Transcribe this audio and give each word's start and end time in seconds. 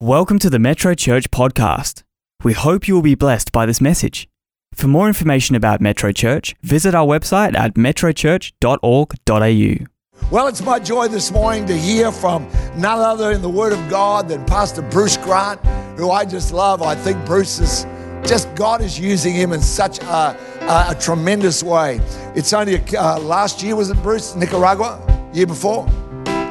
Welcome 0.00 0.38
to 0.40 0.48
the 0.48 0.60
Metro 0.60 0.94
Church 0.94 1.28
podcast. 1.32 2.04
We 2.44 2.52
hope 2.52 2.86
you 2.86 2.94
will 2.94 3.02
be 3.02 3.16
blessed 3.16 3.50
by 3.50 3.66
this 3.66 3.80
message. 3.80 4.28
For 4.72 4.86
more 4.86 5.08
information 5.08 5.56
about 5.56 5.80
Metro 5.80 6.12
Church, 6.12 6.54
visit 6.62 6.94
our 6.94 7.04
website 7.04 7.56
at 7.56 7.74
metrochurch.org.au. 7.74 9.86
Well, 10.30 10.46
it's 10.46 10.62
my 10.62 10.78
joy 10.78 11.08
this 11.08 11.32
morning 11.32 11.66
to 11.66 11.76
hear 11.76 12.12
from 12.12 12.48
none 12.76 13.00
other 13.00 13.32
in 13.32 13.42
the 13.42 13.48
Word 13.48 13.72
of 13.72 13.90
God 13.90 14.28
than 14.28 14.44
Pastor 14.44 14.82
Bruce 14.82 15.16
Grant, 15.16 15.58
who 15.98 16.12
I 16.12 16.24
just 16.24 16.52
love. 16.52 16.80
I 16.80 16.94
think 16.94 17.26
Bruce 17.26 17.58
is 17.58 17.84
just, 18.24 18.54
God 18.54 18.80
is 18.80 19.00
using 19.00 19.34
him 19.34 19.52
in 19.52 19.60
such 19.60 19.98
a, 19.98 20.36
a, 20.60 20.90
a 20.90 20.96
tremendous 21.00 21.64
way. 21.64 21.98
It's 22.36 22.52
only 22.52 22.80
uh, 22.96 23.18
last 23.18 23.64
year, 23.64 23.74
was 23.74 23.90
it 23.90 24.00
Bruce? 24.04 24.36
Nicaragua? 24.36 25.00
Year 25.34 25.48
before? 25.48 25.88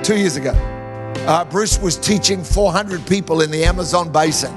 Two 0.03 0.17
years 0.17 0.35
ago. 0.35 0.51
Uh, 1.25 1.45
Bruce 1.45 1.79
was 1.79 1.97
teaching 1.97 2.43
400 2.43 3.05
people 3.07 3.41
in 3.41 3.51
the 3.51 3.63
Amazon 3.63 4.11
basin 4.11 4.53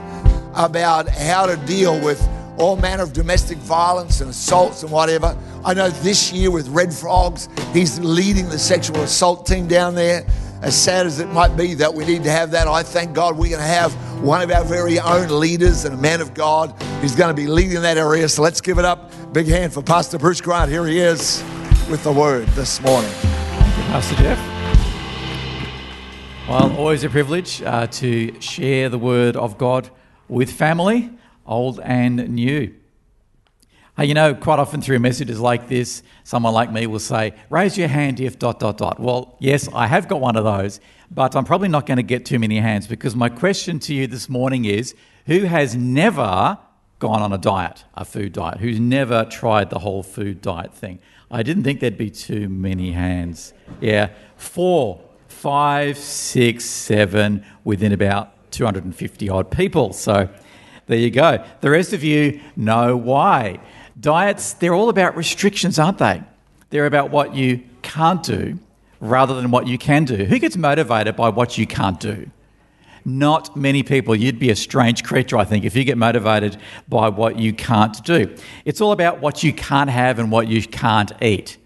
about 0.55 1.09
how 1.09 1.47
to 1.47 1.57
deal 1.67 1.98
with 2.01 2.21
all 2.59 2.77
manner 2.77 3.03
of 3.03 3.12
domestic 3.12 3.59
violence 3.59 4.21
and 4.21 4.30
assaults 4.30 4.83
and 4.83 4.93
whatever. 4.93 5.37
I 5.65 5.75
know 5.75 5.89
this 5.89 6.33
year 6.33 6.51
with 6.51 6.69
Red 6.69 6.93
Frogs, 6.93 7.48
he's 7.73 7.98
leading 8.01 8.48
the 8.48 8.59
sexual 8.59 9.01
assault 9.01 9.47
team 9.47 9.67
down 9.67 9.95
there. 9.95 10.27
As 10.62 10.79
sad 10.79 11.07
as 11.07 11.20
it 11.20 11.29
might 11.29 11.57
be 11.57 11.73
that 11.75 11.93
we 11.93 12.05
need 12.05 12.23
to 12.25 12.31
have 12.31 12.51
that, 12.51 12.69
I 12.69 12.83
thank 12.83 13.15
God 13.15 13.39
we're 13.39 13.48
going 13.48 13.62
to 13.62 13.67
have 13.67 13.92
one 14.23 14.42
of 14.42 14.51
our 14.51 14.62
very 14.62 15.01
own 15.01 15.41
leaders 15.41 15.87
and 15.87 15.95
a 15.95 15.98
man 15.98 16.20
of 16.20 16.34
God 16.34 16.70
who's 17.01 17.15
going 17.15 17.34
to 17.34 17.42
be 17.42 17.47
leading 17.47 17.81
that 17.81 17.97
area. 17.97 18.29
So 18.29 18.42
let's 18.42 18.61
give 18.61 18.79
it 18.79 18.84
up. 18.84 19.11
Big 19.33 19.47
hand 19.47 19.73
for 19.73 19.83
Pastor 19.83 20.19
Bruce 20.19 20.42
Grant. 20.42 20.70
Here 20.70 20.87
he 20.87 20.98
is 20.98 21.42
with 21.89 22.05
the 22.05 22.12
word 22.12 22.47
this 22.48 22.81
morning. 22.83 23.11
Pastor 23.89 24.17
Jeff. 24.17 24.59
Well, 26.51 26.77
always 26.79 27.05
a 27.05 27.09
privilege 27.09 27.63
uh, 27.63 27.87
to 27.87 28.41
share 28.41 28.89
the 28.89 28.99
word 28.99 29.37
of 29.37 29.57
God 29.57 29.89
with 30.27 30.51
family, 30.51 31.09
old 31.47 31.79
and 31.79 32.29
new. 32.31 32.75
Uh, 33.97 34.03
you 34.03 34.15
know, 34.15 34.34
quite 34.34 34.59
often 34.59 34.83
through 34.83 34.98
messages 34.98 35.39
like 35.39 35.69
this, 35.69 36.03
someone 36.25 36.53
like 36.53 36.73
me 36.73 36.89
will 36.89 36.98
say, 36.98 37.34
Raise 37.51 37.79
your 37.79 37.87
hand 37.87 38.19
if 38.19 38.37
dot 38.37 38.59
dot 38.59 38.79
dot. 38.79 38.98
Well, 38.98 39.37
yes, 39.39 39.69
I 39.73 39.87
have 39.87 40.09
got 40.09 40.20
one 40.20 40.34
of 40.34 40.42
those, 40.42 40.81
but 41.09 41.37
I'm 41.37 41.45
probably 41.45 41.69
not 41.69 41.87
going 41.87 41.98
to 41.98 42.03
get 42.03 42.27
too 42.27 42.41
many 42.41 42.59
hands 42.59 42.89
because 42.89 43.14
my 43.14 43.29
question 43.29 43.79
to 43.79 43.95
you 43.95 44.09
this 44.09 44.29
morning 44.29 44.64
is 44.64 44.97
Who 45.27 45.45
has 45.45 45.77
never 45.77 46.59
gone 46.98 47.23
on 47.23 47.33
a 47.33 47.39
diet, 47.39 47.85
a 47.95 48.05
food 48.05 48.33
diet? 48.33 48.59
Who's 48.59 48.81
never 48.81 49.25
tried 49.25 49.70
the 49.70 49.79
whole 49.79 50.03
food 50.03 50.42
diet 50.42 50.75
thing? 50.75 50.98
I 51.31 51.45
didn't 51.45 51.62
think 51.62 51.79
there'd 51.79 51.97
be 51.97 52.11
too 52.11 52.48
many 52.48 52.91
hands. 52.91 53.53
Yeah, 53.81 54.11
four 54.35 55.01
five, 55.41 55.96
six, 55.96 56.66
seven 56.66 57.42
within 57.64 57.92
about 57.92 58.30
250 58.50 59.28
odd 59.30 59.50
people. 59.50 59.94
So 59.94 60.28
there 60.86 60.98
you 60.98 61.10
go. 61.10 61.42
The 61.62 61.70
rest 61.70 61.94
of 61.94 62.05
you 62.05 62.42
know 62.56 62.94
why. 62.94 63.58
Diets, 63.98 64.52
they're 64.52 64.74
all 64.74 64.91
about 64.91 65.16
restrictions, 65.16 65.78
aren't 65.78 65.96
they? 65.96 66.22
They're 66.68 66.84
about 66.84 67.11
what 67.11 67.34
you 67.34 67.62
can't 67.80 68.22
do 68.22 68.58
rather 69.00 69.34
than 69.34 69.50
what 69.50 69.66
you 69.66 69.78
can 69.78 70.05
do. 70.05 70.27
Who 70.27 70.38
gets 70.38 70.58
motivated 70.58 71.16
by 71.16 71.30
what 71.30 71.56
you 71.56 71.66
can't 71.66 71.98
do? 71.98 72.30
Not 73.06 73.56
many 73.56 73.83
people. 73.83 74.14
You'd 74.14 74.38
be 74.38 74.50
a 74.50 74.56
strange 74.56 75.05
creature, 75.05 75.38
I 75.38 75.44
think, 75.44 75.64
if 75.64 75.74
you 75.74 75.84
get 75.84 75.96
motivated 75.96 76.58
by 76.86 77.08
what 77.08 77.38
you 77.38 77.55
can't 77.55 78.05
do. 78.05 78.36
It's 78.66 78.83
all 78.83 78.92
about 78.92 79.22
what 79.22 79.42
you 79.42 79.55
can't 79.55 79.88
have 79.88 80.18
and 80.18 80.30
what 80.30 80.48
you 80.48 80.62
can't 80.62 81.11
eat. 81.22 81.56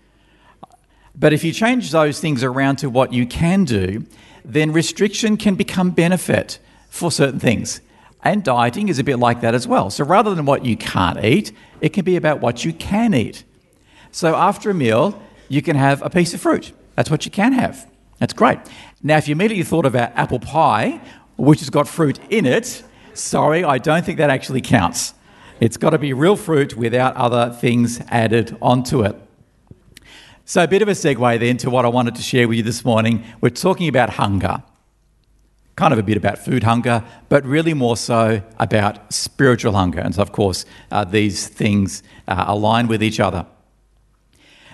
But 1.16 1.32
if 1.32 1.44
you 1.44 1.52
change 1.52 1.90
those 1.90 2.20
things 2.20 2.42
around 2.42 2.76
to 2.76 2.90
what 2.90 3.12
you 3.12 3.26
can 3.26 3.64
do, 3.64 4.04
then 4.44 4.72
restriction 4.72 5.36
can 5.36 5.54
become 5.54 5.90
benefit 5.90 6.58
for 6.90 7.10
certain 7.10 7.40
things. 7.40 7.80
And 8.22 8.42
dieting 8.42 8.88
is 8.88 8.98
a 8.98 9.04
bit 9.04 9.18
like 9.18 9.40
that 9.42 9.54
as 9.54 9.68
well. 9.68 9.90
So 9.90 10.04
rather 10.04 10.34
than 10.34 10.46
what 10.46 10.64
you 10.64 10.76
can't 10.76 11.22
eat, 11.24 11.52
it 11.80 11.90
can 11.92 12.04
be 12.04 12.16
about 12.16 12.40
what 12.40 12.64
you 12.64 12.72
can 12.72 13.14
eat. 13.14 13.44
So 14.10 14.34
after 14.34 14.70
a 14.70 14.74
meal, 14.74 15.20
you 15.48 15.60
can 15.60 15.76
have 15.76 16.02
a 16.02 16.10
piece 16.10 16.34
of 16.34 16.40
fruit. 16.40 16.72
That's 16.94 17.10
what 17.10 17.24
you 17.24 17.30
can 17.30 17.52
have. 17.52 17.88
That's 18.18 18.32
great. 18.32 18.58
Now, 19.02 19.18
if 19.18 19.28
you 19.28 19.32
immediately 19.32 19.64
thought 19.64 19.86
about 19.86 20.16
apple 20.16 20.40
pie, 20.40 21.00
which 21.36 21.60
has 21.60 21.70
got 21.70 21.86
fruit 21.88 22.18
in 22.30 22.46
it, 22.46 22.82
sorry, 23.12 23.64
I 23.64 23.78
don't 23.78 24.04
think 24.04 24.18
that 24.18 24.30
actually 24.30 24.62
counts. 24.62 25.14
It's 25.60 25.76
got 25.76 25.90
to 25.90 25.98
be 25.98 26.12
real 26.12 26.36
fruit 26.36 26.76
without 26.76 27.14
other 27.16 27.50
things 27.50 28.00
added 28.08 28.56
onto 28.62 29.02
it. 29.02 29.16
So, 30.46 30.62
a 30.62 30.68
bit 30.68 30.82
of 30.82 30.88
a 30.88 30.90
segue 30.90 31.40
then 31.40 31.56
to 31.58 31.70
what 31.70 31.86
I 31.86 31.88
wanted 31.88 32.16
to 32.16 32.22
share 32.22 32.46
with 32.46 32.58
you 32.58 32.62
this 32.62 32.84
morning. 32.84 33.24
We're 33.40 33.48
talking 33.48 33.88
about 33.88 34.10
hunger, 34.10 34.62
kind 35.74 35.90
of 35.90 35.98
a 35.98 36.02
bit 36.02 36.18
about 36.18 36.36
food 36.36 36.64
hunger, 36.64 37.02
but 37.30 37.46
really 37.46 37.72
more 37.72 37.96
so 37.96 38.42
about 38.58 39.10
spiritual 39.10 39.72
hunger. 39.72 40.00
And 40.00 40.14
so, 40.14 40.20
of 40.20 40.32
course, 40.32 40.66
uh, 40.90 41.04
these 41.04 41.48
things 41.48 42.02
uh, 42.28 42.44
align 42.46 42.88
with 42.88 43.02
each 43.02 43.20
other. 43.20 43.46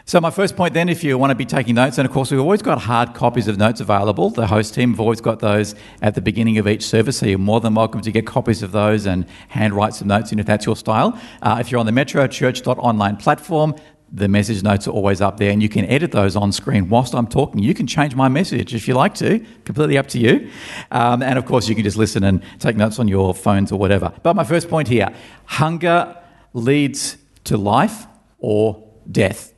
So, 0.07 0.21
my 0.21 0.33
first 0.33 0.57
point 0.57 0.75
then, 0.75 0.89
if 0.89 1.05
you 1.05 1.17
want 1.17 1.31
to 1.31 1.37
be 1.37 1.47
taking 1.47 1.77
notes, 1.77 1.99
and 1.99 2.05
of 2.05 2.13
course, 2.13 2.33
we've 2.33 2.41
always 2.41 2.63
got 2.63 2.81
hard 2.81 3.15
copies 3.15 3.47
of 3.47 3.57
notes 3.57 3.81
available. 3.81 4.31
The 4.31 4.49
host 4.49 4.75
team 4.75 4.91
have 4.91 4.99
always 4.99 5.21
got 5.21 5.39
those 5.39 5.77
at 6.03 6.17
the 6.17 6.21
beginning 6.21 6.59
of 6.59 6.67
each 6.67 6.83
service, 6.83 7.19
so 7.19 7.27
you're 7.27 7.39
more 7.39 7.61
than 7.61 7.75
welcome 7.75 8.01
to 8.01 8.11
get 8.11 8.27
copies 8.27 8.65
of 8.65 8.73
those 8.73 9.07
and 9.07 9.25
handwrite 9.47 9.95
some 9.95 10.09
notes 10.09 10.33
in 10.33 10.41
if 10.41 10.47
that's 10.47 10.67
your 10.67 10.75
style. 10.75 11.17
Uh, 11.43 11.59
if 11.61 11.71
you're 11.71 11.79
on 11.79 11.87
the 11.87 11.93
metrochurch.online 11.93 13.19
platform, 13.19 13.77
the 14.13 14.29
message 14.29 14.63
notes 14.63 14.89
are 14.89 14.91
always 14.91 15.21
up 15.21 15.37
there 15.37 15.51
and 15.51 15.63
you 15.63 15.69
can 15.69 15.85
edit 15.85 16.11
those 16.11 16.35
on 16.35 16.51
screen 16.53 16.89
whilst 16.89 17.15
I'm 17.15 17.27
talking. 17.27 17.63
You 17.63 17.75
can 17.75 17.87
change 17.87 18.15
my 18.15 18.29
message 18.29 18.75
if 18.75 18.89
you 18.89 18.95
like 18.95 19.15
to, 19.17 19.45
completely 19.65 19.97
up 19.99 20.09
to 20.09 20.19
you. 20.19 20.51
Um, 20.91 21.23
and 21.23 21.39
of 21.39 21.47
course, 21.47 21.69
you 21.69 21.75
can 21.75 21.85
just 21.85 21.97
listen 21.97 22.25
and 22.25 22.43
take 22.59 22.77
notes 22.77 22.99
on 22.99 23.07
your 23.07 23.35
phones 23.35 23.71
or 23.71 23.79
whatever. 23.79 24.13
But 24.23 24.35
my 24.35 24.45
first 24.45 24.69
point 24.69 24.89
here 24.89 25.15
hunger 25.45 26.17
leads 26.53 27.17
to 27.45 27.57
life 27.57 28.07
or 28.39 28.85
death. 29.11 29.53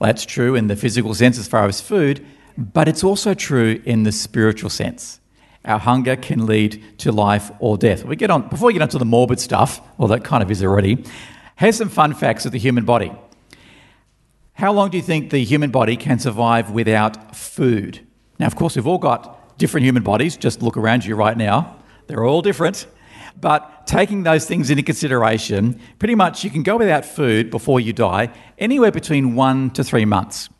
That's 0.00 0.24
true 0.24 0.54
in 0.54 0.68
the 0.68 0.76
physical 0.76 1.14
sense 1.14 1.38
as 1.38 1.48
far 1.48 1.66
as 1.66 1.80
food, 1.80 2.24
but 2.56 2.88
it's 2.88 3.04
also 3.04 3.34
true 3.34 3.82
in 3.84 4.04
the 4.04 4.12
spiritual 4.12 4.70
sense. 4.70 5.20
Our 5.64 5.78
hunger 5.78 6.16
can 6.16 6.46
lead 6.46 6.82
to 6.98 7.12
life 7.12 7.50
or 7.58 7.76
death. 7.76 8.04
We 8.04 8.16
get 8.16 8.30
on 8.30 8.48
before 8.48 8.68
we 8.68 8.72
get 8.72 8.80
onto 8.80 8.98
the 8.98 9.04
morbid 9.04 9.40
stuff, 9.40 9.80
well, 9.98 10.08
that 10.08 10.24
kind 10.24 10.42
of 10.42 10.50
is 10.50 10.62
already. 10.62 11.04
Here's 11.56 11.76
some 11.76 11.90
fun 11.90 12.14
facts 12.14 12.46
of 12.46 12.52
the 12.52 12.58
human 12.58 12.86
body. 12.86 13.12
How 14.60 14.74
long 14.74 14.90
do 14.90 14.98
you 14.98 15.02
think 15.02 15.30
the 15.30 15.42
human 15.42 15.70
body 15.70 15.96
can 15.96 16.18
survive 16.18 16.70
without 16.70 17.34
food? 17.34 18.06
Now, 18.38 18.46
of 18.46 18.56
course, 18.56 18.76
we've 18.76 18.86
all 18.86 18.98
got 18.98 19.56
different 19.56 19.86
human 19.86 20.02
bodies. 20.02 20.36
Just 20.36 20.60
look 20.60 20.76
around 20.76 21.02
you 21.02 21.16
right 21.16 21.34
now. 21.34 21.78
They're 22.08 22.26
all 22.26 22.42
different. 22.42 22.86
But 23.40 23.86
taking 23.86 24.22
those 24.22 24.44
things 24.44 24.68
into 24.68 24.82
consideration, 24.82 25.80
pretty 25.98 26.14
much 26.14 26.44
you 26.44 26.50
can 26.50 26.62
go 26.62 26.76
without 26.76 27.06
food 27.06 27.50
before 27.50 27.80
you 27.80 27.94
die 27.94 28.34
anywhere 28.58 28.92
between 28.92 29.34
one 29.34 29.70
to 29.70 29.82
three 29.82 30.04
months. 30.04 30.50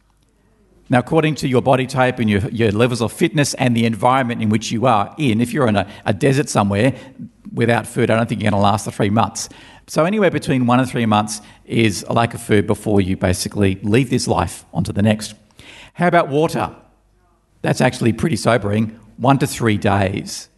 Now, 0.89 1.01
according 1.01 1.35
to 1.35 1.47
your 1.47 1.61
body 1.61 1.87
type 1.87 2.19
and 2.21 2.31
your, 2.31 2.41
your 2.49 2.73
levels 2.73 3.03
of 3.03 3.13
fitness 3.13 3.53
and 3.53 3.77
the 3.77 3.85
environment 3.85 4.41
in 4.41 4.49
which 4.49 4.73
you 4.73 4.87
are 4.87 5.15
in, 5.19 5.43
if 5.43 5.53
you're 5.53 5.69
in 5.69 5.77
a, 5.77 5.87
a 6.07 6.15
desert 6.15 6.49
somewhere 6.49 6.95
without 7.53 7.87
food, 7.87 8.11
I 8.11 8.17
don't 8.17 8.29
think 8.29 8.43
you're 8.43 8.51
going 8.51 8.61
to 8.61 8.63
last 8.63 8.85
the 8.85 8.93
three 8.93 9.11
months. 9.11 9.49
So, 9.87 10.05
anywhere 10.05 10.31
between 10.31 10.67
one 10.67 10.79
and 10.79 10.89
three 10.89 11.07
months 11.07 11.41
is 11.65 12.05
a 12.09 12.13
lack 12.13 12.35
of 12.35 12.41
food 12.41 12.67
before 12.67 13.01
you 13.01 13.17
basically 13.17 13.77
leave 13.83 14.11
this 14.11 14.29
life 14.29 14.65
onto 14.73 14.93
the 14.93 15.03
next. 15.03 15.35
How 15.95 16.07
about 16.07 16.29
water? 16.29 16.75
That's 17.63 17.81
actually 17.81 18.13
pretty 18.13 18.37
sobering. 18.37 18.99
One 19.17 19.39
to 19.39 19.47
three 19.47 19.77
days. 19.77 20.49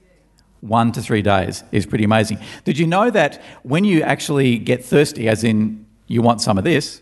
One 0.60 0.92
to 0.92 1.02
three 1.02 1.22
days 1.22 1.64
is 1.72 1.86
pretty 1.86 2.04
amazing. 2.04 2.38
Did 2.64 2.78
you 2.78 2.86
know 2.86 3.10
that 3.10 3.42
when 3.62 3.84
you 3.84 4.02
actually 4.02 4.58
get 4.58 4.84
thirsty, 4.84 5.28
as 5.28 5.42
in 5.42 5.86
you 6.06 6.22
want 6.22 6.40
some 6.40 6.58
of 6.58 6.64
this, 6.64 7.00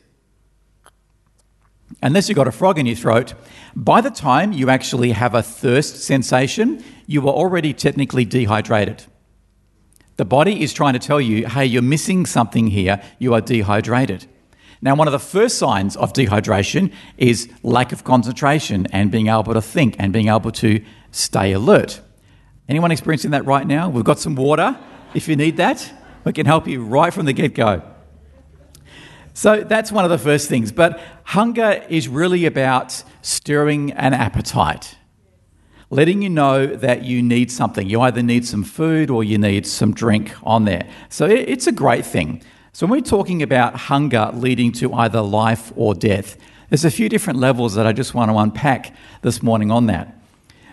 unless 2.03 2.28
you've 2.28 2.37
got 2.37 2.49
a 2.49 2.53
frog 2.53 2.78
in 2.78 2.87
your 2.87 2.97
throat, 2.97 3.34
by 3.77 4.01
the 4.01 4.11
time 4.11 4.53
you 4.53 4.71
actually 4.71 5.11
have 5.11 5.34
a 5.34 5.43
thirst 5.43 5.97
sensation, 5.97 6.83
you 7.07 7.21
are 7.28 7.34
already 7.34 7.75
technically 7.75 8.25
dehydrated. 8.25 9.05
The 10.21 10.27
body 10.27 10.63
is 10.63 10.75
trying 10.75 10.93
to 10.93 10.99
tell 10.99 11.19
you, 11.19 11.47
hey, 11.47 11.65
you're 11.65 11.81
missing 11.81 12.27
something 12.27 12.67
here, 12.67 13.01
you 13.19 13.33
are 13.33 13.41
dehydrated. 13.41 14.27
Now, 14.83 14.95
one 14.95 15.09
of 15.09 15.13
the 15.13 15.19
first 15.19 15.57
signs 15.57 15.97
of 15.97 16.13
dehydration 16.13 16.93
is 17.17 17.49
lack 17.63 17.91
of 17.91 18.05
concentration 18.05 18.87
and 18.93 19.11
being 19.11 19.28
able 19.28 19.55
to 19.55 19.63
think 19.63 19.97
and 19.99 20.13
being 20.13 20.28
able 20.28 20.53
to 20.53 20.84
stay 21.11 21.53
alert. 21.53 22.03
Anyone 22.69 22.91
experiencing 22.91 23.31
that 23.31 23.47
right 23.47 23.67
now? 23.67 23.89
We've 23.89 24.05
got 24.05 24.19
some 24.19 24.34
water. 24.34 24.78
If 25.15 25.27
you 25.27 25.37
need 25.37 25.57
that, 25.57 25.91
we 26.25 26.34
can 26.34 26.45
help 26.45 26.69
you 26.69 26.84
right 26.84 27.15
from 27.15 27.25
the 27.25 27.33
get 27.33 27.55
go. 27.55 27.81
So 29.33 29.63
that's 29.63 29.91
one 29.91 30.05
of 30.05 30.11
the 30.11 30.19
first 30.19 30.51
things. 30.51 30.71
But 30.71 31.01
hunger 31.25 31.83
is 31.89 32.09
really 32.09 32.45
about 32.45 33.03
stirring 33.22 33.93
an 33.93 34.13
appetite 34.13 34.97
letting 35.91 36.22
you 36.22 36.31
know 36.31 36.66
that 36.66 37.04
you 37.04 37.22
need 37.22 37.51
something. 37.51 37.89
You 37.89 38.01
either 38.01 38.22
need 38.22 38.47
some 38.47 38.65
food 38.65 39.10
or 39.10 39.25
you 39.25 39.39
need 39.39 39.66
some 39.66 39.92
drink 39.92 40.33
on 40.42 40.65
there. 40.65 40.89
So 41.09 41.27
it's 41.27 41.66
a 41.66 41.72
great 41.72 42.07
thing. 42.07 42.42
So 42.72 42.87
when 42.87 43.01
we're 43.01 43.04
talking 43.04 43.42
about 43.42 43.75
hunger 43.75 44.31
leading 44.33 44.71
to 44.72 44.92
either 44.95 45.21
life 45.21 45.72
or 45.75 45.95
death, 45.95 46.37
there's 46.69 46.84
a 46.84 46.91
few 46.91 47.09
different 47.09 47.41
levels 47.41 47.75
that 47.75 47.87
I 47.87 47.92
just 47.92 48.15
want 48.15 48.31
to 48.31 48.37
unpack 48.39 48.95
this 49.22 49.42
morning 49.42 49.72
on 49.72 49.87
that. 49.87 50.16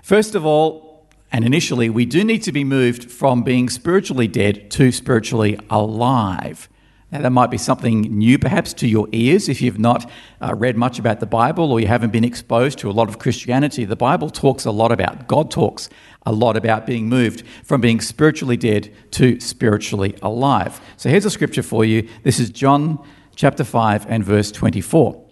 First 0.04 0.36
of 0.36 0.46
all, 0.46 0.88
And 1.32 1.46
initially, 1.46 1.90
we 1.90 2.06
do 2.06 2.24
need 2.24 2.44
to 2.44 2.52
be 2.52 2.64
moved 2.64 3.12
from 3.12 3.44
being 3.44 3.70
spiritually 3.70 4.28
dead 4.28 4.72
to 4.72 4.92
spiritually 4.92 5.60
alive. 5.70 6.70
Now, 7.10 7.22
that 7.22 7.30
might 7.30 7.52
be 7.52 7.58
something 7.58 8.02
new 8.02 8.38
perhaps 8.38 8.74
to 8.74 8.88
your 8.88 9.08
ears 9.14 9.48
if 9.48 9.62
you've 9.62 9.80
not 9.80 10.12
uh, 10.42 10.54
read 10.54 10.76
much 10.76 11.00
about 11.00 11.22
the 11.22 11.26
Bible 11.26 11.72
or 11.72 11.80
you 11.80 11.88
haven't 11.88 12.12
been 12.12 12.26
exposed 12.26 12.80
to 12.80 12.90
a 12.90 12.92
lot 12.92 13.08
of 13.08 13.18
Christianity. 13.18 13.86
The 13.86 13.96
Bible 13.96 14.30
talks 14.30 14.66
a 14.66 14.72
lot 14.72 14.92
about, 14.92 15.26
God 15.26 15.50
talks 15.50 15.88
a 16.26 16.34
lot 16.34 16.58
about 16.58 16.86
being 16.86 17.08
moved 17.08 17.44
from 17.64 17.80
being 17.80 18.02
spiritually 18.02 18.58
dead 18.58 18.94
to 19.12 19.40
spiritually 19.40 20.18
alive. 20.22 20.82
So 20.98 21.10
here's 21.10 21.24
a 21.24 21.30
scripture 21.30 21.64
for 21.64 21.86
you. 21.86 22.10
This 22.24 22.42
is 22.42 22.50
John 22.50 23.02
chapter 23.38 23.64
5 23.64 24.06
and 24.10 24.22
verse 24.22 24.52
24. 24.52 25.24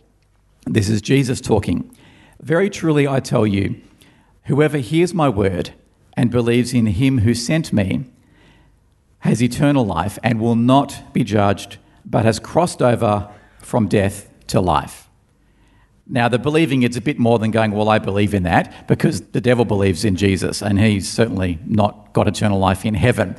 This 0.67 0.87
is 0.87 1.01
Jesus 1.01 1.41
talking. 1.41 1.93
Very 2.41 2.69
truly 2.69 3.05
I 3.05 3.19
tell 3.19 3.45
you, 3.45 3.81
whoever 4.43 4.77
hears 4.77 5.13
my 5.13 5.27
word 5.27 5.73
and 6.15 6.31
believes 6.31 6.73
in 6.73 6.85
him 6.85 7.19
who 7.19 7.33
sent 7.33 7.73
me, 7.73 8.05
has 9.25 9.41
eternal 9.41 9.85
life 9.85 10.19
and 10.23 10.39
will 10.39 10.55
not 10.55 11.11
be 11.11 11.23
judged, 11.23 11.77
but 12.05 12.25
has 12.25 12.39
crossed 12.39 12.81
over 12.81 13.27
from 13.59 13.87
death 13.87 14.29
to 14.45 14.61
life. 14.61 15.09
Now, 16.07 16.29
the 16.29 16.37
believing 16.37 16.83
it's 16.83 16.95
a 16.95 17.01
bit 17.01 17.17
more 17.17 17.39
than 17.39 17.49
going, 17.49 17.71
Well, 17.71 17.89
I 17.89 17.97
believe 17.97 18.35
in 18.35 18.43
that, 18.43 18.87
because 18.87 19.21
the 19.21 19.41
devil 19.41 19.65
believes 19.65 20.05
in 20.05 20.15
Jesus, 20.15 20.61
and 20.61 20.79
he's 20.79 21.09
certainly 21.09 21.57
not 21.65 22.13
got 22.13 22.27
eternal 22.27 22.59
life 22.59 22.85
in 22.85 22.93
heaven. 22.93 23.35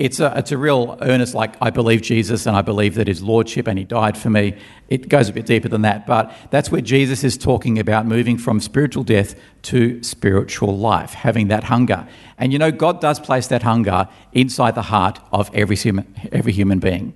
It's 0.00 0.18
a, 0.18 0.32
it's 0.34 0.50
a 0.50 0.56
real 0.56 0.96
earnest, 1.02 1.34
like, 1.34 1.56
I 1.60 1.68
believe 1.68 2.00
Jesus 2.00 2.46
and 2.46 2.56
I 2.56 2.62
believe 2.62 2.94
that 2.94 3.06
his 3.06 3.22
lordship 3.22 3.68
and 3.68 3.78
he 3.78 3.84
died 3.84 4.16
for 4.16 4.30
me. 4.30 4.56
It 4.88 5.10
goes 5.10 5.28
a 5.28 5.32
bit 5.34 5.44
deeper 5.44 5.68
than 5.68 5.82
that, 5.82 6.06
but 6.06 6.34
that's 6.48 6.70
where 6.70 6.80
Jesus 6.80 7.22
is 7.22 7.36
talking 7.36 7.78
about 7.78 8.06
moving 8.06 8.38
from 8.38 8.60
spiritual 8.60 9.04
death 9.04 9.34
to 9.64 10.02
spiritual 10.02 10.78
life, 10.78 11.12
having 11.12 11.48
that 11.48 11.64
hunger. 11.64 12.08
And 12.38 12.50
you 12.50 12.58
know, 12.58 12.72
God 12.72 13.02
does 13.02 13.20
place 13.20 13.48
that 13.48 13.62
hunger 13.62 14.08
inside 14.32 14.74
the 14.74 14.80
heart 14.80 15.20
of 15.32 15.50
every 15.52 15.76
human, 15.76 16.06
every 16.32 16.52
human 16.52 16.78
being. 16.78 17.14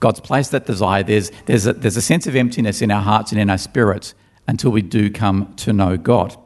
God's 0.00 0.18
placed 0.18 0.50
that 0.50 0.66
desire. 0.66 1.04
There's, 1.04 1.30
there's, 1.46 1.64
a, 1.64 1.74
there's 1.74 1.96
a 1.96 2.02
sense 2.02 2.26
of 2.26 2.34
emptiness 2.34 2.82
in 2.82 2.90
our 2.90 3.02
hearts 3.02 3.30
and 3.30 3.40
in 3.40 3.48
our 3.48 3.56
spirits 3.56 4.16
until 4.48 4.72
we 4.72 4.82
do 4.82 5.10
come 5.10 5.54
to 5.58 5.72
know 5.72 5.96
God. 5.96 6.36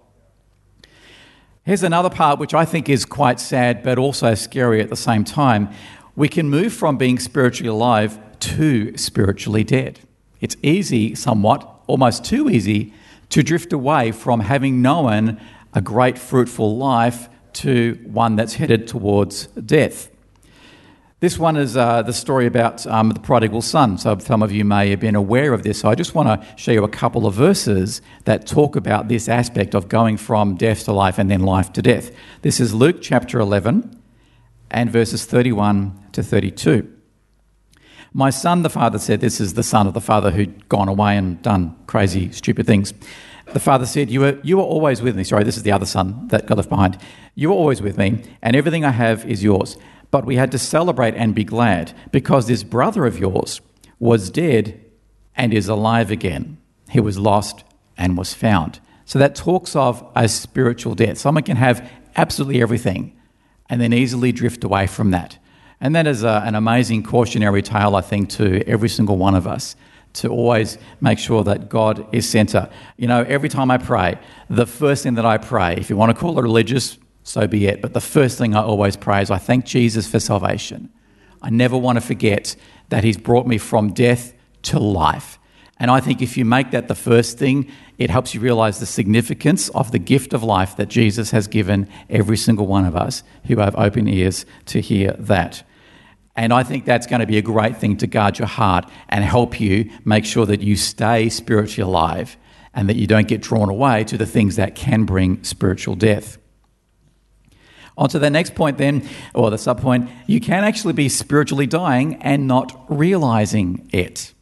Here's 1.69 1.83
another 1.83 2.09
part 2.09 2.39
which 2.39 2.55
I 2.55 2.65
think 2.65 2.89
is 2.89 3.05
quite 3.05 3.39
sad 3.39 3.83
but 3.83 3.99
also 3.99 4.35
scary 4.35 4.81
at 4.81 4.89
the 4.89 4.97
same 4.97 5.23
time. 5.23 5.69
We 6.17 6.27
can 6.27 6.49
move 6.49 6.73
from 6.73 6.97
being 6.97 7.19
spiritually 7.19 7.69
alive 7.69 8.19
to 8.41 8.97
spiritually 8.97 9.65
dead. 9.65 10.01
It's 10.41 10.57
easy, 10.63 11.15
somewhat, 11.15 11.71
almost 11.87 12.25
too 12.25 12.49
easy, 12.49 12.95
to 13.29 13.43
drift 13.43 13.75
away 13.75 14.13
from 14.13 14.41
having 14.41 14.81
known 14.81 15.39
a 15.75 15.83
great 15.83 16.17
fruitful 16.17 16.79
life 16.79 17.29
to 17.61 17.99
one 18.07 18.35
that's 18.37 18.55
headed 18.55 18.89
towards 18.89 19.49
death. 19.49 20.09
This 21.21 21.37
one 21.37 21.57
is 21.57 21.77
uh, 21.77 22.03
the 22.03 22.13
story 22.13 22.47
about 22.47 22.87
um, 22.87 23.11
the 23.11 23.19
prodigal 23.19 23.61
son. 23.61 23.99
So, 23.99 24.17
some 24.19 24.41
of 24.41 24.53
you 24.53 24.65
may 24.65 24.91
have 24.91 25.01
been 25.01 25.17
aware 25.17 25.53
of 25.53 25.65
this. 25.65 25.81
So, 25.81 25.89
I 25.89 25.97
just 25.97 26.15
want 26.15 26.29
to 26.29 26.47
show 26.57 26.71
you 26.71 26.85
a 26.85 26.89
couple 26.89 27.27
of 27.27 27.35
verses 27.35 28.01
that 28.25 28.47
talk 28.47 28.77
about 28.77 29.09
this 29.09 29.29
aspect 29.29 29.75
of 29.75 29.89
going 29.89 30.17
from 30.17 30.55
death 30.55 30.85
to 30.85 30.93
life 30.93 31.19
and 31.19 31.29
then 31.29 31.41
life 31.41 31.73
to 31.73 31.83
death. 31.83 32.13
This 32.43 32.61
is 32.61 32.73
Luke 32.73 32.99
chapter 33.03 33.41
11 33.41 34.01
and 34.71 34.91
verses 34.91 35.25
31 35.25 36.11
to 36.13 36.23
32. 36.23 36.89
My 38.13 38.31
son, 38.31 38.63
the 38.63 38.71
father 38.71 39.01
said, 39.01 39.21
This 39.21 39.41
is 39.41 39.55
the 39.55 39.65
son 39.65 39.89
of 39.89 39.95
the 39.95 40.01
father 40.01 40.31
who'd 40.31 40.69
gone 40.69 40.87
away 40.87 41.17
and 41.17 41.43
done 41.43 41.75
crazy, 41.89 42.31
stupid 42.31 42.65
things. 42.65 42.95
The 43.53 43.61
father 43.61 43.87
said, 43.87 44.11
you 44.11 44.21
were, 44.21 44.39
you 44.43 44.59
were 44.59 44.63
always 44.63 45.01
with 45.01 45.17
me. 45.17 45.25
Sorry, 45.25 45.43
this 45.43 45.57
is 45.57 45.63
the 45.63 45.73
other 45.73 45.87
son 45.87 46.29
that 46.29 46.47
got 46.47 46.59
left 46.59 46.69
behind. 46.69 46.99
You 47.35 47.49
were 47.49 47.55
always 47.55 47.81
with 47.81 47.97
me, 47.97 48.23
and 48.43 48.55
everything 48.55 48.85
I 48.85 48.91
have 48.91 49.25
is 49.25 49.43
yours. 49.43 49.79
But 50.11 50.25
we 50.25 50.37
had 50.37 50.51
to 50.53 50.59
celebrate 50.59 51.15
and 51.15 51.35
be 51.35 51.45
glad 51.45 51.93
because 52.13 52.47
this 52.47 52.63
brother 52.63 53.05
of 53.07 53.19
yours 53.19 53.61
was 53.99 54.31
dead 54.31 54.81
and 55.37 55.53
is 55.53 55.69
alive 55.69 56.11
again. 56.11 56.59
He 56.91 57.01
was 57.01 57.19
lost 57.19 57.65
and 57.97 58.17
was 58.17 58.35
found. 58.35 58.81
So 59.05 59.19
that 59.19 59.35
talks 59.35 59.75
of 59.77 60.07
a 60.15 60.29
spiritual 60.29 60.95
death. 60.95 61.19
Someone 61.19 61.45
can 61.45 61.57
have 61.57 61.91
absolutely 62.17 62.63
everything 62.63 63.19
and 63.69 63.81
then 63.81 63.93
easily 63.93 64.33
drift 64.33 64.65
away 64.65 64.87
from 64.87 65.11
that. 65.11 65.39
And 65.81 65.95
that 65.95 66.07
is 66.07 66.25
a, 66.25 66.43
an 66.45 66.55
amazing 66.55 67.03
cautionary 67.03 67.63
tale, 67.63 67.95
I 67.95 68.01
think, 68.01 68.31
to 68.31 68.67
every 68.67 68.89
single 68.89 69.17
one 69.17 69.35
of 69.35 69.47
us 69.47 69.77
to 70.15 70.29
always 70.29 70.79
make 71.01 71.19
sure 71.19 71.45
that 71.45 71.69
God 71.69 72.07
is 72.13 72.29
center. 72.29 72.69
You 72.97 73.07
know, 73.07 73.25
every 73.29 73.49
time 73.49 73.71
I 73.71 73.79
pray, 73.79 74.19
the 74.49 74.67
first 74.67 75.03
thing 75.03 75.15
that 75.15 75.27
I 75.27 75.39
pray, 75.39 75.75
if 75.77 75.91
you 75.91 75.97
want 75.97 76.15
to 76.15 76.21
call 76.21 76.39
it 76.39 76.43
religious, 76.43 76.99
so 77.29 77.47
be 77.47 77.67
it. 77.67 77.83
But 77.83 77.93
the 77.93 78.01
first 78.01 78.39
thing 78.39 78.55
I 78.55 78.63
always 78.63 78.97
pray 78.97 79.21
is 79.21 79.31
I 79.31 79.37
thank 79.37 79.67
Jesus 79.67 80.09
for 80.09 80.19
salvation. 80.19 80.89
I 81.43 81.51
never 81.51 81.77
want 81.77 81.97
to 81.97 82.01
forget 82.01 82.57
that 82.89 83.05
He's 83.05 83.19
brought 83.19 83.47
me 83.47 83.59
from 83.59 83.93
death 83.93 84.33
to 84.63 84.79
life. 84.79 85.39
And 85.79 85.91
I 85.91 86.01
think 86.01 86.23
if 86.23 86.39
you 86.39 86.47
make 86.47 86.71
that 86.71 86.89
the 86.89 86.95
first 86.95 87.39
thing, 87.39 87.71
it 87.99 88.09
helps 88.09 88.35
you 88.35 88.41
realize 88.41 88.81
the 88.81 88.87
significance 88.87 89.69
of 89.69 89.93
the 89.93 89.99
gift 89.99 90.33
of 90.33 90.43
life 90.43 90.77
that 90.77 90.89
Jesus 90.89 91.31
has 91.31 91.47
given 91.47 91.87
every 92.09 92.39
single 92.39 92.67
one 92.67 92.87
of 92.87 92.97
us 92.97 93.23
who 93.45 93.59
have 93.59 93.77
open 93.77 94.09
ears 94.09 94.47
to 94.67 94.81
hear 94.81 95.13
that. 95.19 95.63
And 96.35 96.51
I 96.51 96.63
think 96.63 96.87
that's 96.87 97.07
going 97.07 97.21
to 97.21 97.27
be 97.27 97.37
a 97.37 97.43
great 97.43 97.77
thing 97.77 97.99
to 97.99 98.07
guard 98.07 98.39
your 98.39 98.49
heart 98.49 98.91
and 99.11 99.23
help 99.23 99.61
you 99.61 99.91
make 100.05 100.25
sure 100.25 100.47
that 100.47 100.63
you 100.63 100.77
stay 100.77 101.29
spiritually 101.29 101.87
alive 101.87 102.39
and 102.73 102.89
that 102.89 102.97
you 102.97 103.07
don't 103.07 103.29
get 103.29 103.43
drawn 103.43 103.69
away 103.69 104.05
to 104.05 104.17
the 104.17 104.27
things 104.27 104.57
that 104.57 104.75
can 104.75 105.05
bring 105.05 105.45
spiritual 105.45 105.95
death. 105.95 106.39
On 107.99 108.09
to 108.11 108.21
the 108.21 108.31
next 108.31 108.55
point, 108.55 108.79
then, 108.79 109.07
or 109.35 109.51
the 109.51 109.59
sub 109.59 109.81
point, 109.81 110.09
you 110.29 110.41
can 110.41 110.63
actually 110.63 110.93
be 110.93 111.09
spiritually 111.09 111.67
dying 111.67 112.15
and 112.23 112.47
not 112.47 112.87
realizing 112.89 113.91
it. 113.93 114.33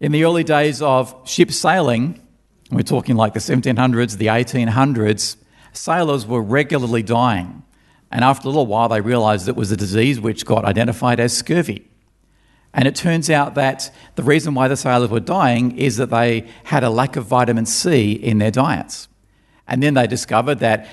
In 0.00 0.10
the 0.10 0.24
early 0.24 0.42
days 0.42 0.82
of 0.82 1.14
ship 1.24 1.52
sailing, 1.52 2.20
we're 2.72 2.82
talking 2.82 3.14
like 3.14 3.34
the 3.34 3.38
1700s, 3.38 4.16
the 4.16 4.26
1800s, 4.26 5.36
sailors 5.72 6.26
were 6.26 6.42
regularly 6.42 7.04
dying. 7.04 7.62
And 8.10 8.24
after 8.24 8.48
a 8.48 8.50
little 8.50 8.66
while, 8.66 8.88
they 8.88 9.00
realized 9.00 9.48
it 9.48 9.54
was 9.54 9.70
a 9.70 9.76
disease 9.76 10.18
which 10.20 10.44
got 10.44 10.64
identified 10.64 11.20
as 11.20 11.36
scurvy. 11.36 11.88
And 12.72 12.88
it 12.88 12.96
turns 12.96 13.30
out 13.30 13.54
that 13.54 13.94
the 14.16 14.24
reason 14.24 14.54
why 14.54 14.66
the 14.66 14.76
sailors 14.76 15.10
were 15.10 15.20
dying 15.20 15.78
is 15.78 15.98
that 15.98 16.10
they 16.10 16.48
had 16.64 16.82
a 16.82 16.90
lack 16.90 17.14
of 17.14 17.26
vitamin 17.26 17.66
C 17.66 18.12
in 18.12 18.38
their 18.38 18.50
diets. 18.50 19.06
And 19.66 19.82
then 19.82 19.94
they 19.94 20.06
discovered 20.06 20.58
that 20.58 20.88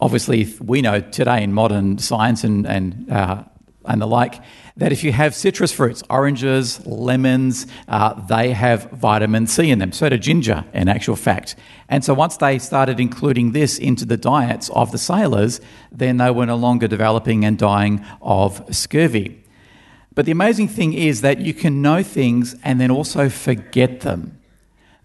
obviously 0.00 0.52
we 0.60 0.82
know 0.82 1.00
today 1.00 1.42
in 1.42 1.52
modern 1.52 1.98
science 1.98 2.44
and, 2.44 2.66
and, 2.66 3.10
uh, 3.10 3.42
and 3.84 4.00
the 4.00 4.06
like 4.06 4.42
that 4.76 4.92
if 4.92 5.02
you 5.02 5.12
have 5.12 5.34
citrus 5.34 5.72
fruits, 5.72 6.02
oranges, 6.10 6.84
lemons, 6.86 7.66
uh, 7.88 8.12
they 8.26 8.52
have 8.52 8.90
vitamin 8.90 9.46
C 9.46 9.70
in 9.70 9.78
them. 9.78 9.92
So 9.92 10.08
do 10.08 10.18
ginger, 10.18 10.64
in 10.74 10.88
actual 10.88 11.16
fact. 11.16 11.56
And 11.88 12.04
so 12.04 12.12
once 12.12 12.36
they 12.36 12.58
started 12.58 13.00
including 13.00 13.52
this 13.52 13.78
into 13.78 14.04
the 14.04 14.18
diets 14.18 14.68
of 14.70 14.92
the 14.92 14.98
sailors, 14.98 15.60
then 15.90 16.18
they 16.18 16.30
were 16.30 16.46
no 16.46 16.56
longer 16.56 16.88
developing 16.88 17.44
and 17.44 17.56
dying 17.56 18.04
of 18.20 18.62
scurvy. 18.74 19.42
But 20.14 20.26
the 20.26 20.32
amazing 20.32 20.68
thing 20.68 20.92
is 20.92 21.22
that 21.22 21.40
you 21.40 21.54
can 21.54 21.80
know 21.80 22.02
things 22.02 22.54
and 22.62 22.80
then 22.80 22.90
also 22.90 23.28
forget 23.28 24.00
them. 24.00 24.38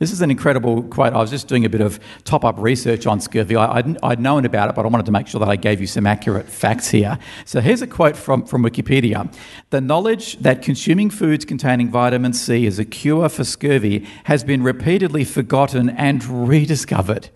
This 0.01 0.11
is 0.11 0.21
an 0.21 0.31
incredible 0.31 0.81
quote. 0.81 1.13
I 1.13 1.19
was 1.19 1.29
just 1.29 1.47
doing 1.47 1.63
a 1.63 1.69
bit 1.69 1.79
of 1.79 1.99
top 2.23 2.43
up 2.43 2.55
research 2.57 3.05
on 3.05 3.21
scurvy. 3.21 3.55
I, 3.55 3.81
would 3.81 3.99
I'd 4.01 4.19
known 4.19 4.45
about 4.45 4.67
it, 4.67 4.75
but 4.75 4.83
I 4.83 4.87
wanted 4.87 5.05
to 5.05 5.11
make 5.11 5.27
sure 5.27 5.37
that 5.37 5.47
I 5.47 5.55
gave 5.55 5.79
you 5.79 5.85
some 5.85 6.07
accurate 6.07 6.49
facts 6.49 6.89
here. 6.89 7.19
So 7.45 7.61
here's 7.61 7.83
a 7.83 7.87
quote 7.87 8.17
from, 8.17 8.47
from 8.47 8.63
Wikipedia 8.63 9.31
The 9.69 9.79
knowledge 9.79 10.37
that 10.39 10.63
consuming 10.63 11.11
foods 11.11 11.45
containing 11.45 11.91
vitamin 11.91 12.33
C 12.33 12.65
is 12.65 12.79
a 12.79 12.83
cure 12.83 13.29
for 13.29 13.43
scurvy 13.43 14.07
has 14.23 14.43
been 14.43 14.63
repeatedly 14.63 15.23
forgotten 15.23 15.91
and 15.91 16.47
rediscovered 16.47 17.29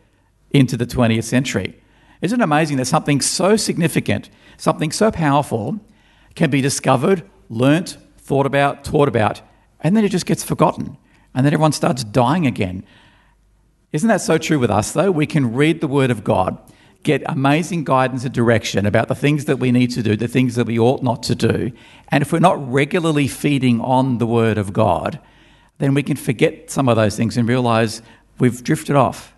into 0.49 0.75
the 0.75 0.87
20th 0.87 1.25
century. 1.25 1.79
Isn't 2.23 2.41
it 2.41 2.43
amazing 2.43 2.77
that 2.77 2.85
something 2.85 3.21
so 3.21 3.57
significant, 3.57 4.31
something 4.57 4.91
so 4.91 5.11
powerful, 5.11 5.79
can 6.33 6.49
be 6.49 6.61
discovered, 6.61 7.29
learnt, 7.47 7.99
thought 8.17 8.47
about, 8.47 8.83
taught 8.83 9.07
about, 9.07 9.43
and 9.81 9.95
then 9.95 10.03
it 10.03 10.09
just 10.09 10.25
gets 10.25 10.43
forgotten? 10.43 10.97
And 11.35 11.45
then 11.45 11.53
everyone 11.53 11.73
starts 11.73 12.03
dying 12.03 12.47
again. 12.47 12.83
Isn't 13.91 14.09
that 14.09 14.21
so 14.21 14.37
true 14.37 14.57
with 14.57 14.71
us, 14.71 14.93
though? 14.93 15.11
We 15.11 15.27
can 15.27 15.53
read 15.53 15.81
the 15.81 15.87
Word 15.87 16.09
of 16.09 16.23
God, 16.23 16.57
get 17.03 17.21
amazing 17.25 17.83
guidance 17.83 18.23
and 18.23 18.33
direction 18.33 18.85
about 18.85 19.09
the 19.09 19.15
things 19.15 19.45
that 19.45 19.59
we 19.59 19.71
need 19.71 19.91
to 19.91 20.01
do, 20.01 20.15
the 20.15 20.27
things 20.27 20.55
that 20.55 20.65
we 20.65 20.79
ought 20.79 21.03
not 21.03 21.21
to 21.23 21.35
do. 21.35 21.71
And 22.09 22.21
if 22.21 22.31
we're 22.31 22.39
not 22.39 22.71
regularly 22.71 23.27
feeding 23.27 23.79
on 23.81 24.17
the 24.17 24.25
Word 24.25 24.57
of 24.57 24.73
God, 24.73 25.19
then 25.77 25.93
we 25.93 26.03
can 26.03 26.15
forget 26.15 26.71
some 26.71 26.87
of 26.87 26.95
those 26.95 27.17
things 27.17 27.37
and 27.37 27.47
realize 27.47 28.01
we've 28.39 28.63
drifted 28.63 28.95
off 28.95 29.33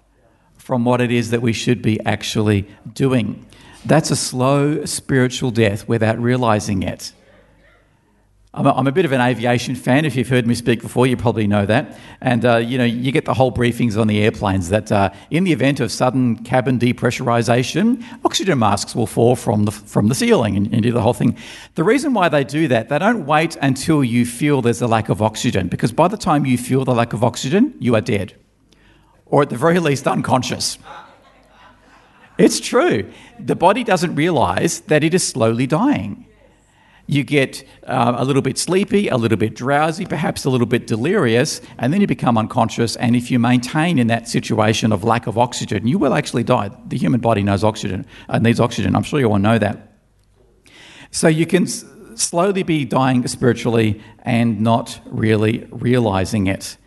from 0.57 0.85
what 0.85 1.01
it 1.01 1.11
is 1.11 1.31
that 1.31 1.41
we 1.41 1.53
should 1.53 1.81
be 1.81 1.99
actually 2.05 2.67
doing. 2.93 3.45
That's 3.85 4.11
a 4.11 4.15
slow 4.15 4.85
spiritual 4.85 5.49
death 5.51 5.87
without 5.87 6.19
realizing 6.19 6.83
it. 6.83 7.13
I'm 8.57 8.65
a, 8.65 8.73
I'm 8.73 8.87
a 8.87 8.91
bit 8.91 9.05
of 9.05 9.11
an 9.11 9.21
aviation 9.21 9.75
fan. 9.75 10.03
If 10.03 10.15
you've 10.15 10.29
heard 10.29 10.47
me 10.47 10.55
speak 10.55 10.81
before, 10.81 11.05
you 11.05 11.15
probably 11.15 11.45
know 11.45 11.67
that. 11.67 11.95
And 12.21 12.43
uh, 12.43 12.57
you 12.57 12.79
know, 12.79 12.85
you 12.85 13.11
get 13.11 13.25
the 13.25 13.35
whole 13.35 13.51
briefings 13.51 14.01
on 14.01 14.07
the 14.07 14.19
airplanes 14.23 14.69
that 14.69 14.91
uh, 14.91 15.11
in 15.29 15.43
the 15.43 15.51
event 15.51 15.79
of 15.79 15.91
sudden 15.91 16.37
cabin 16.43 16.79
depressurization, 16.79 18.03
oxygen 18.25 18.57
masks 18.57 18.95
will 18.95 19.05
fall 19.05 19.35
from 19.35 19.65
the 19.65 19.71
from 19.71 20.07
the 20.07 20.15
ceiling 20.15 20.57
and, 20.57 20.73
and 20.73 20.81
do 20.81 20.91
the 20.91 21.01
whole 21.01 21.13
thing. 21.13 21.37
The 21.75 21.83
reason 21.83 22.15
why 22.15 22.29
they 22.29 22.43
do 22.43 22.67
that, 22.69 22.89
they 22.89 22.97
don't 22.97 23.27
wait 23.27 23.55
until 23.61 24.03
you 24.03 24.25
feel 24.25 24.63
there's 24.63 24.81
a 24.81 24.87
lack 24.87 25.09
of 25.09 25.21
oxygen, 25.21 25.67
because 25.67 25.91
by 25.91 26.07
the 26.07 26.17
time 26.17 26.43
you 26.43 26.57
feel 26.57 26.83
the 26.83 26.95
lack 26.95 27.13
of 27.13 27.23
oxygen, 27.23 27.75
you 27.79 27.93
are 27.93 28.01
dead, 28.01 28.33
or 29.27 29.43
at 29.43 29.51
the 29.51 29.57
very 29.57 29.77
least 29.77 30.07
unconscious. 30.07 30.79
It's 32.39 32.59
true. 32.59 33.11
The 33.39 33.55
body 33.55 33.83
doesn't 33.83 34.15
realize 34.15 34.79
that 34.81 35.03
it 35.03 35.13
is 35.13 35.27
slowly 35.27 35.67
dying 35.67 36.26
you 37.07 37.23
get 37.23 37.63
uh, 37.85 38.15
a 38.17 38.25
little 38.25 38.41
bit 38.41 38.57
sleepy, 38.57 39.07
a 39.07 39.15
little 39.15 39.37
bit 39.37 39.55
drowsy, 39.55 40.05
perhaps 40.05 40.43
a 40.43 40.49
little 40.49 40.67
bit 40.67 40.85
delirious, 40.85 41.61
and 41.77 41.91
then 41.91 42.01
you 42.01 42.07
become 42.07 42.37
unconscious. 42.37 42.97
And 42.97 43.15
if 43.15 43.31
you 43.31 43.39
maintain 43.39 43.97
in 43.97 44.07
that 44.07 44.27
situation 44.27 44.91
of 44.91 45.05
lack 45.05 45.25
of 45.25 45.37
oxygen, 45.37 45.87
you 45.87 45.97
will 45.97 46.13
actually 46.13 46.43
die. 46.43 46.69
The 46.87 46.97
human 46.97 47.21
body 47.21 47.43
knows 47.43 47.63
oxygen, 47.63 48.05
uh, 48.27 48.39
needs 48.39 48.59
oxygen. 48.59 48.95
I'm 48.95 49.03
sure 49.03 49.19
you 49.19 49.31
all 49.31 49.39
know 49.39 49.57
that. 49.57 49.93
So 51.11 51.29
you 51.29 51.45
can 51.45 51.63
s- 51.63 51.85
slowly 52.15 52.63
be 52.63 52.83
dying 52.83 53.25
spiritually 53.27 54.03
and 54.23 54.59
not 54.59 54.99
really 55.05 55.65
realizing 55.71 56.47
it. 56.47 56.77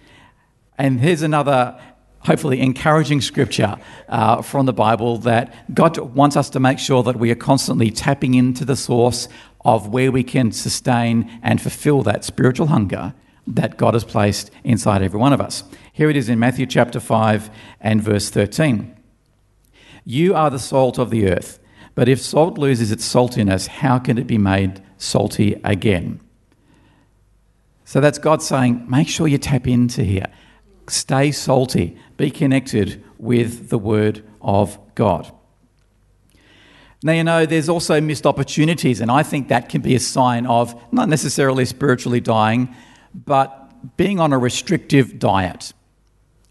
And 0.77 1.01
here's 1.01 1.23
another 1.23 1.81
hopefully 2.21 2.61
encouraging 2.61 3.21
scripture 3.21 3.77
uh, 4.09 4.43
from 4.43 4.67
the 4.67 4.73
Bible 4.73 5.19
that 5.19 5.75
God 5.75 5.97
wants 5.99 6.37
us 6.37 6.51
to 6.51 6.61
make 6.61 6.79
sure 6.79 7.03
that 7.03 7.17
we 7.17 7.31
are 7.31 7.37
constantly 7.37 7.91
tapping 7.91 8.35
into 8.35 8.65
the 8.65 8.77
source 8.77 9.29
of 9.65 9.89
where 9.89 10.11
we 10.11 10.23
can 10.23 10.53
sustain 10.53 11.41
and 11.43 11.61
fulfill 11.61 12.03
that 12.03 12.25
spiritual 12.25 12.69
hunger 12.69 13.15
that 13.47 13.77
God 13.77 13.95
has 13.95 14.05
placed 14.05 14.51
inside 14.65 15.03
every 15.03 15.19
one 15.19 15.33
of 15.33 15.41
us. 15.41 15.65
Here 15.93 16.11
it 16.11 16.17
is 16.17 16.29
in 16.29 16.39
Matthew 16.39 16.67
chapter 16.67 17.01
5 17.01 17.51
and 17.81 18.03
verse 18.03 18.31
13. 18.31 18.97
You 20.05 20.35
are 20.35 20.51
the 20.51 20.59
salt 20.59 20.99
of 20.99 21.11
the 21.11 21.29
earth, 21.29 21.59
but 21.95 22.09
if 22.09 22.21
salt 22.21 22.59
loses 22.59 22.91
its 22.91 23.07
saltiness, 23.07 23.67
how 23.67 23.99
can 23.99 24.19
it 24.19 24.27
be 24.27 24.39
made 24.39 24.83
salty 24.97 25.61
again? 25.65 26.21
So 27.85 28.01
that's 28.01 28.19
God 28.19 28.43
saying, 28.43 28.87
make 28.89 29.09
sure 29.09 29.27
you 29.27 29.39
tap 29.39 29.67
into 29.67 30.05
here. 30.05 30.29
Stay 30.89 31.33
salty. 31.33 31.97
Be 32.17 32.31
connected 32.31 33.03
with 33.19 33.69
the 33.69 33.79
Word 33.79 34.25
of 34.41 34.79
God. 34.95 35.33
Now, 37.03 37.13
you 37.13 37.25
know, 37.25 37.47
there's 37.47 37.71
also 37.71 37.99
missed 38.01 38.27
opportunities, 38.27 39.01
and 39.01 39.11
I 39.11 39.23
think 39.23 39.49
that 39.49 39.71
can 39.71 39.81
be 39.81 39.95
a 39.95 40.01
sign 40.01 40.45
of 40.47 40.75
not 40.93 41.09
necessarily 41.09 41.65
spiritually 41.65 42.21
dying, 42.21 42.75
but 43.15 43.97
being 43.97 44.21
on 44.21 44.35
a 44.35 44.39
restrictive 44.39 45.19
diet. 45.19 45.73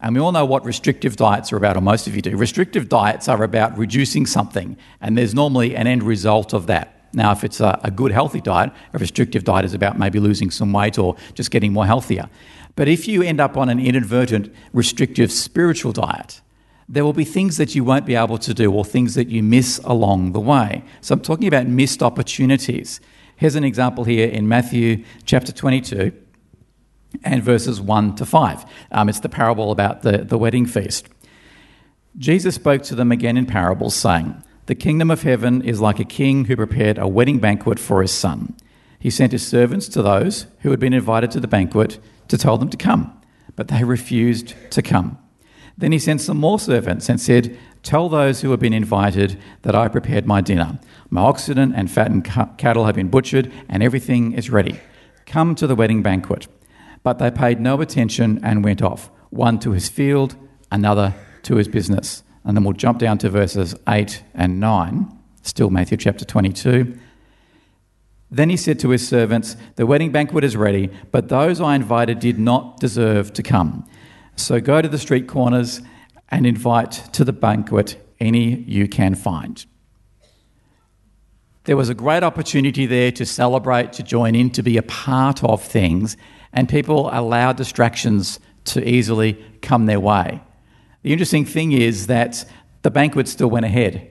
And 0.00 0.14
we 0.14 0.20
all 0.20 0.32
know 0.32 0.44
what 0.44 0.64
restrictive 0.64 1.14
diets 1.14 1.52
are 1.52 1.56
about, 1.56 1.76
or 1.76 1.82
most 1.82 2.08
of 2.08 2.16
you 2.16 2.22
do. 2.22 2.36
Restrictive 2.36 2.88
diets 2.88 3.28
are 3.28 3.42
about 3.44 3.78
reducing 3.78 4.26
something, 4.26 4.76
and 5.00 5.16
there's 5.16 5.34
normally 5.34 5.76
an 5.76 5.86
end 5.86 6.02
result 6.02 6.52
of 6.52 6.66
that. 6.66 6.96
Now, 7.12 7.30
if 7.32 7.44
it's 7.44 7.60
a, 7.60 7.78
a 7.84 7.90
good, 7.90 8.10
healthy 8.10 8.40
diet, 8.40 8.72
a 8.92 8.98
restrictive 8.98 9.44
diet 9.44 9.64
is 9.64 9.74
about 9.74 9.98
maybe 9.98 10.18
losing 10.18 10.50
some 10.50 10.72
weight 10.72 10.98
or 10.98 11.16
just 11.34 11.50
getting 11.50 11.72
more 11.72 11.86
healthier. 11.86 12.28
But 12.76 12.88
if 12.88 13.06
you 13.06 13.22
end 13.22 13.40
up 13.40 13.56
on 13.56 13.68
an 13.68 13.78
inadvertent, 13.78 14.52
restrictive 14.72 15.30
spiritual 15.30 15.92
diet, 15.92 16.40
there 16.90 17.04
will 17.04 17.12
be 17.12 17.24
things 17.24 17.56
that 17.56 17.76
you 17.76 17.84
won't 17.84 18.04
be 18.04 18.16
able 18.16 18.36
to 18.36 18.52
do 18.52 18.72
or 18.72 18.84
things 18.84 19.14
that 19.14 19.28
you 19.28 19.44
miss 19.44 19.78
along 19.84 20.32
the 20.32 20.40
way. 20.40 20.82
So 21.00 21.14
I'm 21.14 21.20
talking 21.20 21.46
about 21.46 21.68
missed 21.68 22.02
opportunities. 22.02 23.00
Here's 23.36 23.54
an 23.54 23.62
example 23.62 24.02
here 24.02 24.28
in 24.28 24.48
Matthew 24.48 25.04
chapter 25.24 25.52
22 25.52 26.12
and 27.22 27.44
verses 27.44 27.80
1 27.80 28.16
to 28.16 28.26
5. 28.26 28.64
Um, 28.90 29.08
it's 29.08 29.20
the 29.20 29.28
parable 29.28 29.70
about 29.70 30.02
the, 30.02 30.18
the 30.18 30.36
wedding 30.36 30.66
feast. 30.66 31.08
Jesus 32.18 32.56
spoke 32.56 32.82
to 32.82 32.96
them 32.96 33.12
again 33.12 33.36
in 33.36 33.46
parables, 33.46 33.94
saying, 33.94 34.42
The 34.66 34.74
kingdom 34.74 35.12
of 35.12 35.22
heaven 35.22 35.62
is 35.62 35.80
like 35.80 36.00
a 36.00 36.04
king 36.04 36.46
who 36.46 36.56
prepared 36.56 36.98
a 36.98 37.06
wedding 37.06 37.38
banquet 37.38 37.78
for 37.78 38.02
his 38.02 38.10
son. 38.10 38.56
He 38.98 39.10
sent 39.10 39.30
his 39.30 39.46
servants 39.46 39.86
to 39.90 40.02
those 40.02 40.48
who 40.62 40.72
had 40.72 40.80
been 40.80 40.92
invited 40.92 41.30
to 41.30 41.40
the 41.40 41.46
banquet 41.46 42.00
to 42.26 42.36
tell 42.36 42.58
them 42.58 42.68
to 42.70 42.76
come, 42.76 43.16
but 43.54 43.68
they 43.68 43.84
refused 43.84 44.54
to 44.72 44.82
come. 44.82 45.18
Then 45.76 45.92
he 45.92 45.98
sent 45.98 46.20
some 46.20 46.36
more 46.36 46.58
servants 46.58 47.08
and 47.08 47.20
said, 47.20 47.56
Tell 47.82 48.08
those 48.08 48.42
who 48.42 48.50
have 48.50 48.60
been 48.60 48.72
invited 48.72 49.38
that 49.62 49.74
I 49.74 49.88
prepared 49.88 50.26
my 50.26 50.40
dinner. 50.40 50.78
My 51.08 51.22
oxen 51.22 51.58
and 51.58 51.90
fattened 51.90 52.24
cattle 52.58 52.84
have 52.84 52.94
been 52.94 53.08
butchered, 53.08 53.50
and 53.68 53.82
everything 53.82 54.32
is 54.32 54.50
ready. 54.50 54.78
Come 55.26 55.54
to 55.54 55.66
the 55.66 55.74
wedding 55.74 56.02
banquet. 56.02 56.46
But 57.02 57.18
they 57.18 57.30
paid 57.30 57.60
no 57.60 57.80
attention 57.80 58.40
and 58.42 58.64
went 58.64 58.82
off, 58.82 59.10
one 59.30 59.58
to 59.60 59.70
his 59.72 59.88
field, 59.88 60.36
another 60.70 61.14
to 61.44 61.56
his 61.56 61.68
business. 61.68 62.22
And 62.44 62.56
then 62.56 62.64
we'll 62.64 62.74
jump 62.74 62.98
down 62.98 63.18
to 63.18 63.30
verses 63.30 63.74
8 63.88 64.22
and 64.34 64.60
9, 64.60 65.18
still 65.42 65.70
Matthew 65.70 65.96
chapter 65.96 66.24
22. 66.24 66.98
Then 68.30 68.50
he 68.50 68.56
said 68.56 68.78
to 68.80 68.90
his 68.90 69.06
servants, 69.06 69.56
The 69.76 69.86
wedding 69.86 70.12
banquet 70.12 70.44
is 70.44 70.56
ready, 70.56 70.90
but 71.10 71.28
those 71.28 71.60
I 71.60 71.74
invited 71.74 72.20
did 72.20 72.38
not 72.38 72.78
deserve 72.78 73.32
to 73.34 73.42
come. 73.42 73.88
So 74.40 74.58
go 74.58 74.80
to 74.80 74.88
the 74.88 74.98
street 74.98 75.28
corners 75.28 75.82
and 76.30 76.46
invite 76.46 76.92
to 77.12 77.24
the 77.24 77.32
banquet 77.32 77.96
any 78.18 78.56
you 78.62 78.88
can 78.88 79.14
find. 79.14 79.64
There 81.64 81.76
was 81.76 81.90
a 81.90 81.94
great 81.94 82.22
opportunity 82.22 82.86
there 82.86 83.12
to 83.12 83.26
celebrate, 83.26 83.92
to 83.94 84.02
join 84.02 84.34
in, 84.34 84.50
to 84.50 84.62
be 84.62 84.76
a 84.78 84.82
part 84.82 85.44
of 85.44 85.62
things, 85.62 86.16
and 86.52 86.68
people 86.68 87.10
allowed 87.12 87.56
distractions 87.56 88.40
to 88.64 88.88
easily 88.88 89.34
come 89.60 89.86
their 89.86 90.00
way. 90.00 90.40
The 91.02 91.12
interesting 91.12 91.44
thing 91.44 91.72
is 91.72 92.06
that 92.06 92.44
the 92.82 92.90
banquet 92.90 93.28
still 93.28 93.50
went 93.50 93.66
ahead. 93.66 94.10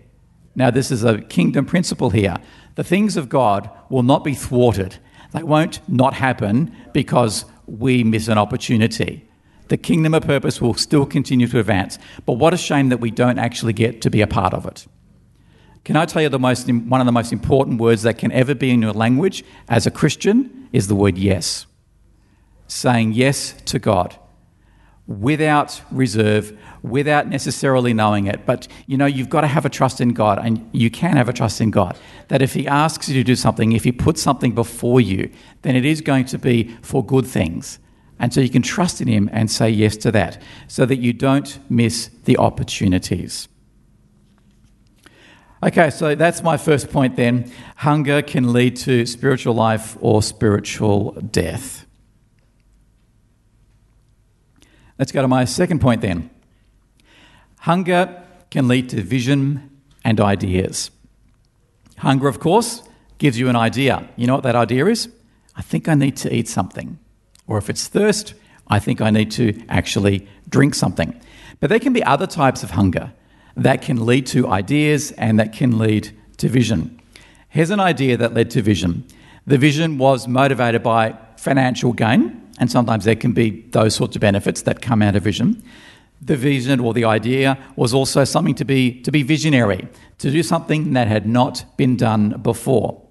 Now, 0.55 0.69
this 0.69 0.91
is 0.91 1.03
a 1.03 1.21
kingdom 1.21 1.65
principle 1.65 2.11
here. 2.11 2.37
The 2.75 2.83
things 2.83 3.17
of 3.17 3.29
God 3.29 3.69
will 3.89 4.03
not 4.03 4.23
be 4.23 4.35
thwarted, 4.35 4.97
they 5.33 5.43
won't 5.43 5.81
not 5.89 6.13
happen 6.13 6.75
because 6.93 7.45
we 7.65 8.03
miss 8.03 8.27
an 8.27 8.37
opportunity 8.37 9.28
the 9.69 9.77
kingdom 9.77 10.13
of 10.13 10.23
purpose 10.23 10.61
will 10.61 10.73
still 10.73 11.05
continue 11.05 11.47
to 11.47 11.59
advance. 11.59 11.97
But 12.25 12.33
what 12.33 12.53
a 12.53 12.57
shame 12.57 12.89
that 12.89 12.99
we 12.99 13.11
don't 13.11 13.39
actually 13.39 13.73
get 13.73 14.01
to 14.01 14.09
be 14.09 14.21
a 14.21 14.27
part 14.27 14.53
of 14.53 14.65
it. 14.65 14.85
Can 15.85 15.95
I 15.95 16.05
tell 16.05 16.21
you 16.21 16.29
the 16.29 16.37
most, 16.37 16.69
one 16.69 16.99
of 16.99 17.05
the 17.05 17.11
most 17.11 17.31
important 17.31 17.79
words 17.79 18.03
that 18.03 18.17
can 18.17 18.31
ever 18.31 18.53
be 18.53 18.69
in 18.69 18.81
your 18.81 18.93
language 18.93 19.43
as 19.69 19.87
a 19.87 19.91
Christian 19.91 20.67
is 20.73 20.87
the 20.87 20.95
word 20.95 21.17
yes. 21.17 21.65
Saying 22.67 23.13
yes 23.13 23.53
to 23.65 23.79
God 23.79 24.17
without 25.09 25.81
reserve, 25.89 26.55
without 26.83 27.27
necessarily 27.27 27.93
knowing 27.93 28.27
it. 28.27 28.45
But 28.45 28.67
you 28.85 28.95
know, 28.95 29.07
you've 29.07 29.29
got 29.29 29.41
to 29.41 29.47
have 29.47 29.65
a 29.65 29.69
trust 29.69 29.99
in 29.99 30.09
God, 30.09 30.37
and 30.37 30.69
you 30.71 30.91
can 30.91 31.17
have 31.17 31.27
a 31.27 31.33
trust 31.33 31.59
in 31.59 31.71
God. 31.71 31.97
That 32.27 32.43
if 32.43 32.53
He 32.53 32.67
asks 32.67 33.09
you 33.09 33.15
to 33.15 33.23
do 33.23 33.35
something, 33.35 33.71
if 33.71 33.83
He 33.83 33.91
puts 33.91 34.21
something 34.21 34.53
before 34.53 35.01
you, 35.01 35.31
then 35.63 35.75
it 35.75 35.83
is 35.83 36.01
going 36.01 36.25
to 36.25 36.37
be 36.37 36.75
for 36.83 37.03
good 37.03 37.25
things. 37.25 37.79
And 38.19 38.33
so 38.33 38.41
you 38.41 38.49
can 38.49 38.61
trust 38.61 38.99
in 39.01 39.07
Him 39.07 39.29
and 39.31 39.49
say 39.49 39.69
yes 39.69 39.95
to 39.97 40.11
that 40.11 40.41
so 40.67 40.85
that 40.85 40.97
you 40.97 41.13
don't 41.13 41.57
miss 41.69 42.09
the 42.25 42.37
opportunities. 42.37 43.47
Okay, 45.61 45.89
so 45.89 46.15
that's 46.15 46.41
my 46.41 46.57
first 46.57 46.89
point 46.89 47.15
then. 47.15 47.51
Hunger 47.77 48.21
can 48.21 48.53
lead 48.53 48.77
to 48.77 49.05
spiritual 49.05 49.53
life 49.53 49.97
or 49.99 50.21
spiritual 50.21 51.11
death. 51.13 51.85
Let's 54.97 55.11
go 55.11 55.21
to 55.21 55.27
my 55.27 55.45
second 55.45 55.79
point 55.79 56.01
then. 56.01 56.29
Hunger 57.59 58.23
can 58.49 58.67
lead 58.67 58.89
to 58.89 59.01
vision 59.01 59.69
and 60.03 60.19
ideas. 60.19 60.91
Hunger, 61.97 62.27
of 62.27 62.39
course, 62.39 62.83
gives 63.17 63.37
you 63.37 63.49
an 63.49 63.55
idea. 63.55 64.09
You 64.15 64.27
know 64.27 64.35
what 64.35 64.43
that 64.43 64.55
idea 64.55 64.85
is? 64.87 65.09
I 65.55 65.61
think 65.61 65.89
I 65.89 65.93
need 65.93 66.15
to 66.17 66.33
eat 66.33 66.47
something. 66.47 66.99
Or 67.49 67.57
if 67.57 67.69
it's 67.69 67.87
thirst, 67.87 68.35
I 68.67 68.77
think 68.77 69.01
I 69.01 69.09
need 69.09 69.31
to 69.31 69.59
actually 69.67 70.27
drink 70.47 70.75
something. 70.75 71.19
But 71.59 71.69
there 71.69 71.79
can 71.79 71.93
be 71.93 72.03
other 72.03 72.27
types 72.27 72.61
of 72.63 72.71
hunger 72.71 73.11
that 73.57 73.81
can 73.81 74.05
lead 74.05 74.27
to 74.27 74.47
ideas 74.47 75.11
and 75.13 75.39
that 75.39 75.51
can 75.51 75.79
lead 75.79 76.15
to 76.37 76.47
vision. 76.47 77.01
Here's 77.49 77.71
an 77.71 77.79
idea 77.79 78.15
that 78.17 78.35
led 78.35 78.51
to 78.51 78.61
vision. 78.61 79.03
The 79.47 79.57
vision 79.57 79.97
was 79.97 80.27
motivated 80.27 80.83
by 80.83 81.17
financial 81.37 81.91
gain, 81.91 82.39
and 82.59 82.71
sometimes 82.71 83.05
there 83.05 83.15
can 83.15 83.31
be 83.31 83.61
those 83.71 83.95
sorts 83.95 84.15
of 84.15 84.21
benefits 84.21 84.61
that 84.61 84.81
come 84.83 85.01
out 85.01 85.15
of 85.15 85.23
vision. 85.23 85.63
The 86.21 86.35
vision 86.35 86.79
or 86.79 86.93
the 86.93 87.05
idea 87.05 87.57
was 87.75 87.95
also 87.95 88.25
something 88.25 88.55
to 88.55 88.65
be, 88.65 89.01
to 89.01 89.11
be 89.11 89.23
visionary, 89.23 89.87
to 90.19 90.29
do 90.29 90.43
something 90.43 90.93
that 90.93 91.07
had 91.07 91.25
not 91.25 91.65
been 91.77 91.97
done 91.97 92.39
before. 92.43 93.01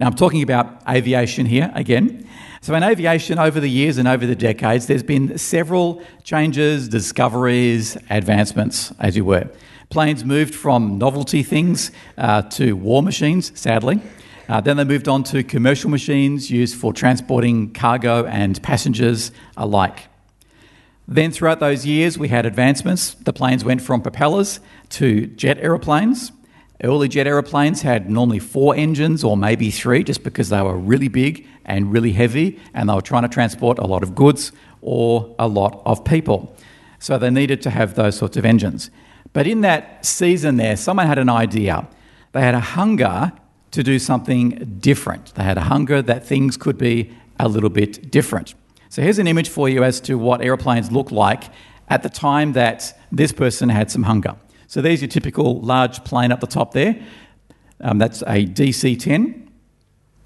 Now, 0.00 0.06
I'm 0.06 0.14
talking 0.14 0.42
about 0.42 0.80
aviation 0.88 1.44
here 1.44 1.72
again. 1.74 2.28
So, 2.60 2.72
in 2.74 2.84
aviation, 2.84 3.38
over 3.38 3.58
the 3.58 3.68
years 3.68 3.98
and 3.98 4.06
over 4.06 4.26
the 4.26 4.36
decades, 4.36 4.86
there's 4.86 5.02
been 5.02 5.36
several 5.38 6.02
changes, 6.22 6.88
discoveries, 6.88 7.96
advancements, 8.08 8.92
as 9.00 9.16
you 9.16 9.24
were. 9.24 9.50
Planes 9.90 10.24
moved 10.24 10.54
from 10.54 10.98
novelty 10.98 11.42
things 11.42 11.90
uh, 12.16 12.42
to 12.42 12.74
war 12.74 13.02
machines, 13.02 13.58
sadly. 13.58 14.00
Uh, 14.48 14.60
then 14.60 14.76
they 14.76 14.84
moved 14.84 15.08
on 15.08 15.24
to 15.24 15.42
commercial 15.42 15.90
machines 15.90 16.48
used 16.48 16.76
for 16.76 16.92
transporting 16.92 17.72
cargo 17.72 18.24
and 18.26 18.62
passengers 18.62 19.32
alike. 19.56 20.08
Then, 21.08 21.32
throughout 21.32 21.58
those 21.58 21.84
years, 21.84 22.16
we 22.16 22.28
had 22.28 22.46
advancements. 22.46 23.14
The 23.14 23.32
planes 23.32 23.64
went 23.64 23.82
from 23.82 24.02
propellers 24.02 24.60
to 24.90 25.26
jet 25.26 25.58
aeroplanes. 25.58 26.30
Early 26.84 27.08
jet 27.08 27.26
aeroplanes 27.26 27.82
had 27.82 28.08
normally 28.08 28.38
four 28.38 28.76
engines 28.76 29.24
or 29.24 29.36
maybe 29.36 29.70
three 29.70 30.04
just 30.04 30.22
because 30.22 30.48
they 30.48 30.62
were 30.62 30.76
really 30.76 31.08
big 31.08 31.44
and 31.64 31.92
really 31.92 32.12
heavy 32.12 32.60
and 32.72 32.88
they 32.88 32.94
were 32.94 33.00
trying 33.00 33.22
to 33.22 33.28
transport 33.28 33.78
a 33.80 33.86
lot 33.86 34.04
of 34.04 34.14
goods 34.14 34.52
or 34.80 35.34
a 35.40 35.48
lot 35.48 35.82
of 35.84 36.04
people. 36.04 36.54
So 37.00 37.18
they 37.18 37.30
needed 37.30 37.62
to 37.62 37.70
have 37.70 37.94
those 37.94 38.16
sorts 38.16 38.36
of 38.36 38.44
engines. 38.44 38.90
But 39.32 39.48
in 39.48 39.62
that 39.62 40.06
season 40.06 40.56
there, 40.56 40.76
someone 40.76 41.06
had 41.08 41.18
an 41.18 41.28
idea. 41.28 41.88
They 42.30 42.42
had 42.42 42.54
a 42.54 42.60
hunger 42.60 43.32
to 43.72 43.82
do 43.82 43.98
something 43.98 44.78
different. 44.80 45.34
They 45.34 45.42
had 45.42 45.58
a 45.58 45.62
hunger 45.62 46.00
that 46.02 46.24
things 46.24 46.56
could 46.56 46.78
be 46.78 47.10
a 47.40 47.48
little 47.48 47.70
bit 47.70 48.10
different. 48.10 48.54
So 48.88 49.02
here's 49.02 49.18
an 49.18 49.26
image 49.26 49.48
for 49.48 49.68
you 49.68 49.82
as 49.82 50.00
to 50.02 50.16
what 50.16 50.42
aeroplanes 50.42 50.92
looked 50.92 51.12
like 51.12 51.44
at 51.88 52.04
the 52.04 52.08
time 52.08 52.52
that 52.52 52.96
this 53.10 53.32
person 53.32 53.68
had 53.68 53.90
some 53.90 54.04
hunger. 54.04 54.36
So 54.68 54.82
there's 54.82 55.00
your 55.00 55.08
typical 55.08 55.60
large 55.62 56.04
plane 56.04 56.30
up 56.30 56.40
the 56.40 56.46
top 56.46 56.72
there. 56.72 57.00
Um, 57.80 57.96
that's 57.96 58.20
a 58.22 58.44
DC 58.44 59.00
10. 59.00 59.50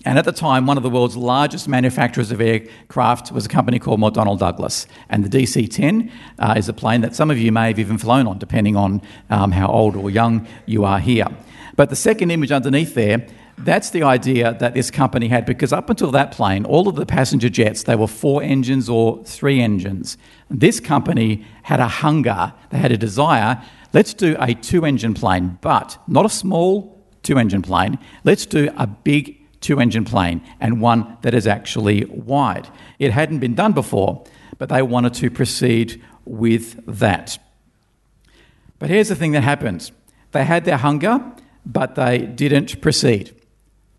And 0.05 0.19
at 0.19 0.25
the 0.25 0.33
time, 0.33 0.67
one 0.67 0.77
of 0.77 0.83
the 0.83 0.91
world's 0.91 1.17
largest 1.17 1.69
manufacturers 1.69 2.33
of 2.33 2.41
aircraft 2.41 3.31
was 3.31 3.47
a 3.47 3.49
company 3.49 3.79
called 3.79 4.01
McDonnell 4.01 4.37
Douglas. 4.37 4.89
And 5.09 5.25
the 5.25 5.29
DC 5.29 5.71
10 5.71 6.11
uh, 6.41 6.55
is 6.57 6.69
a 6.69 6.73
plane 6.73 7.03
that 7.03 7.15
some 7.15 7.31
of 7.31 7.39
you 7.39 7.53
may 7.53 7.69
have 7.69 7.79
even 7.79 7.99
flown 7.99 8.27
on, 8.27 8.39
depending 8.39 8.75
on 8.75 9.01
um, 9.31 9.53
how 9.53 9.69
old 9.69 9.95
or 9.95 10.11
young 10.11 10.45
you 10.67 10.85
are 10.85 10.99
here. 10.99 11.29
But 11.77 11.91
the 11.91 11.97
second 11.97 12.33
image 12.33 12.51
underneath 12.51 12.95
there, 12.95 13.25
that's 13.59 13.91
the 13.91 14.03
idea 14.03 14.55
that 14.55 14.75
this 14.75 14.91
company 14.91 15.29
had, 15.29 15.47
because 15.47 15.73
up 15.73 15.89
until 15.89 16.11
that 16.11 16.33
plane, 16.33 16.65
all 16.65 16.89
of 16.89 16.97
the 16.97 17.07
passenger 17.07 17.49
jets, 17.49 17.85
they 17.85 17.95
were 17.95 18.09
four 18.09 18.43
engines 18.43 18.89
or 18.89 19.23
three 19.25 19.61
engines. 19.61 20.19
This 20.51 20.81
company 20.81 21.47
had 21.63 21.79
a 21.79 21.87
hunger, 21.87 22.53
they 22.71 22.79
had 22.79 22.91
a 22.91 22.99
desire 22.99 23.63
let's 23.93 24.15
do 24.15 24.37
a 24.39 24.55
two 24.55 24.85
engine 24.85 25.15
plane, 25.15 25.59
but 25.61 25.99
not 26.07 26.27
a 26.27 26.29
small 26.29 27.03
two 27.23 27.39
engine 27.39 27.63
plane. 27.63 27.99
Let's 28.25 28.47
do 28.47 28.71
a 28.77 28.87
big 28.87 29.39
two 29.61 29.81
engine 29.81 30.05
plane 30.05 30.43
and 30.61 30.81
one 30.81 31.17
that 31.23 31.35
is 31.35 31.47
actually 31.47 32.05
wide. 32.07 32.69
It 32.99 33.13
hadn't 33.13 33.39
been 33.39 33.55
done 33.55 33.73
before, 33.73 34.25
but 34.59 34.69
they 34.69 34.83
wanted 34.83 35.15
to 35.15 35.31
proceed 35.31 36.03
with 36.25 36.85
that. 36.87 37.39
But 38.79 38.91
here's 38.91 39.09
the 39.09 39.17
thing 39.17 39.33
that 39.33 39.45
happens 39.45 39.93
they 40.33 40.45
had 40.45 40.65
their 40.65 40.79
hunger, 40.79 41.21
but 41.65 41.95
they 41.95 42.19
didn't 42.19 42.81
proceed. 42.81 43.35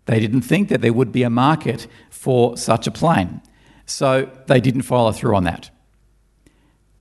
They 0.06 0.20
didn't 0.20 0.42
think 0.42 0.68
that 0.68 0.82
there 0.82 0.92
would 0.92 1.12
be 1.12 1.22
a 1.22 1.30
market 1.30 1.86
for 2.10 2.56
such 2.56 2.86
a 2.86 2.90
plane. 2.90 3.40
So 3.86 4.30
they 4.46 4.60
didn't 4.60 4.82
follow 4.82 5.12
through 5.12 5.36
on 5.36 5.44
that. 5.44 5.70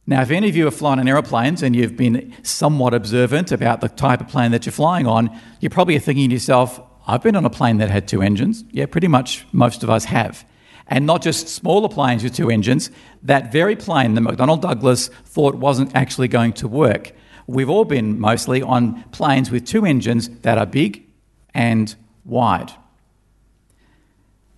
Now, 0.06 0.22
if 0.22 0.32
any 0.32 0.50
of 0.50 0.56
you 0.56 0.66
have 0.66 0.76
flown 0.76 1.00
in 1.00 1.08
aeroplanes 1.08 1.64
and 1.64 1.74
you've 1.74 1.96
been 1.96 2.34
somewhat 2.44 2.94
observant 2.94 3.54
about 3.54 3.80
the 3.80 3.88
type 3.88 4.20
of 4.20 4.28
plane 4.28 4.52
that 4.52 4.66
you're 4.66 4.74
flying 4.74 5.08
on, 5.08 5.30
you're 5.62 5.70
probably 5.70 5.98
thinking 5.98 6.30
to 6.30 6.34
yourself, 6.34 6.82
I've 7.08 7.24
been 7.24 7.38
on 7.38 7.46
a 7.46 7.50
plane 7.50 7.78
that 7.78 7.90
had 7.90 8.08
two 8.08 8.22
engines. 8.22 8.66
Yeah, 8.72 8.86
pretty 8.86 9.08
much 9.08 9.46
most 9.54 9.82
of 9.82 9.90
us 9.90 10.06
have. 10.06 10.46
And 10.88 11.06
not 11.06 11.22
just 11.22 11.48
smaller 11.48 11.88
planes 11.88 12.22
with 12.22 12.36
two 12.36 12.50
engines, 12.50 12.92
that 13.24 13.54
very 13.54 13.78
plane 13.78 14.16
the 14.16 14.22
McDonnell 14.22 14.60
Douglas 14.60 15.08
thought 15.08 15.56
wasn't 15.56 15.96
actually 15.96 16.28
going 16.28 16.52
to 16.54 16.68
work. 16.68 17.14
We've 17.48 17.70
all 17.70 17.86
been 17.86 18.20
mostly 18.20 18.62
on 18.62 19.04
planes 19.12 19.52
with 19.52 19.66
two 19.66 19.86
engines 19.86 20.28
that 20.42 20.58
are 20.58 20.66
big 20.66 21.06
and 21.54 21.96
wide. 22.26 22.74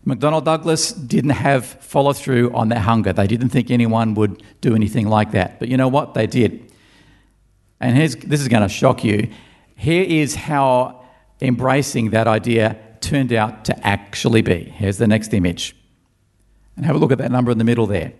McDonnell 0.06 0.44
Douglas 0.44 0.92
didn't 0.92 1.32
have 1.32 1.66
follow 1.66 2.14
through 2.14 2.54
on 2.54 2.70
their 2.70 2.80
hunger. 2.80 3.12
They 3.12 3.26
didn't 3.26 3.50
think 3.50 3.72
anyone 3.72 4.14
would 4.14 4.44
do 4.62 4.76
anything 4.76 5.08
like 5.08 5.32
that. 5.32 5.60
But 5.60 5.68
you 5.68 5.78
know 5.78 5.88
what? 5.88 6.14
They 6.14 6.28
did. 6.28 6.72
And 7.80 7.98
this 7.98 8.42
is 8.42 8.48
going 8.48 8.64
to 8.64 8.70
shock 8.70 9.04
you. 9.04 9.30
Here 9.76 10.04
is 10.04 10.36
how 10.36 11.04
embracing 11.42 12.12
that 12.12 12.28
idea 12.28 12.78
turned 13.02 13.34
out 13.34 13.66
to 13.66 13.88
actually 13.88 14.42
be. 14.42 14.64
Here's 14.64 14.98
the 14.98 15.08
next 15.08 15.34
image. 15.34 15.76
And 16.78 16.86
have 16.86 16.96
a 16.96 17.00
look 17.00 17.12
at 17.12 17.18
that 17.18 17.32
number 17.32 17.52
in 17.52 17.58
the 17.58 17.64
middle 17.64 17.88
there. 17.88 18.14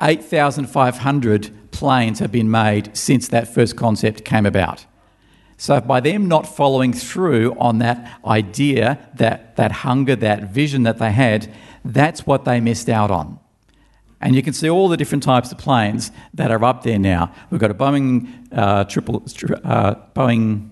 8,500 0.00 1.70
planes 1.70 2.18
have 2.18 2.32
been 2.32 2.50
made 2.50 2.96
since 2.96 3.28
that 3.28 3.52
first 3.52 3.76
concept 3.76 4.24
came 4.24 4.46
about. 4.46 4.84
So, 5.60 5.80
by 5.80 5.98
them 5.98 6.28
not 6.28 6.46
following 6.46 6.92
through 6.92 7.56
on 7.58 7.78
that 7.80 8.20
idea, 8.24 9.10
that, 9.14 9.56
that 9.56 9.72
hunger, 9.72 10.14
that 10.14 10.50
vision 10.52 10.84
that 10.84 10.98
they 10.98 11.10
had, 11.10 11.52
that's 11.84 12.24
what 12.24 12.44
they 12.44 12.60
missed 12.60 12.88
out 12.88 13.10
on. 13.10 13.40
And 14.20 14.36
you 14.36 14.42
can 14.42 14.52
see 14.52 14.70
all 14.70 14.88
the 14.88 14.96
different 14.96 15.24
types 15.24 15.50
of 15.50 15.58
planes 15.58 16.12
that 16.34 16.52
are 16.52 16.64
up 16.64 16.84
there 16.84 16.98
now. 16.98 17.32
We've 17.50 17.60
got 17.60 17.72
a 17.72 17.74
Boeing 17.74 18.28
uh, 18.52 18.84
triple, 18.84 19.24
uh, 19.64 19.96
Boeing 20.14 20.70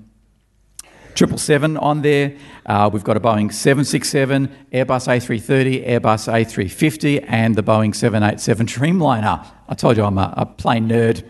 777 1.16 1.77
on 1.79 2.03
there. 2.03 2.37
Uh, 2.64 2.88
we've 2.92 3.03
got 3.03 3.16
a 3.16 3.20
Boeing 3.20 3.53
767, 3.53 4.49
Airbus 4.72 5.09
A330, 5.09 5.85
Airbus 5.85 6.31
A350, 6.31 7.25
and 7.27 7.57
the 7.57 7.62
Boeing 7.62 7.92
787 7.92 8.66
Dreamliner. 8.66 9.44
I 9.68 9.75
told 9.75 9.96
you 9.96 10.05
I'm 10.05 10.18
a, 10.18 10.33
a 10.37 10.46
plane 10.46 10.88
nerd. 10.88 11.25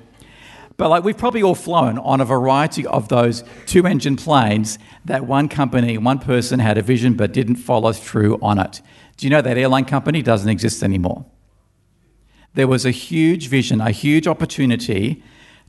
But 0.77 0.91
like 0.91 1.05
we've 1.05 1.17
probably 1.17 1.43
all 1.43 1.55
flown 1.55 1.99
on 1.99 2.21
a 2.21 2.25
variety 2.25 2.87
of 2.87 3.09
those 3.09 3.45
two 3.65 3.87
engine 3.87 4.17
planes 4.17 4.79
that 5.07 5.27
one 5.27 5.49
company, 5.49 5.97
one 5.97 6.19
person 6.19 6.59
had 6.59 6.77
a 6.77 6.83
vision 6.83 7.15
but 7.15 7.33
didn't 7.33 7.57
follow 7.57 7.93
through 7.93 8.39
on 8.43 8.59
it. 8.59 8.83
Do 9.17 9.27
you 9.27 9.31
know 9.31 9.41
that 9.41 9.57
airline 9.57 9.87
company 9.87 10.21
doesn't 10.21 10.49
exist 10.49 10.83
anymore? 10.83 11.25
There 12.55 12.69
was 12.69 12.85
a 12.85 12.91
huge 12.91 13.49
vision, 13.49 13.81
a 13.81 13.91
huge 13.91 14.27
opportunity 14.27 15.23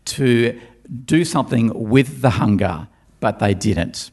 to 0.06 0.60
do 1.06 1.24
something 1.24 1.90
with 1.90 2.22
the 2.22 2.32
hunger, 2.32 2.88
but 3.20 3.40
they 3.40 3.54
didn't. 3.54 4.12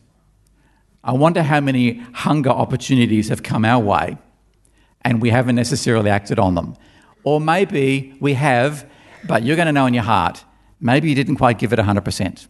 I 1.02 1.12
wonder 1.12 1.42
how 1.42 1.60
many 1.60 1.98
hunger 2.12 2.50
opportunities 2.50 3.28
have 3.28 3.42
come 3.42 3.64
our 3.64 3.82
way 3.82 4.16
and 5.02 5.20
we 5.20 5.30
haven't 5.30 5.56
necessarily 5.56 6.10
acted 6.10 6.38
on 6.38 6.54
them. 6.54 6.76
Or 7.24 7.40
maybe 7.40 8.16
we 8.20 8.34
have, 8.34 8.88
but 9.26 9.42
you're 9.42 9.56
going 9.56 9.66
to 9.66 9.72
know 9.72 9.86
in 9.86 9.94
your 9.94 10.04
heart 10.04 10.44
maybe 10.84 11.08
you 11.08 11.14
didn't 11.16 11.36
quite 11.36 11.58
give 11.58 11.72
it 11.72 11.78
100%. 11.80 12.46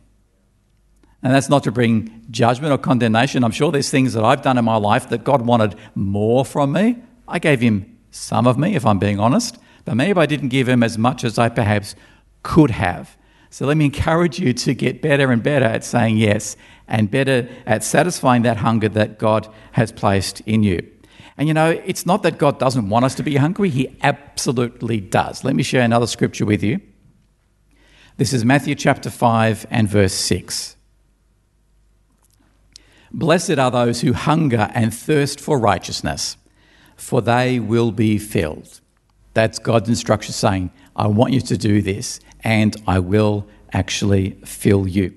And 1.23 1.33
that's 1.33 1.49
not 1.49 1.63
to 1.65 1.73
bring 1.73 2.23
judgment 2.31 2.73
or 2.73 2.77
condemnation. 2.77 3.45
I'm 3.45 3.53
sure 3.53 3.73
there's 3.73 3.89
things 3.89 4.13
that 4.13 4.25
I've 4.25 4.43
done 4.43 4.59
in 4.59 4.65
my 4.65 4.77
life 4.77 5.09
that 5.09 5.25
God 5.25 5.41
wanted 5.41 5.77
more 5.95 6.45
from 6.45 6.73
me. 6.73 6.99
I 7.27 7.39
gave 7.39 7.61
Him 7.61 7.99
some 8.11 8.47
of 8.47 8.59
me, 8.59 8.75
if 8.75 8.85
I'm 8.85 8.99
being 8.99 9.19
honest, 9.19 9.57
but 9.87 9.95
maybe 9.95 10.21
I 10.21 10.27
didn't 10.27 10.49
give 10.49 10.69
Him 10.69 10.83
as 10.83 10.99
much 10.99 11.25
as 11.25 11.39
I 11.39 11.49
perhaps 11.49 11.95
could 12.43 12.73
have. 12.73 13.17
So 13.49 13.67
let 13.67 13.77
me 13.77 13.87
encourage 13.87 14.39
you 14.39 14.53
to 14.53 14.75
get 14.75 15.01
better 15.01 15.31
and 15.31 15.43
better 15.43 15.65
at 15.65 15.85
saying 15.85 16.19
yes 16.19 16.57
and 16.89 17.11
better 17.11 17.49
at 17.67 17.85
satisfying 17.85 18.43
that 18.43 18.59
hunger 18.59 18.89
that 18.91 19.19
God 19.19 19.49
has 19.73 19.93
placed 19.93 20.41
in 20.43 20.63
you. 20.65 20.87
And 21.39 21.49
you 21.49 21.55
know, 21.55 21.71
it's 21.71 22.05
not 22.05 22.23
that 22.25 22.37
God 22.37 22.59
doesn't 22.59 22.89
want 22.89 23.05
us 23.05 23.15
to 23.15 23.23
be 23.23 23.37
hungry, 23.37 23.71
He 23.71 23.97
absolutely 24.03 25.01
does. 25.01 25.45
Let 25.45 25.55
me 25.55 25.63
share 25.63 25.83
another 25.83 26.07
scripture 26.07 26.45
with 26.45 26.63
you. 26.63 26.81
This 28.17 28.33
is 28.33 28.45
Matthew 28.45 28.77
chapter 28.77 29.11
5 29.11 29.67
and 29.71 29.89
verse 29.89 30.13
6. 30.13 30.77
Blessed 33.13 33.59
are 33.59 33.73
those 33.73 34.03
who 34.03 34.13
hunger 34.13 34.71
and 34.73 34.95
thirst 34.95 35.41
for 35.41 35.59
righteousness, 35.59 36.37
for 36.95 37.21
they 37.21 37.59
will 37.59 37.91
be 37.91 38.19
filled. 38.19 38.81
That's 39.33 39.59
God's 39.59 39.89
instruction 39.89 40.33
saying, 40.33 40.71
I 40.95 41.09
want 41.09 41.33
you 41.33 41.41
to 41.41 41.57
do 41.57 41.83
this, 41.83 42.21
and 42.45 42.77
I 42.87 43.01
will 43.01 43.49
actually 43.73 44.39
fill 44.45 44.87
you. 44.87 45.13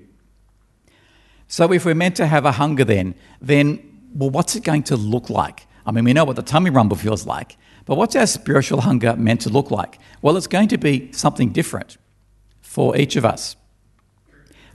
So, 1.46 1.72
if 1.72 1.84
we're 1.84 1.94
meant 1.94 2.16
to 2.16 2.26
have 2.26 2.44
a 2.44 2.52
hunger, 2.52 2.82
then, 2.82 3.14
then, 3.40 4.08
well, 4.12 4.30
what's 4.30 4.56
it 4.56 4.64
going 4.64 4.82
to 4.84 4.96
look 4.96 5.30
like? 5.30 5.68
I 5.86 5.92
mean, 5.92 6.02
we 6.02 6.14
know 6.14 6.24
what 6.24 6.34
the 6.34 6.42
tummy 6.42 6.70
rumble 6.70 6.96
feels 6.96 7.24
like, 7.24 7.56
but 7.86 7.96
what's 7.96 8.16
our 8.16 8.26
spiritual 8.26 8.80
hunger 8.80 9.14
meant 9.14 9.42
to 9.42 9.50
look 9.50 9.70
like? 9.70 10.00
Well, 10.20 10.36
it's 10.36 10.48
going 10.48 10.66
to 10.70 10.78
be 10.78 11.12
something 11.12 11.50
different 11.50 11.96
for 12.78 12.96
each 12.96 13.16
of 13.16 13.24
us. 13.24 13.56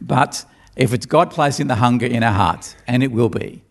But 0.02 0.44
if 0.76 0.92
it's 0.92 1.06
God 1.06 1.32
placing 1.32 1.68
the 1.68 1.76
hunger 1.76 2.06
in 2.06 2.22
our 2.22 2.34
hearts, 2.34 2.76
and 2.86 3.02
it 3.02 3.14
will 3.14 3.30
be, 3.30 3.64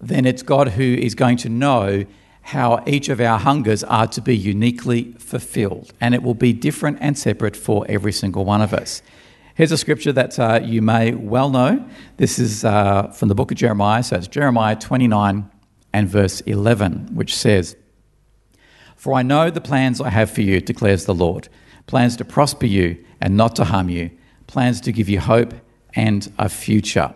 then 0.00 0.24
it's 0.24 0.42
God 0.42 0.68
who 0.68 0.82
is 0.82 1.14
going 1.14 1.36
to 1.44 1.50
know 1.50 2.06
how 2.40 2.82
each 2.86 3.10
of 3.10 3.20
our 3.20 3.38
hungers 3.38 3.84
are 3.84 4.06
to 4.06 4.22
be 4.22 4.34
uniquely 4.34 5.12
fulfilled. 5.18 5.92
And 6.00 6.14
it 6.14 6.22
will 6.22 6.32
be 6.32 6.54
different 6.54 6.96
and 7.02 7.18
separate 7.18 7.54
for 7.54 7.84
every 7.90 8.10
single 8.10 8.46
one 8.46 8.62
of 8.62 8.72
us. 8.72 9.02
Here's 9.54 9.70
a 9.70 9.76
scripture 9.76 10.12
that 10.12 10.38
uh, 10.38 10.60
you 10.64 10.80
may 10.80 11.12
well 11.12 11.50
know. 11.50 11.86
This 12.16 12.38
is 12.38 12.64
uh, 12.64 13.08
from 13.08 13.28
the 13.28 13.34
book 13.34 13.50
of 13.50 13.58
Jeremiah. 13.58 14.02
So 14.02 14.16
it's 14.16 14.28
Jeremiah 14.28 14.76
29 14.76 15.50
and 15.92 16.08
verse 16.08 16.40
11, 16.40 17.14
which 17.14 17.36
says, 17.36 17.76
For 18.96 19.12
I 19.12 19.20
know 19.20 19.50
the 19.50 19.60
plans 19.60 20.00
I 20.00 20.08
have 20.08 20.30
for 20.30 20.40
you, 20.40 20.58
declares 20.62 21.04
the 21.04 21.14
Lord 21.14 21.50
plans 21.88 22.16
to 22.18 22.24
prosper 22.24 22.66
you 22.66 23.02
and 23.20 23.36
not 23.36 23.56
to 23.56 23.64
harm 23.64 23.88
you, 23.88 24.10
plans 24.46 24.80
to 24.82 24.92
give 24.92 25.08
you 25.08 25.20
hope 25.20 25.54
and 25.94 26.32
a 26.38 26.48
future. 26.48 27.14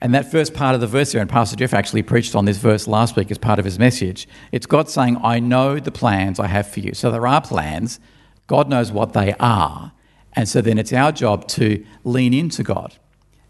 And 0.00 0.14
that 0.14 0.30
first 0.30 0.54
part 0.54 0.74
of 0.74 0.80
the 0.80 0.86
verse 0.86 1.12
here, 1.12 1.20
and 1.20 1.28
Pastor 1.28 1.56
Jeff 1.56 1.74
actually 1.74 2.02
preached 2.02 2.34
on 2.34 2.46
this 2.46 2.56
verse 2.56 2.88
last 2.88 3.16
week 3.16 3.30
as 3.30 3.36
part 3.36 3.58
of 3.58 3.66
his 3.66 3.78
message. 3.78 4.26
It's 4.50 4.64
God 4.64 4.88
saying, 4.88 5.18
I 5.22 5.40
know 5.40 5.78
the 5.78 5.92
plans 5.92 6.40
I 6.40 6.46
have 6.46 6.66
for 6.66 6.80
you. 6.80 6.94
So 6.94 7.10
there 7.10 7.26
are 7.26 7.40
plans. 7.42 8.00
God 8.46 8.68
knows 8.68 8.90
what 8.90 9.12
they 9.12 9.34
are. 9.38 9.92
And 10.32 10.48
so 10.48 10.62
then 10.62 10.78
it's 10.78 10.92
our 10.92 11.12
job 11.12 11.48
to 11.48 11.84
lean 12.04 12.32
into 12.32 12.62
God 12.62 12.96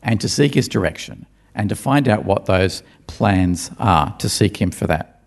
and 0.03 0.21
to 0.21 0.29
seek 0.29 0.55
his 0.55 0.67
direction 0.67 1.27
and 1.55 1.69
to 1.69 1.77
find 1.77 2.09
out 2.09 2.25
what 2.25 2.47
those 2.47 2.83
plans 3.07 3.71
are, 3.79 4.17
to 4.19 4.29
seek 4.29 4.61
him 4.61 4.71
for 4.71 4.87
that. 4.87 5.23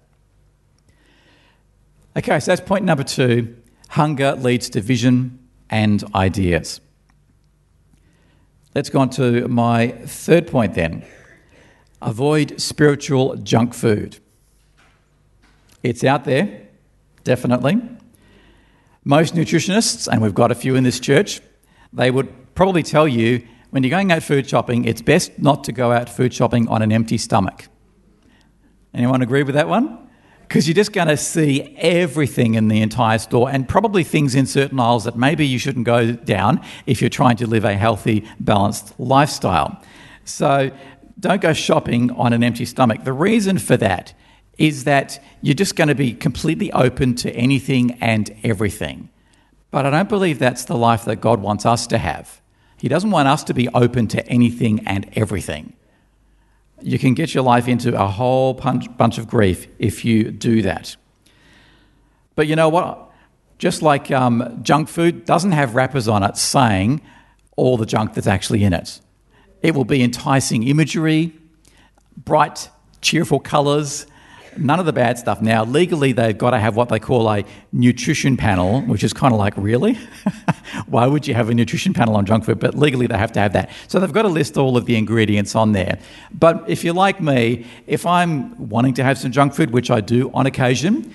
Okay, 2.17 2.39
so 2.39 2.51
that's 2.51 2.61
point 2.61 2.85
number 2.85 3.03
two 3.03 3.55
hunger 3.93 4.35
leads 4.35 4.71
to 4.71 4.81
vision 4.81 5.37
and 5.69 6.03
ideas. 6.15 6.81
Let's 8.73 8.89
go 8.89 8.99
on 8.99 9.11
to 9.11 9.47
my 9.47 9.89
third 9.89 10.47
point 10.47 10.73
then 10.73 11.05
avoid 12.01 12.59
spiritual 12.59 13.35
junk 13.37 13.73
food. 13.73 14.17
It's 15.83 16.03
out 16.03 16.25
there, 16.25 16.63
definitely. 17.23 17.81
Most 19.05 19.35
nutritionists, 19.35 20.07
and 20.11 20.21
we've 20.21 20.33
got 20.33 20.51
a 20.51 20.55
few 20.55 20.75
in 20.75 20.83
this 20.83 20.99
church, 20.99 21.39
they 21.93 22.09
would 22.11 22.29
probably 22.55 22.83
tell 22.83 23.07
you 23.07 23.47
when 23.69 23.83
you're 23.83 23.91
going 23.91 24.11
out 24.11 24.23
food 24.23 24.49
shopping, 24.49 24.85
it's 24.85 25.01
best 25.01 25.37
not 25.39 25.63
to 25.65 25.71
go 25.71 25.91
out 25.91 26.09
food 26.09 26.33
shopping 26.33 26.67
on 26.67 26.81
an 26.81 26.91
empty 26.91 27.17
stomach. 27.17 27.67
Anyone 28.93 29.21
agree 29.21 29.43
with 29.43 29.55
that 29.55 29.69
one? 29.69 30.02
Because 30.47 30.67
you're 30.67 30.75
just 30.75 30.93
going 30.93 31.07
to 31.07 31.17
see 31.17 31.75
everything 31.77 32.53
in 32.55 32.67
the 32.67 32.81
entire 32.81 33.17
store 33.17 33.49
and 33.49 33.67
probably 33.67 34.03
things 34.03 34.35
in 34.35 34.45
certain 34.45 34.79
aisles 34.79 35.05
that 35.05 35.17
maybe 35.17 35.47
you 35.47 35.57
shouldn't 35.57 35.85
go 35.85 36.11
down 36.11 36.61
if 36.85 37.01
you're 37.01 37.09
trying 37.09 37.37
to 37.37 37.47
live 37.47 37.65
a 37.65 37.75
healthy, 37.75 38.27
balanced 38.39 38.93
lifestyle. 38.99 39.81
So 40.25 40.71
don't 41.19 41.41
go 41.41 41.53
shopping 41.53 42.11
on 42.11 42.33
an 42.33 42.43
empty 42.43 42.65
stomach. 42.65 43.03
The 43.03 43.13
reason 43.13 43.57
for 43.57 43.77
that 43.77 44.13
is 44.57 44.83
that 44.83 45.23
you're 45.41 45.55
just 45.55 45.75
going 45.75 45.87
to 45.87 45.95
be 45.95 46.13
completely 46.13 46.71
open 46.73 47.15
to 47.15 47.31
anything 47.31 47.91
and 48.01 48.35
everything. 48.43 49.09
But 49.71 49.85
I 49.85 49.89
don't 49.89 50.09
believe 50.09 50.37
that's 50.37 50.65
the 50.65 50.77
life 50.77 51.05
that 51.05 51.15
God 51.17 51.41
wants 51.41 51.65
us 51.65 51.87
to 51.87 51.97
have. 51.97 52.41
He 52.77 52.87
doesn't 52.87 53.11
want 53.11 53.27
us 53.27 53.43
to 53.45 53.53
be 53.53 53.69
open 53.69 54.07
to 54.09 54.27
anything 54.27 54.85
and 54.85 55.09
everything. 55.15 55.73
You 56.83 56.99
can 56.99 57.13
get 57.13 57.33
your 57.33 57.43
life 57.43 57.67
into 57.67 57.99
a 57.99 58.07
whole 58.07 58.53
bunch 58.53 59.17
of 59.17 59.27
grief 59.27 59.67
if 59.79 60.03
you 60.03 60.31
do 60.31 60.61
that. 60.61 60.95
But 62.35 62.47
you 62.47 62.55
know 62.55 62.69
what? 62.69 63.11
Just 63.57 63.81
like 63.81 64.11
um, 64.11 64.59
junk 64.61 64.89
food 64.89 65.25
doesn't 65.25 65.53
have 65.53 65.75
wrappers 65.75 66.07
on 66.07 66.23
it 66.23 66.35
saying 66.37 67.01
all 67.55 67.77
the 67.77 67.85
junk 67.85 68.13
that's 68.13 68.27
actually 68.27 68.63
in 68.63 68.73
it. 68.73 68.99
It 69.61 69.75
will 69.75 69.85
be 69.85 70.03
enticing 70.03 70.63
imagery, 70.63 71.33
bright, 72.17 72.69
cheerful 73.01 73.39
colours, 73.39 74.05
none 74.57 74.79
of 74.79 74.85
the 74.85 74.93
bad 74.93 75.17
stuff. 75.17 75.41
Now, 75.41 75.63
legally, 75.63 76.11
they've 76.11 76.37
got 76.37 76.51
to 76.51 76.59
have 76.59 76.75
what 76.75 76.89
they 76.89 76.99
call 76.99 77.29
a 77.29 77.43
nutrition 77.71 78.37
panel, 78.37 78.81
which 78.81 79.03
is 79.03 79.13
kind 79.13 79.33
of 79.33 79.39
like, 79.39 79.53
really? 79.57 79.97
Why 80.87 81.07
would 81.07 81.27
you 81.27 81.33
have 81.33 81.49
a 81.49 81.53
nutrition 81.53 81.93
panel 81.93 82.15
on 82.15 82.25
junk 82.25 82.45
food? 82.45 82.59
But 82.59 82.75
legally, 82.75 83.07
they 83.07 83.17
have 83.17 83.31
to 83.33 83.39
have 83.39 83.53
that. 83.53 83.71
So 83.87 83.99
they've 83.99 84.11
got 84.11 84.23
to 84.23 84.29
list 84.29 84.57
all 84.57 84.77
of 84.77 84.85
the 84.85 84.95
ingredients 84.95 85.55
on 85.55 85.71
there. 85.71 85.99
But 86.33 86.63
if 86.69 86.83
you're 86.83 86.93
like 86.93 87.21
me, 87.21 87.65
if 87.87 88.05
I'm 88.05 88.69
wanting 88.69 88.93
to 88.95 89.03
have 89.03 89.17
some 89.17 89.31
junk 89.31 89.53
food, 89.53 89.71
which 89.71 89.91
I 89.91 90.01
do 90.01 90.31
on 90.33 90.45
occasion, 90.45 91.13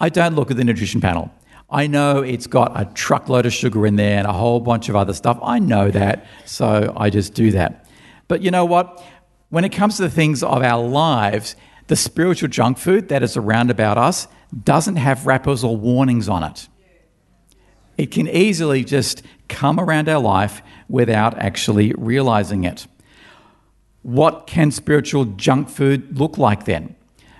I 0.00 0.08
don't 0.08 0.34
look 0.34 0.50
at 0.50 0.56
the 0.56 0.64
nutrition 0.64 1.00
panel. 1.00 1.30
I 1.70 1.86
know 1.86 2.22
it's 2.22 2.46
got 2.46 2.72
a 2.74 2.84
truckload 2.94 3.46
of 3.46 3.52
sugar 3.52 3.86
in 3.86 3.96
there 3.96 4.18
and 4.18 4.26
a 4.26 4.32
whole 4.32 4.60
bunch 4.60 4.88
of 4.88 4.96
other 4.96 5.14
stuff. 5.14 5.38
I 5.42 5.60
know 5.60 5.90
that, 5.90 6.26
so 6.44 6.92
I 6.96 7.10
just 7.10 7.34
do 7.34 7.52
that. 7.52 7.86
But 8.26 8.42
you 8.42 8.50
know 8.50 8.64
what? 8.64 9.04
When 9.50 9.64
it 9.64 9.70
comes 9.70 9.96
to 9.96 10.02
the 10.02 10.10
things 10.10 10.42
of 10.42 10.62
our 10.62 10.82
lives, 10.82 11.54
the 11.90 11.96
spiritual 11.96 12.48
junk 12.48 12.78
food 12.78 13.08
that 13.08 13.20
is 13.20 13.36
around 13.36 13.68
about 13.68 13.98
us 13.98 14.28
doesn't 14.62 14.94
have 14.94 15.26
wrappers 15.26 15.64
or 15.64 15.76
warnings 15.76 16.28
on 16.28 16.44
it. 16.44 16.68
It 17.98 18.12
can 18.12 18.28
easily 18.28 18.84
just 18.84 19.24
come 19.48 19.80
around 19.80 20.08
our 20.08 20.20
life 20.20 20.62
without 20.88 21.36
actually 21.36 21.92
realizing 21.98 22.62
it. 22.62 22.86
What 24.02 24.46
can 24.46 24.70
spiritual 24.70 25.24
junk 25.24 25.68
food 25.68 26.16
look 26.16 26.38
like 26.38 26.64
then? 26.64 26.94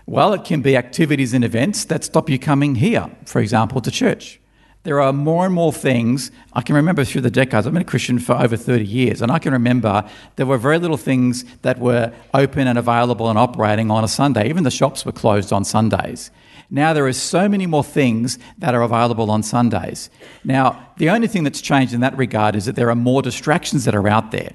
Well, 0.04 0.32
it 0.32 0.42
can 0.42 0.62
be 0.62 0.76
activities 0.76 1.32
and 1.32 1.44
events 1.44 1.84
that 1.84 2.02
stop 2.02 2.28
you 2.28 2.40
coming 2.40 2.74
here, 2.74 3.08
for 3.26 3.40
example, 3.40 3.80
to 3.80 3.90
church. 3.92 4.39
There 4.82 5.00
are 5.00 5.12
more 5.12 5.44
and 5.44 5.54
more 5.54 5.74
things. 5.74 6.30
I 6.54 6.62
can 6.62 6.74
remember 6.74 7.04
through 7.04 7.20
the 7.20 7.30
decades, 7.30 7.66
I've 7.66 7.72
been 7.74 7.82
a 7.82 7.84
Christian 7.84 8.18
for 8.18 8.34
over 8.34 8.56
30 8.56 8.84
years, 8.86 9.20
and 9.20 9.30
I 9.30 9.38
can 9.38 9.52
remember 9.52 10.08
there 10.36 10.46
were 10.46 10.56
very 10.56 10.78
little 10.78 10.96
things 10.96 11.44
that 11.60 11.78
were 11.78 12.12
open 12.32 12.66
and 12.66 12.78
available 12.78 13.28
and 13.28 13.38
operating 13.38 13.90
on 13.90 14.04
a 14.04 14.08
Sunday. 14.08 14.48
Even 14.48 14.64
the 14.64 14.70
shops 14.70 15.04
were 15.04 15.12
closed 15.12 15.52
on 15.52 15.64
Sundays. 15.64 16.30
Now 16.70 16.94
there 16.94 17.06
are 17.06 17.12
so 17.12 17.46
many 17.46 17.66
more 17.66 17.84
things 17.84 18.38
that 18.56 18.74
are 18.74 18.80
available 18.80 19.30
on 19.30 19.42
Sundays. 19.42 20.08
Now, 20.44 20.88
the 20.96 21.10
only 21.10 21.26
thing 21.26 21.44
that's 21.44 21.60
changed 21.60 21.92
in 21.92 22.00
that 22.00 22.16
regard 22.16 22.56
is 22.56 22.64
that 22.64 22.76
there 22.76 22.88
are 22.90 22.96
more 22.96 23.20
distractions 23.20 23.84
that 23.84 23.94
are 23.94 24.08
out 24.08 24.30
there. 24.30 24.52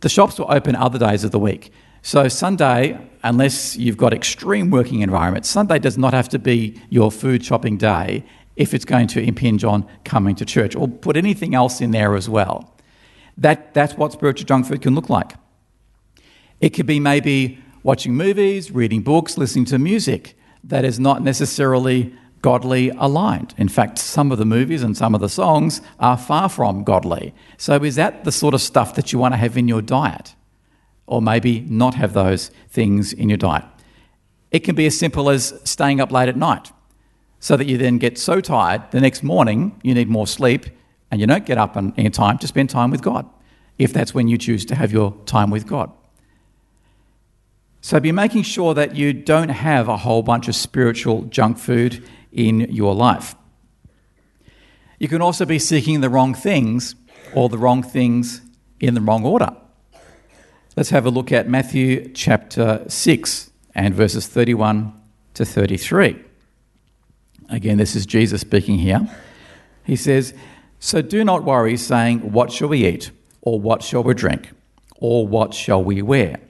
The 0.00 0.08
shops 0.08 0.38
were 0.38 0.50
open 0.50 0.74
other 0.74 0.98
days 0.98 1.22
of 1.22 1.30
the 1.30 1.38
week. 1.38 1.72
So, 2.02 2.28
Sunday, 2.28 2.98
unless 3.22 3.76
you've 3.76 3.96
got 3.96 4.14
extreme 4.14 4.70
working 4.70 5.02
environments, 5.02 5.48
Sunday 5.48 5.78
does 5.78 5.98
not 5.98 6.14
have 6.14 6.28
to 6.30 6.38
be 6.38 6.80
your 6.88 7.10
food 7.10 7.44
shopping 7.44 7.76
day 7.76 8.24
if 8.58 8.74
it's 8.74 8.84
going 8.84 9.06
to 9.06 9.22
impinge 9.22 9.62
on 9.62 9.86
coming 10.04 10.34
to 10.34 10.44
church, 10.44 10.74
or 10.74 10.88
put 10.88 11.16
anything 11.16 11.54
else 11.54 11.80
in 11.80 11.92
there 11.92 12.16
as 12.16 12.28
well. 12.28 12.74
That, 13.38 13.72
that's 13.72 13.94
what 13.94 14.12
spiritual 14.12 14.46
junk 14.46 14.66
food 14.66 14.82
can 14.82 14.96
look 14.96 15.08
like. 15.08 15.34
It 16.60 16.70
could 16.70 16.84
be 16.84 16.98
maybe 16.98 17.62
watching 17.84 18.14
movies, 18.14 18.72
reading 18.72 19.02
books, 19.02 19.38
listening 19.38 19.64
to 19.66 19.78
music 19.78 20.36
that 20.64 20.84
is 20.84 20.98
not 20.98 21.22
necessarily 21.22 22.12
godly 22.42 22.90
aligned. 22.90 23.54
In 23.56 23.68
fact, 23.68 23.96
some 23.96 24.32
of 24.32 24.38
the 24.38 24.44
movies 24.44 24.82
and 24.82 24.96
some 24.96 25.14
of 25.14 25.20
the 25.20 25.28
songs 25.28 25.80
are 26.00 26.16
far 26.16 26.48
from 26.48 26.82
godly. 26.82 27.32
So, 27.58 27.76
is 27.84 27.94
that 27.94 28.24
the 28.24 28.32
sort 28.32 28.54
of 28.54 28.60
stuff 28.60 28.96
that 28.96 29.12
you 29.12 29.20
want 29.20 29.34
to 29.34 29.38
have 29.38 29.56
in 29.56 29.68
your 29.68 29.82
diet? 29.82 30.34
Or 31.06 31.22
maybe 31.22 31.60
not 31.60 31.94
have 31.94 32.12
those 32.12 32.50
things 32.68 33.12
in 33.12 33.28
your 33.28 33.38
diet? 33.38 33.64
It 34.50 34.60
can 34.60 34.74
be 34.74 34.86
as 34.86 34.98
simple 34.98 35.30
as 35.30 35.58
staying 35.62 36.00
up 36.00 36.10
late 36.10 36.28
at 36.28 36.36
night 36.36 36.72
so 37.40 37.56
that 37.56 37.66
you 37.66 37.78
then 37.78 37.98
get 37.98 38.18
so 38.18 38.40
tired 38.40 38.90
the 38.90 39.00
next 39.00 39.22
morning 39.22 39.80
you 39.82 39.94
need 39.94 40.08
more 40.08 40.26
sleep 40.26 40.66
and 41.10 41.20
you 41.20 41.26
don't 41.26 41.46
get 41.46 41.58
up 41.58 41.76
in, 41.76 42.12
time 42.12 42.38
to 42.38 42.46
spend 42.46 42.70
time 42.70 42.90
with 42.90 43.02
God, 43.02 43.28
if 43.78 43.92
that's 43.92 44.14
when 44.14 44.28
you 44.28 44.36
choose 44.36 44.64
to 44.66 44.74
have 44.74 44.92
your 44.92 45.16
time 45.24 45.50
with 45.50 45.66
God. 45.66 45.90
So 47.80 48.00
be 48.00 48.12
making 48.12 48.42
sure 48.42 48.74
that 48.74 48.96
you 48.96 49.12
don't 49.12 49.48
have 49.48 49.88
a 49.88 49.96
whole 49.96 50.22
bunch 50.22 50.48
of 50.48 50.54
spiritual 50.54 51.22
junk 51.22 51.58
food 51.58 52.04
in 52.32 52.60
your 52.70 52.94
life. 52.94 53.34
You 54.98 55.08
can 55.08 55.22
also 55.22 55.46
be 55.46 55.58
seeking 55.58 56.00
the 56.00 56.10
wrong 56.10 56.34
things 56.34 56.94
or 57.34 57.48
the 57.48 57.56
wrong 57.56 57.82
things 57.82 58.42
in 58.80 58.94
the 58.94 59.00
wrong 59.00 59.24
order. 59.24 59.56
Let's 60.76 60.90
have 60.90 61.06
a 61.06 61.10
look 61.10 61.32
at 61.32 61.48
Matthew 61.48 62.12
chapter 62.12 62.84
6 62.86 63.50
and 63.74 63.94
verses 63.94 64.26
31 64.26 64.92
to 65.34 65.44
33. 65.44 66.27
Again, 67.48 67.78
this 67.78 67.96
is 67.96 68.06
Jesus 68.06 68.40
speaking 68.40 68.78
here. 68.78 69.08
He 69.84 69.96
says, 69.96 70.34
So 70.80 71.02
do 71.02 71.24
not 71.24 71.44
worry, 71.44 71.76
saying, 71.76 72.32
What 72.32 72.52
shall 72.52 72.68
we 72.68 72.86
eat? 72.86 73.10
Or 73.40 73.58
what 73.58 73.82
shall 73.82 74.02
we 74.02 74.14
drink? 74.14 74.50
Or 74.96 75.26
what 75.26 75.54
shall 75.54 75.82
we 75.82 76.02
wear? 76.02 76.40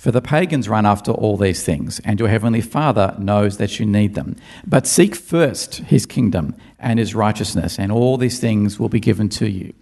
For 0.00 0.10
the 0.10 0.22
pagans 0.22 0.66
run 0.66 0.86
after 0.86 1.12
all 1.12 1.36
these 1.36 1.62
things, 1.62 2.00
and 2.06 2.18
your 2.18 2.30
heavenly 2.30 2.62
Father 2.62 3.14
knows 3.18 3.58
that 3.58 3.78
you 3.78 3.84
need 3.84 4.14
them. 4.14 4.36
But 4.66 4.86
seek 4.86 5.14
first 5.14 5.76
his 5.76 6.06
kingdom 6.06 6.56
and 6.78 6.98
his 6.98 7.14
righteousness, 7.14 7.78
and 7.78 7.92
all 7.92 8.16
these 8.16 8.40
things 8.40 8.80
will 8.80 8.88
be 8.88 8.98
given 8.98 9.28
to 9.30 9.46
you. 9.46 9.74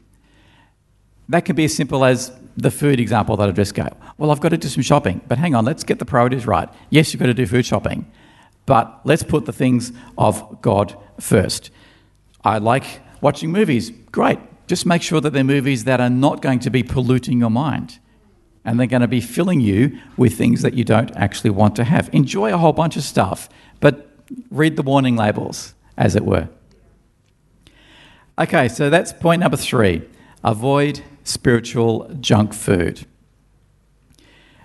That 1.28 1.44
can 1.44 1.54
be 1.54 1.66
as 1.66 1.76
simple 1.76 2.04
as 2.04 2.32
the 2.56 2.72
food 2.72 2.98
example 2.98 3.36
that 3.36 3.48
I 3.48 3.52
just 3.52 3.74
gave. 3.74 3.92
Well, 4.16 4.32
I've 4.32 4.40
got 4.40 4.48
to 4.48 4.56
do 4.56 4.66
some 4.66 4.82
shopping, 4.82 5.20
but 5.28 5.38
hang 5.38 5.54
on, 5.54 5.64
let's 5.64 5.84
get 5.84 6.00
the 6.00 6.04
priorities 6.04 6.48
right. 6.48 6.68
Yes, 6.90 7.12
you've 7.12 7.20
got 7.20 7.26
to 7.26 7.34
do 7.34 7.46
food 7.46 7.64
shopping, 7.64 8.10
but 8.68 9.00
let's 9.04 9.22
put 9.22 9.46
the 9.46 9.52
things 9.52 9.92
of 10.18 10.60
God 10.60 10.94
first. 11.18 11.70
I 12.44 12.58
like 12.58 13.00
watching 13.22 13.50
movies. 13.50 13.90
Great. 14.12 14.38
Just 14.66 14.84
make 14.84 15.00
sure 15.00 15.22
that 15.22 15.32
they're 15.32 15.42
movies 15.42 15.84
that 15.84 16.02
are 16.02 16.10
not 16.10 16.42
going 16.42 16.58
to 16.60 16.70
be 16.70 16.82
polluting 16.82 17.40
your 17.40 17.48
mind 17.48 17.98
and 18.66 18.78
they're 18.78 18.86
going 18.86 19.00
to 19.00 19.08
be 19.08 19.22
filling 19.22 19.60
you 19.60 19.98
with 20.18 20.36
things 20.36 20.60
that 20.60 20.74
you 20.74 20.84
don't 20.84 21.10
actually 21.16 21.48
want 21.48 21.76
to 21.76 21.84
have. 21.84 22.10
Enjoy 22.12 22.52
a 22.52 22.58
whole 22.58 22.74
bunch 22.74 22.94
of 22.98 23.02
stuff, 23.02 23.48
but 23.80 24.10
read 24.50 24.76
the 24.76 24.82
warning 24.82 25.16
labels, 25.16 25.72
as 25.96 26.14
it 26.14 26.26
were. 26.26 26.50
Okay, 28.38 28.68
so 28.68 28.90
that's 28.90 29.14
point 29.14 29.40
number 29.40 29.56
three 29.56 30.02
avoid 30.44 31.02
spiritual 31.24 32.06
junk 32.20 32.52
food. 32.52 33.06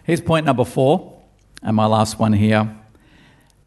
Here's 0.04 0.20
point 0.20 0.46
number 0.46 0.66
four, 0.66 1.22
and 1.62 1.78
my 1.78 1.86
last 1.86 2.20
one 2.20 2.34
here 2.34 2.83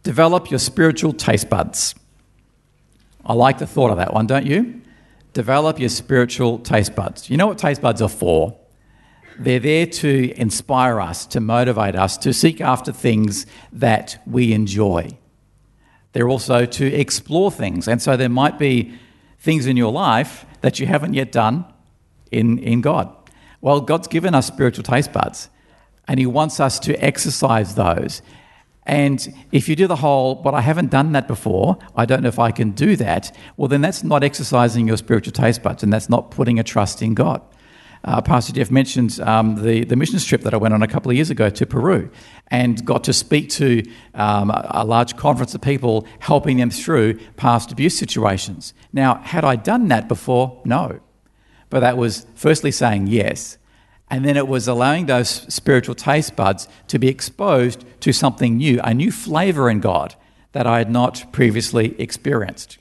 Develop 0.06 0.52
your 0.52 0.60
spiritual 0.60 1.12
taste 1.12 1.50
buds. 1.50 1.96
I 3.24 3.32
like 3.32 3.58
the 3.58 3.66
thought 3.66 3.90
of 3.90 3.96
that 3.96 4.14
one, 4.14 4.28
don't 4.28 4.46
you? 4.46 4.80
Develop 5.32 5.80
your 5.80 5.88
spiritual 5.88 6.60
taste 6.60 6.94
buds. 6.94 7.28
You 7.28 7.36
know 7.36 7.48
what 7.48 7.58
taste 7.58 7.82
buds 7.82 8.00
are 8.00 8.08
for? 8.08 8.56
They're 9.36 9.58
there 9.58 9.84
to 9.84 10.32
inspire 10.40 11.00
us, 11.00 11.26
to 11.26 11.40
motivate 11.40 11.96
us, 11.96 12.16
to 12.18 12.32
seek 12.32 12.60
after 12.60 12.92
things 12.92 13.46
that 13.72 14.22
we 14.28 14.52
enjoy. 14.52 15.18
They're 16.12 16.28
also 16.28 16.66
to 16.66 16.86
explore 16.86 17.50
things. 17.50 17.88
And 17.88 18.00
so 18.00 18.16
there 18.16 18.28
might 18.28 18.60
be 18.60 18.92
things 19.40 19.66
in 19.66 19.76
your 19.76 19.90
life 19.90 20.46
that 20.60 20.78
you 20.78 20.86
haven't 20.86 21.14
yet 21.14 21.32
done 21.32 21.64
in, 22.30 22.60
in 22.60 22.80
God. 22.80 23.12
Well, 23.60 23.80
God's 23.80 24.06
given 24.06 24.36
us 24.36 24.46
spiritual 24.46 24.84
taste 24.84 25.12
buds, 25.12 25.50
and 26.06 26.20
He 26.20 26.26
wants 26.26 26.60
us 26.60 26.78
to 26.78 26.94
exercise 27.04 27.74
those. 27.74 28.22
And 28.86 29.34
if 29.50 29.68
you 29.68 29.74
do 29.74 29.88
the 29.88 29.96
whole, 29.96 30.36
but 30.36 30.54
I 30.54 30.60
haven't 30.60 30.90
done 30.90 31.12
that 31.12 31.26
before, 31.26 31.76
I 31.96 32.06
don't 32.06 32.22
know 32.22 32.28
if 32.28 32.38
I 32.38 32.52
can 32.52 32.70
do 32.70 32.94
that, 32.96 33.36
well, 33.56 33.68
then 33.68 33.80
that's 33.80 34.04
not 34.04 34.22
exercising 34.22 34.86
your 34.86 34.96
spiritual 34.96 35.32
taste 35.32 35.62
buds, 35.62 35.82
and 35.82 35.92
that's 35.92 36.08
not 36.08 36.30
putting 36.30 36.58
a 36.60 36.62
trust 36.62 37.02
in 37.02 37.14
God. 37.14 37.42
Uh, 38.04 38.20
Pastor 38.22 38.52
Jeff 38.52 38.70
mentioned 38.70 39.18
um, 39.20 39.60
the, 39.64 39.82
the 39.84 39.96
mission 39.96 40.20
trip 40.20 40.42
that 40.42 40.54
I 40.54 40.56
went 40.56 40.72
on 40.72 40.82
a 40.82 40.86
couple 40.86 41.10
of 41.10 41.16
years 41.16 41.30
ago 41.30 41.50
to 41.50 41.66
Peru 41.66 42.08
and 42.48 42.84
got 42.84 43.02
to 43.04 43.12
speak 43.12 43.50
to 43.50 43.82
um, 44.14 44.52
a 44.54 44.84
large 44.84 45.16
conference 45.16 45.56
of 45.56 45.60
people, 45.60 46.06
helping 46.20 46.58
them 46.58 46.70
through 46.70 47.18
past 47.36 47.72
abuse 47.72 47.98
situations. 47.98 48.72
Now, 48.92 49.16
had 49.16 49.44
I 49.44 49.56
done 49.56 49.88
that 49.88 50.06
before? 50.06 50.60
No. 50.64 51.00
But 51.68 51.80
that 51.80 51.96
was 51.96 52.26
firstly 52.36 52.70
saying 52.70 53.08
yes. 53.08 53.58
And 54.08 54.24
then 54.24 54.36
it 54.36 54.46
was 54.46 54.68
allowing 54.68 55.06
those 55.06 55.28
spiritual 55.52 55.94
taste 55.94 56.36
buds 56.36 56.68
to 56.88 56.98
be 56.98 57.08
exposed 57.08 57.84
to 58.00 58.12
something 58.12 58.56
new, 58.56 58.80
a 58.84 58.94
new 58.94 59.10
flavor 59.10 59.68
in 59.68 59.80
God 59.80 60.14
that 60.52 60.66
I 60.66 60.78
had 60.78 60.90
not 60.90 61.32
previously 61.32 62.00
experienced. 62.00 62.78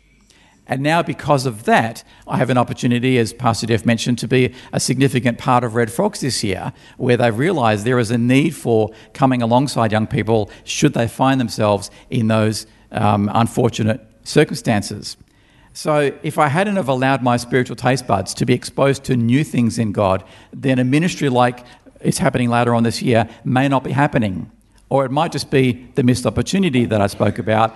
And 0.68 0.82
now, 0.82 1.04
because 1.04 1.46
of 1.46 1.66
that, 1.66 2.04
I 2.28 2.38
have 2.38 2.50
an 2.50 2.58
opportunity, 2.58 3.20
as 3.20 3.34
Pastor 3.34 3.68
Jeff 3.68 3.86
mentioned, 3.86 4.18
to 4.20 4.28
be 4.28 4.54
a 4.74 4.80
significant 4.80 5.38
part 5.38 5.64
of 5.64 5.76
Red 5.76 5.92
Frogs 5.92 6.22
this 6.22 6.44
year, 6.44 6.74
where 6.98 7.18
they've 7.18 7.38
realised 7.38 7.86
there 7.86 8.00
is 8.00 8.10
a 8.10 8.18
need 8.18 8.56
for 8.56 8.92
coming 9.14 9.44
alongside 9.44 9.92
young 9.92 10.08
people 10.08 10.50
should 10.64 10.94
they 10.94 11.08
find 11.08 11.40
themselves 11.40 11.92
in 12.10 12.30
those 12.30 12.66
um, 12.92 13.30
unfortunate 13.34 14.02
circumstances. 14.24 15.18
So, 15.76 16.18
if 16.24 16.40
I 16.40 16.48
hadn't 16.48 16.78
have 16.78 16.88
allowed 16.88 17.22
my 17.22 17.36
spiritual 17.36 17.76
taste 17.76 18.08
buds 18.08 18.34
to 18.36 18.46
be 18.46 18.54
exposed 18.54 19.04
to 19.04 19.18
new 19.18 19.44
things 19.44 19.78
in 19.78 19.92
God, 19.92 20.24
then 20.54 20.80
a 20.80 20.86
ministry 20.86 21.28
like 21.28 21.66
it's 22.00 22.18
happening 22.18 22.50
later 22.50 22.74
on 22.74 22.84
this 22.84 23.02
year 23.02 23.28
may 23.44 23.68
not 23.68 23.84
be 23.84 23.92
happening. 23.92 24.50
Or 24.90 25.04
it 25.04 25.12
might 25.12 25.34
just 25.34 25.52
be 25.52 25.86
the 25.96 26.04
missed 26.04 26.26
opportunity 26.26 26.86
that 26.86 27.02
I 27.02 27.08
spoke 27.08 27.40
about 27.40 27.76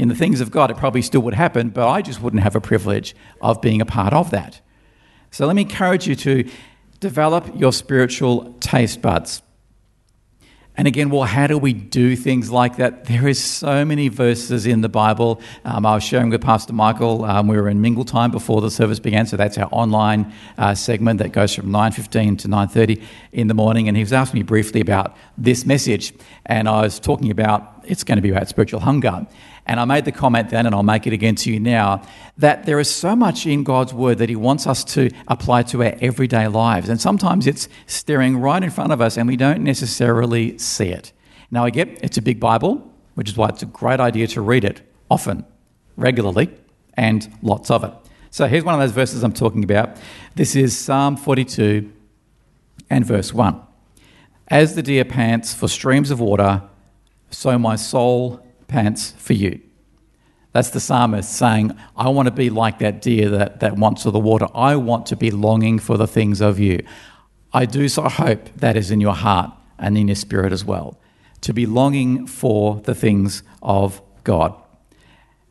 in 0.00 0.08
the 0.08 0.14
things 0.14 0.40
of 0.40 0.50
God, 0.50 0.70
it 0.70 0.78
probably 0.78 1.02
still 1.02 1.20
would 1.20 1.34
happen, 1.34 1.68
but 1.68 1.86
I 1.86 2.00
just 2.00 2.22
wouldn't 2.22 2.42
have 2.42 2.56
a 2.56 2.60
privilege 2.60 3.14
of 3.42 3.60
being 3.60 3.82
a 3.82 3.84
part 3.84 4.14
of 4.14 4.30
that. 4.30 4.60
So 5.30 5.46
let 5.46 5.54
me 5.54 5.62
encourage 5.62 6.06
you 6.06 6.16
to 6.16 6.48
develop 7.00 7.50
your 7.54 7.70
spiritual 7.72 8.54
taste 8.60 9.02
buds. 9.02 9.42
And 10.80 10.88
again, 10.88 11.10
well, 11.10 11.24
how 11.24 11.46
do 11.46 11.58
we 11.58 11.74
do 11.74 12.16
things 12.16 12.50
like 12.50 12.76
that? 12.76 13.04
There 13.04 13.28
is 13.28 13.38
so 13.38 13.84
many 13.84 14.08
verses 14.08 14.64
in 14.64 14.80
the 14.80 14.88
Bible. 14.88 15.42
Um, 15.62 15.84
I 15.84 15.94
was 15.94 16.02
sharing 16.02 16.30
with 16.30 16.40
Pastor 16.40 16.72
Michael. 16.72 17.26
Um, 17.26 17.48
we 17.48 17.58
were 17.58 17.68
in 17.68 17.82
mingle 17.82 18.06
time 18.06 18.30
before 18.30 18.62
the 18.62 18.70
service 18.70 18.98
began, 18.98 19.26
so 19.26 19.36
that's 19.36 19.58
our 19.58 19.68
online 19.72 20.32
uh, 20.56 20.74
segment 20.74 21.18
that 21.18 21.32
goes 21.32 21.54
from 21.54 21.66
9:15 21.70 22.38
to 22.38 22.48
9:30 22.48 23.02
in 23.30 23.48
the 23.48 23.52
morning. 23.52 23.88
And 23.88 23.96
he 23.98 24.02
was 24.02 24.14
asking 24.14 24.38
me 24.38 24.42
briefly 24.42 24.80
about 24.80 25.14
this 25.36 25.66
message, 25.66 26.14
and 26.46 26.66
I 26.66 26.80
was 26.80 26.98
talking 26.98 27.30
about 27.30 27.79
it's 27.84 28.04
going 28.04 28.16
to 28.16 28.22
be 28.22 28.30
about 28.30 28.48
spiritual 28.48 28.80
hunger. 28.80 29.26
And 29.66 29.78
I 29.78 29.84
made 29.84 30.04
the 30.04 30.12
comment 30.12 30.50
then, 30.50 30.66
and 30.66 30.74
I'll 30.74 30.82
make 30.82 31.06
it 31.06 31.12
again 31.12 31.34
to 31.36 31.52
you 31.52 31.60
now, 31.60 32.02
that 32.38 32.66
there 32.66 32.80
is 32.80 32.90
so 32.90 33.14
much 33.14 33.46
in 33.46 33.62
God's 33.62 33.94
Word 33.94 34.18
that 34.18 34.28
He 34.28 34.36
wants 34.36 34.66
us 34.66 34.82
to 34.84 35.10
apply 35.28 35.62
to 35.64 35.82
our 35.84 35.94
everyday 36.00 36.48
lives. 36.48 36.88
And 36.88 37.00
sometimes 37.00 37.46
it's 37.46 37.68
staring 37.86 38.38
right 38.38 38.62
in 38.62 38.70
front 38.70 38.92
of 38.92 39.00
us 39.00 39.16
and 39.16 39.28
we 39.28 39.36
don't 39.36 39.62
necessarily 39.62 40.58
see 40.58 40.88
it. 40.88 41.12
Now, 41.50 41.64
I 41.64 41.70
get 41.70 42.02
it's 42.02 42.16
a 42.16 42.22
big 42.22 42.40
Bible, 42.40 42.90
which 43.14 43.28
is 43.28 43.36
why 43.36 43.48
it's 43.48 43.62
a 43.62 43.66
great 43.66 44.00
idea 44.00 44.26
to 44.28 44.40
read 44.40 44.64
it 44.64 44.82
often, 45.10 45.44
regularly, 45.96 46.50
and 46.94 47.32
lots 47.42 47.70
of 47.70 47.84
it. 47.84 47.92
So 48.30 48.46
here's 48.46 48.64
one 48.64 48.74
of 48.74 48.80
those 48.80 48.92
verses 48.92 49.24
I'm 49.24 49.32
talking 49.32 49.64
about. 49.64 49.96
This 50.36 50.54
is 50.54 50.78
Psalm 50.78 51.16
42 51.16 51.92
and 52.88 53.04
verse 53.04 53.34
1. 53.34 53.60
As 54.48 54.74
the 54.74 54.82
deer 54.82 55.04
pants 55.04 55.52
for 55.52 55.68
streams 55.68 56.10
of 56.10 56.20
water, 56.20 56.62
so 57.30 57.58
my 57.58 57.76
soul 57.76 58.44
pants 58.68 59.12
for 59.12 59.32
you. 59.32 59.60
That's 60.52 60.70
the 60.70 60.80
psalmist 60.80 61.32
saying, 61.32 61.76
I 61.96 62.08
want 62.08 62.26
to 62.26 62.32
be 62.32 62.50
like 62.50 62.80
that 62.80 63.00
deer 63.00 63.28
that, 63.30 63.60
that 63.60 63.76
wants 63.76 64.04
of 64.04 64.12
the 64.12 64.18
water. 64.18 64.48
I 64.54 64.76
want 64.76 65.06
to 65.06 65.16
be 65.16 65.30
longing 65.30 65.78
for 65.78 65.96
the 65.96 66.08
things 66.08 66.40
of 66.40 66.58
you. 66.58 66.84
I 67.52 67.66
do 67.66 67.88
so 67.88 68.02
hope 68.08 68.48
that 68.56 68.76
is 68.76 68.90
in 68.90 69.00
your 69.00 69.14
heart 69.14 69.52
and 69.78 69.96
in 69.96 70.08
your 70.08 70.16
spirit 70.16 70.52
as 70.52 70.64
well, 70.64 70.98
to 71.42 71.52
be 71.52 71.66
longing 71.66 72.26
for 72.26 72.80
the 72.80 72.94
things 72.94 73.42
of 73.62 74.02
God. 74.24 74.54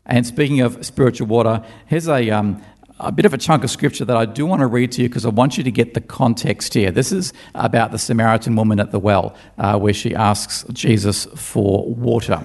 And 0.04 0.26
speaking 0.26 0.60
of 0.60 0.84
spiritual 0.84 1.28
water, 1.28 1.64
here's 1.86 2.08
a, 2.08 2.30
um, 2.30 2.62
a 3.00 3.12
bit 3.12 3.24
of 3.24 3.34
a 3.34 3.38
chunk 3.38 3.64
of 3.64 3.70
scripture 3.70 4.04
that 4.04 4.16
I 4.16 4.26
do 4.26 4.46
want 4.46 4.60
to 4.60 4.66
read 4.66 4.92
to 4.92 5.02
you 5.02 5.08
because 5.08 5.24
I 5.24 5.30
want 5.30 5.56
you 5.56 5.64
to 5.64 5.70
get 5.70 5.94
the 5.94 6.00
context 6.00 6.74
here. 6.74 6.90
This 6.90 7.12
is 7.12 7.32
about 7.54 7.92
the 7.92 7.98
Samaritan 7.98 8.56
woman 8.56 8.80
at 8.80 8.92
the 8.92 8.98
well, 8.98 9.34
uh, 9.58 9.78
where 9.78 9.94
she 9.94 10.14
asks 10.14 10.64
Jesus 10.72 11.26
for 11.36 11.84
water. 11.86 12.44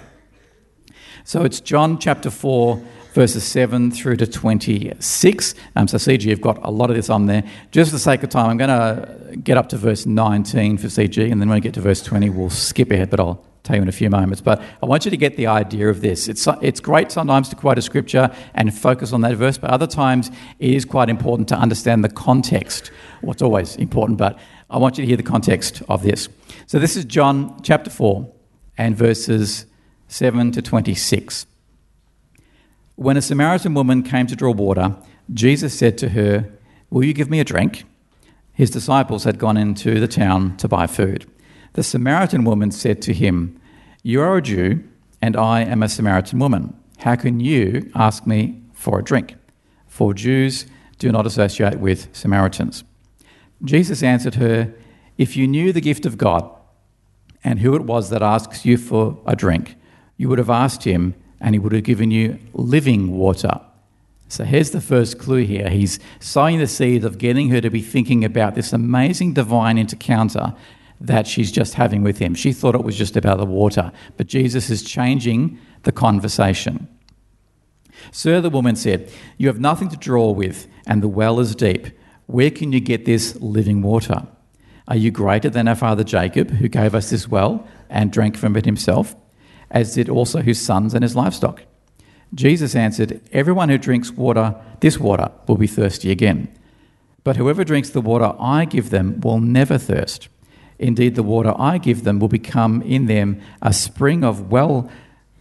So 1.23 1.43
it's 1.43 1.59
John 1.59 1.97
chapter 1.97 2.29
4, 2.29 2.81
verses 3.13 3.43
7 3.43 3.91
through 3.91 4.17
to 4.17 4.27
26. 4.27 5.55
Um, 5.75 5.87
so, 5.87 5.97
CG, 5.97 6.23
you've 6.23 6.41
got 6.41 6.59
a 6.63 6.69
lot 6.69 6.89
of 6.89 6.95
this 6.95 7.09
on 7.09 7.25
there. 7.25 7.43
Just 7.71 7.89
for 7.91 7.95
the 7.95 7.99
sake 7.99 8.23
of 8.23 8.29
time, 8.29 8.49
I'm 8.49 8.57
going 8.57 8.69
to 8.69 9.37
get 9.37 9.57
up 9.57 9.69
to 9.69 9.77
verse 9.77 10.05
19 10.05 10.77
for 10.77 10.87
CG, 10.87 11.31
and 11.31 11.41
then 11.41 11.49
when 11.49 11.57
we 11.57 11.61
get 11.61 11.73
to 11.75 11.81
verse 11.81 12.03
20, 12.03 12.29
we'll 12.29 12.49
skip 12.49 12.91
ahead, 12.91 13.09
but 13.09 13.19
I'll 13.19 13.43
tell 13.65 13.75
you 13.75 13.81
in 13.81 13.87
a 13.87 13.93
few 13.93 14.09
moments. 14.09 14.41
But 14.41 14.61
I 14.81 14.85
want 14.85 15.05
you 15.05 15.11
to 15.11 15.17
get 15.17 15.37
the 15.37 15.47
idea 15.47 15.89
of 15.89 16.01
this. 16.01 16.27
It's, 16.27 16.47
it's 16.61 16.79
great 16.79 17.11
sometimes 17.11 17.49
to 17.49 17.55
quote 17.55 17.77
a 17.77 17.81
scripture 17.81 18.33
and 18.53 18.73
focus 18.73 19.11
on 19.11 19.21
that 19.21 19.35
verse, 19.35 19.57
but 19.57 19.71
other 19.71 19.87
times 19.87 20.29
it 20.59 20.73
is 20.73 20.85
quite 20.85 21.09
important 21.09 21.49
to 21.49 21.55
understand 21.55 22.03
the 22.03 22.09
context. 22.09 22.91
What's 23.21 23.41
always 23.41 23.75
important, 23.75 24.17
but 24.17 24.39
I 24.69 24.77
want 24.77 24.97
you 24.97 25.03
to 25.03 25.07
hear 25.07 25.17
the 25.17 25.23
context 25.23 25.81
of 25.89 26.03
this. 26.03 26.29
So, 26.67 26.79
this 26.79 26.95
is 26.95 27.05
John 27.05 27.61
chapter 27.61 27.89
4 27.89 28.31
and 28.77 28.95
verses 28.95 29.65
7 30.07 30.51
to 30.53 30.61
26. 30.61 31.45
When 32.95 33.17
a 33.17 33.21
Samaritan 33.21 33.73
woman 33.73 34.03
came 34.03 34.27
to 34.27 34.35
draw 34.35 34.51
water, 34.51 34.95
Jesus 35.33 35.77
said 35.77 35.97
to 35.99 36.09
her, 36.09 36.49
Will 36.89 37.03
you 37.03 37.13
give 37.13 37.29
me 37.29 37.39
a 37.39 37.43
drink? 37.43 37.83
His 38.53 38.69
disciples 38.69 39.25
had 39.25 39.37
gone 39.37 39.57
into 39.57 39.99
the 39.99 40.07
town 40.07 40.55
to 40.57 40.67
buy 40.67 40.87
food. 40.87 41.29
The 41.75 41.83
Samaritan 41.83 42.45
woman 42.45 42.71
said 42.71 43.01
to 43.01 43.13
him, 43.13 43.59
You 44.01 44.21
are 44.21 44.37
a 44.37 44.41
Jew, 44.41 44.81
and 45.21 45.35
I 45.35 45.61
am 45.61 45.83
a 45.83 45.89
Samaritan 45.89 46.39
woman. 46.39 46.73
How 46.99 47.17
can 47.17 47.41
you 47.41 47.91
ask 47.93 48.25
me 48.25 48.61
for 48.71 48.99
a 48.99 49.03
drink? 49.03 49.35
For 49.85 50.13
Jews 50.13 50.67
do 50.99 51.11
not 51.11 51.25
associate 51.25 51.79
with 51.79 52.07
Samaritans. 52.15 52.85
Jesus 53.61 54.01
answered 54.01 54.35
her, 54.35 54.73
If 55.17 55.35
you 55.35 55.49
knew 55.49 55.73
the 55.73 55.81
gift 55.81 56.05
of 56.05 56.17
God 56.17 56.49
and 57.43 57.59
who 57.59 57.75
it 57.75 57.81
was 57.81 58.09
that 58.09 58.23
asks 58.23 58.65
you 58.65 58.77
for 58.77 59.19
a 59.25 59.35
drink, 59.35 59.75
you 60.15 60.29
would 60.29 60.39
have 60.39 60.49
asked 60.49 60.85
him, 60.85 61.13
and 61.41 61.55
he 61.55 61.59
would 61.59 61.73
have 61.73 61.83
given 61.83 62.09
you 62.09 62.39
living 62.53 63.11
water. 63.11 63.59
So 64.29 64.45
here's 64.45 64.71
the 64.71 64.79
first 64.79 65.19
clue 65.19 65.43
here. 65.43 65.69
He's 65.69 65.99
sowing 66.21 66.57
the 66.57 66.67
seed 66.67 67.03
of 67.03 67.17
getting 67.17 67.49
her 67.49 67.59
to 67.59 67.69
be 67.69 67.81
thinking 67.81 68.23
about 68.23 68.55
this 68.55 68.71
amazing 68.71 69.33
divine 69.33 69.77
encounter 69.77 70.53
that 71.01 71.27
she's 71.27 71.51
just 71.51 71.73
having 71.73 72.03
with 72.03 72.19
him. 72.19 72.35
She 72.35 72.53
thought 72.53 72.75
it 72.75 72.83
was 72.83 72.97
just 72.97 73.17
about 73.17 73.37
the 73.37 73.45
water, 73.45 73.91
but 74.17 74.27
Jesus 74.27 74.69
is 74.69 74.83
changing 74.83 75.59
the 75.83 75.91
conversation. 75.91 76.87
Sir, 78.11 78.41
the 78.41 78.49
woman 78.49 78.75
said, 78.75 79.11
You 79.37 79.47
have 79.47 79.59
nothing 79.59 79.89
to 79.89 79.97
draw 79.97 80.31
with, 80.31 80.67
and 80.85 81.01
the 81.01 81.07
well 81.07 81.39
is 81.39 81.55
deep. 81.55 81.87
Where 82.27 82.51
can 82.51 82.71
you 82.71 82.79
get 82.79 83.05
this 83.05 83.35
living 83.37 83.81
water? 83.81 84.27
Are 84.87 84.95
you 84.95 85.11
greater 85.11 85.49
than 85.49 85.67
our 85.67 85.75
father 85.75 86.03
Jacob, 86.03 86.51
who 86.51 86.67
gave 86.67 86.93
us 86.93 87.09
this 87.09 87.27
well 87.27 87.67
and 87.89 88.11
drank 88.11 88.37
from 88.37 88.55
it 88.55 88.65
himself? 88.65 89.15
as 89.71 89.93
did 89.93 90.09
also 90.09 90.41
his 90.41 90.59
sons 90.59 90.93
and 90.93 91.03
his 91.03 91.15
livestock. 91.15 91.63
Jesus 92.33 92.75
answered, 92.75 93.21
Everyone 93.31 93.69
who 93.69 93.77
drinks 93.77 94.11
water, 94.11 94.55
this 94.79 94.99
water, 94.99 95.31
will 95.47 95.57
be 95.57 95.67
thirsty 95.67 96.11
again. 96.11 96.53
But 97.23 97.37
whoever 97.37 97.63
drinks 97.63 97.89
the 97.89 98.01
water 98.01 98.33
I 98.39 98.65
give 98.65 98.89
them 98.89 99.19
will 99.21 99.39
never 99.39 99.77
thirst. 99.77 100.29
Indeed, 100.77 101.15
the 101.15 101.23
water 101.23 101.53
I 101.57 101.77
give 101.77 102.03
them 102.03 102.19
will 102.19 102.27
become 102.27 102.81
in 102.81 103.05
them 103.05 103.41
a 103.61 103.73
spring 103.73 104.23
of 104.23 104.51
well 104.51 104.89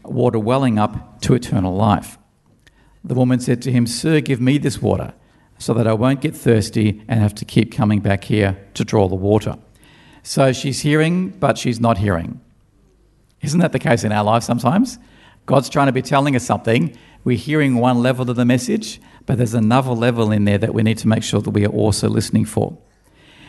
water 0.04 0.38
welling 0.38 0.78
up 0.78 1.20
to 1.22 1.34
eternal 1.34 1.74
life. 1.74 2.18
The 3.02 3.14
woman 3.14 3.40
said 3.40 3.60
to 3.62 3.72
him, 3.72 3.86
Sir, 3.86 4.20
give 4.20 4.40
me 4.40 4.58
this 4.58 4.80
water, 4.80 5.14
so 5.58 5.74
that 5.74 5.86
I 5.86 5.92
won't 5.92 6.20
get 6.20 6.36
thirsty 6.36 7.02
and 7.08 7.20
have 7.20 7.34
to 7.36 7.44
keep 7.44 7.72
coming 7.72 8.00
back 8.00 8.24
here 8.24 8.56
to 8.74 8.84
draw 8.84 9.08
the 9.08 9.14
water. 9.14 9.56
So 10.22 10.52
she's 10.52 10.80
hearing, 10.80 11.30
but 11.30 11.58
she's 11.58 11.80
not 11.80 11.98
hearing. 11.98 12.40
Isn't 13.42 13.60
that 13.60 13.72
the 13.72 13.78
case 13.78 14.04
in 14.04 14.12
our 14.12 14.24
lives 14.24 14.46
sometimes? 14.46 14.98
God's 15.44 15.68
trying 15.68 15.86
to 15.86 15.92
be 15.92 16.00
telling 16.00 16.34
us 16.34 16.44
something. 16.44 16.96
We're 17.24 17.36
hearing 17.36 17.76
one 17.76 18.02
level 18.02 18.30
of 18.30 18.36
the 18.36 18.46
message, 18.46 19.00
but 19.26 19.36
there's 19.36 19.52
another 19.52 19.90
level 19.90 20.32
in 20.32 20.46
there 20.46 20.56
that 20.56 20.72
we 20.72 20.82
need 20.82 20.96
to 20.98 21.08
make 21.08 21.22
sure 21.22 21.42
that 21.42 21.50
we 21.50 21.66
are 21.66 21.70
also 21.70 22.08
listening 22.08 22.46
for. 22.46 22.78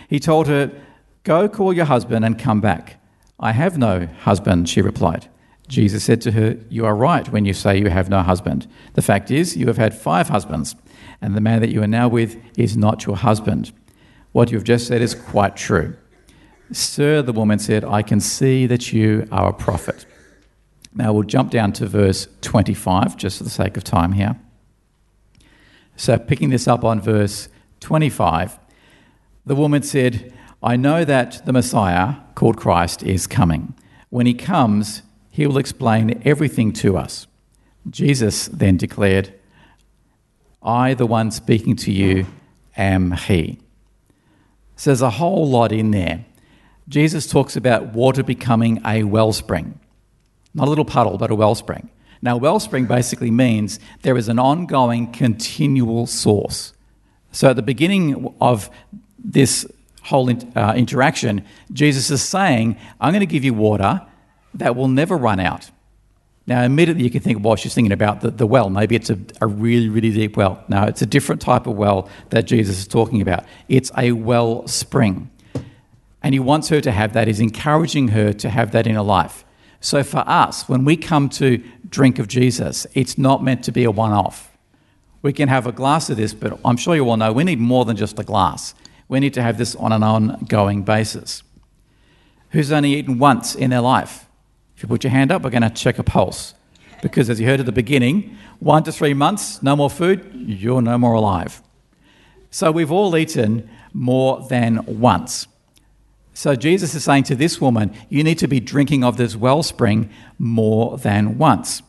He 0.09 0.19
told 0.19 0.47
her, 0.47 0.71
Go 1.25 1.49
call 1.49 1.73
your 1.73 1.85
husband 1.85 2.23
and 2.23 2.37
come 2.37 2.61
back. 2.61 3.01
I 3.39 3.51
have 3.51 3.79
no 3.79 4.07
husband, 4.21 4.69
she 4.69 4.79
replied. 4.79 5.27
Jesus 5.67 6.03
said 6.03 6.21
to 6.21 6.31
her, 6.33 6.57
You 6.69 6.85
are 6.85 6.95
right 6.95 7.27
when 7.29 7.45
you 7.45 7.53
say 7.53 7.79
you 7.79 7.89
have 7.89 8.09
no 8.09 8.21
husband. 8.21 8.67
The 8.93 9.01
fact 9.01 9.31
is, 9.31 9.57
you 9.57 9.65
have 9.65 9.77
had 9.77 9.97
five 9.97 10.29
husbands, 10.29 10.75
and 11.21 11.35
the 11.35 11.41
man 11.41 11.61
that 11.61 11.71
you 11.71 11.81
are 11.81 11.87
now 11.87 12.07
with 12.07 12.37
is 12.59 12.77
not 12.77 13.07
your 13.07 13.15
husband. 13.15 13.71
What 14.33 14.51
you 14.51 14.57
have 14.57 14.63
just 14.63 14.85
said 14.85 15.01
is 15.01 15.15
quite 15.15 15.55
true. 15.55 15.95
Sir, 16.71 17.23
the 17.23 17.33
woman 17.33 17.57
said, 17.57 17.83
I 17.83 18.03
can 18.03 18.19
see 18.19 18.67
that 18.67 18.93
you 18.93 19.27
are 19.31 19.49
a 19.49 19.53
prophet. 19.53 20.05
Now 20.93 21.11
we'll 21.11 21.23
jump 21.23 21.49
down 21.49 21.73
to 21.73 21.87
verse 21.87 22.27
25, 22.41 23.17
just 23.17 23.39
for 23.39 23.43
the 23.43 23.49
sake 23.49 23.77
of 23.77 23.83
time 23.83 24.11
here. 24.11 24.39
So, 25.95 26.19
picking 26.19 26.51
this 26.51 26.67
up 26.67 26.83
on 26.83 27.01
verse 27.01 27.49
25, 27.79 28.59
the 29.47 29.55
woman 29.55 29.81
said, 29.81 30.34
I 30.65 30.77
know 30.77 31.05
that 31.05 31.45
the 31.45 31.53
Messiah, 31.53 32.15
called 32.33 32.57
Christ, 32.57 33.03
is 33.03 33.27
coming. 33.27 33.75
When 34.09 34.25
he 34.25 34.33
comes, 34.33 35.03
he 35.29 35.45
will 35.45 35.59
explain 35.59 36.23
everything 36.25 36.73
to 36.73 36.97
us. 36.97 37.27
Jesus 37.87 38.47
then 38.47 38.75
declared, 38.75 39.31
I, 40.63 40.95
the 40.95 41.05
one 41.05 41.29
speaking 41.29 41.75
to 41.75 41.91
you, 41.91 42.25
am 42.75 43.11
he. 43.11 43.59
So 44.75 44.89
there's 44.89 45.03
a 45.03 45.11
whole 45.11 45.47
lot 45.47 45.71
in 45.71 45.91
there. 45.91 46.25
Jesus 46.89 47.27
talks 47.27 47.55
about 47.55 47.93
water 47.93 48.23
becoming 48.23 48.81
a 48.83 49.03
wellspring, 49.03 49.79
not 50.55 50.65
a 50.65 50.69
little 50.69 50.83
puddle, 50.83 51.19
but 51.19 51.29
a 51.29 51.35
wellspring. 51.35 51.91
Now, 52.23 52.37
wellspring 52.37 52.87
basically 52.87 53.29
means 53.29 53.79
there 54.01 54.17
is 54.17 54.29
an 54.29 54.39
ongoing, 54.39 55.11
continual 55.11 56.07
source. 56.07 56.73
So, 57.31 57.51
at 57.51 57.55
the 57.55 57.61
beginning 57.61 58.33
of 58.41 58.71
this 59.19 59.67
whole 60.05 60.29
uh, 60.29 60.73
interaction, 60.75 61.43
Jesus 61.73 62.11
is 62.11 62.21
saying, 62.21 62.77
I'm 63.01 63.11
going 63.11 63.21
to 63.21 63.25
give 63.25 63.43
you 63.43 63.53
water 63.53 64.05
that 64.53 64.75
will 64.75 64.87
never 64.87 65.17
run 65.17 65.39
out. 65.39 65.71
Now, 66.47 66.61
immediately 66.61 67.03
you 67.03 67.09
can 67.09 67.21
think, 67.21 67.43
well, 67.43 67.55
she's 67.55 67.73
thinking 67.73 67.91
about 67.91 68.21
the, 68.21 68.29
the 68.29 68.45
well. 68.45 68.69
Maybe 68.69 68.95
it's 68.95 69.09
a, 69.09 69.17
a 69.41 69.47
really, 69.47 69.89
really 69.89 70.11
deep 70.11 70.37
well. 70.37 70.63
No, 70.67 70.83
it's 70.83 71.01
a 71.01 71.07
different 71.07 71.41
type 71.41 71.65
of 71.65 71.75
well 71.75 72.07
that 72.29 72.45
Jesus 72.45 72.77
is 72.77 72.87
talking 72.87 73.19
about. 73.19 73.45
It's 73.67 73.91
a 73.97 74.11
well 74.11 74.67
spring. 74.67 75.31
And 76.21 76.33
he 76.35 76.39
wants 76.39 76.69
her 76.69 76.81
to 76.81 76.91
have 76.91 77.13
that. 77.13 77.27
He's 77.27 77.39
encouraging 77.39 78.09
her 78.09 78.31
to 78.33 78.49
have 78.49 78.71
that 78.71 78.85
in 78.85 78.93
her 78.93 79.01
life. 79.01 79.43
So 79.79 80.03
for 80.03 80.23
us, 80.27 80.69
when 80.69 80.85
we 80.85 80.97
come 80.97 81.29
to 81.29 81.63
drink 81.89 82.19
of 82.19 82.27
Jesus, 82.27 82.85
it's 82.93 83.17
not 83.17 83.43
meant 83.43 83.63
to 83.63 83.71
be 83.71 83.83
a 83.83 83.91
one 83.91 84.11
off. 84.11 84.55
We 85.23 85.33
can 85.33 85.49
have 85.49 85.65
a 85.65 85.71
glass 85.71 86.11
of 86.11 86.17
this, 86.17 86.35
but 86.35 86.59
I'm 86.63 86.77
sure 86.77 86.95
you 86.95 87.09
all 87.09 87.17
know 87.17 87.33
we 87.33 87.43
need 87.43 87.59
more 87.59 87.85
than 87.85 87.95
just 87.95 88.19
a 88.19 88.23
glass. 88.23 88.75
We 89.07 89.19
need 89.19 89.33
to 89.35 89.41
have 89.41 89.57
this 89.57 89.75
on 89.75 89.91
an 89.91 90.03
ongoing 90.03 90.83
basis. 90.83 91.43
Who's 92.51 92.71
only 92.71 92.95
eaten 92.95 93.19
once 93.19 93.55
in 93.55 93.69
their 93.69 93.81
life? 93.81 94.27
If 94.75 94.83
you 94.83 94.89
put 94.89 95.03
your 95.03 95.11
hand 95.11 95.31
up, 95.31 95.43
we're 95.43 95.49
going 95.49 95.61
to 95.61 95.69
check 95.69 95.99
a 95.99 96.03
pulse. 96.03 96.53
Because 97.01 97.29
as 97.29 97.39
you 97.39 97.45
heard 97.45 97.59
at 97.59 97.65
the 97.65 97.71
beginning, 97.71 98.37
one 98.59 98.83
to 98.83 98.91
three 98.91 99.13
months, 99.13 99.61
no 99.61 99.75
more 99.75 99.89
food, 99.89 100.31
you're 100.33 100.81
no 100.81 100.97
more 100.97 101.13
alive. 101.13 101.61
So 102.49 102.71
we've 102.71 102.91
all 102.91 103.15
eaten 103.17 103.69
more 103.93 104.45
than 104.47 104.83
once. 104.85 105.47
So 106.33 106.55
Jesus 106.55 106.95
is 106.95 107.03
saying 107.03 107.23
to 107.23 107.35
this 107.35 107.61
woman, 107.61 107.93
you 108.09 108.23
need 108.23 108.39
to 108.39 108.47
be 108.47 108.59
drinking 108.59 109.03
of 109.03 109.17
this 109.17 109.35
wellspring 109.35 110.09
more 110.37 110.97
than 110.97 111.37
once. 111.37 111.81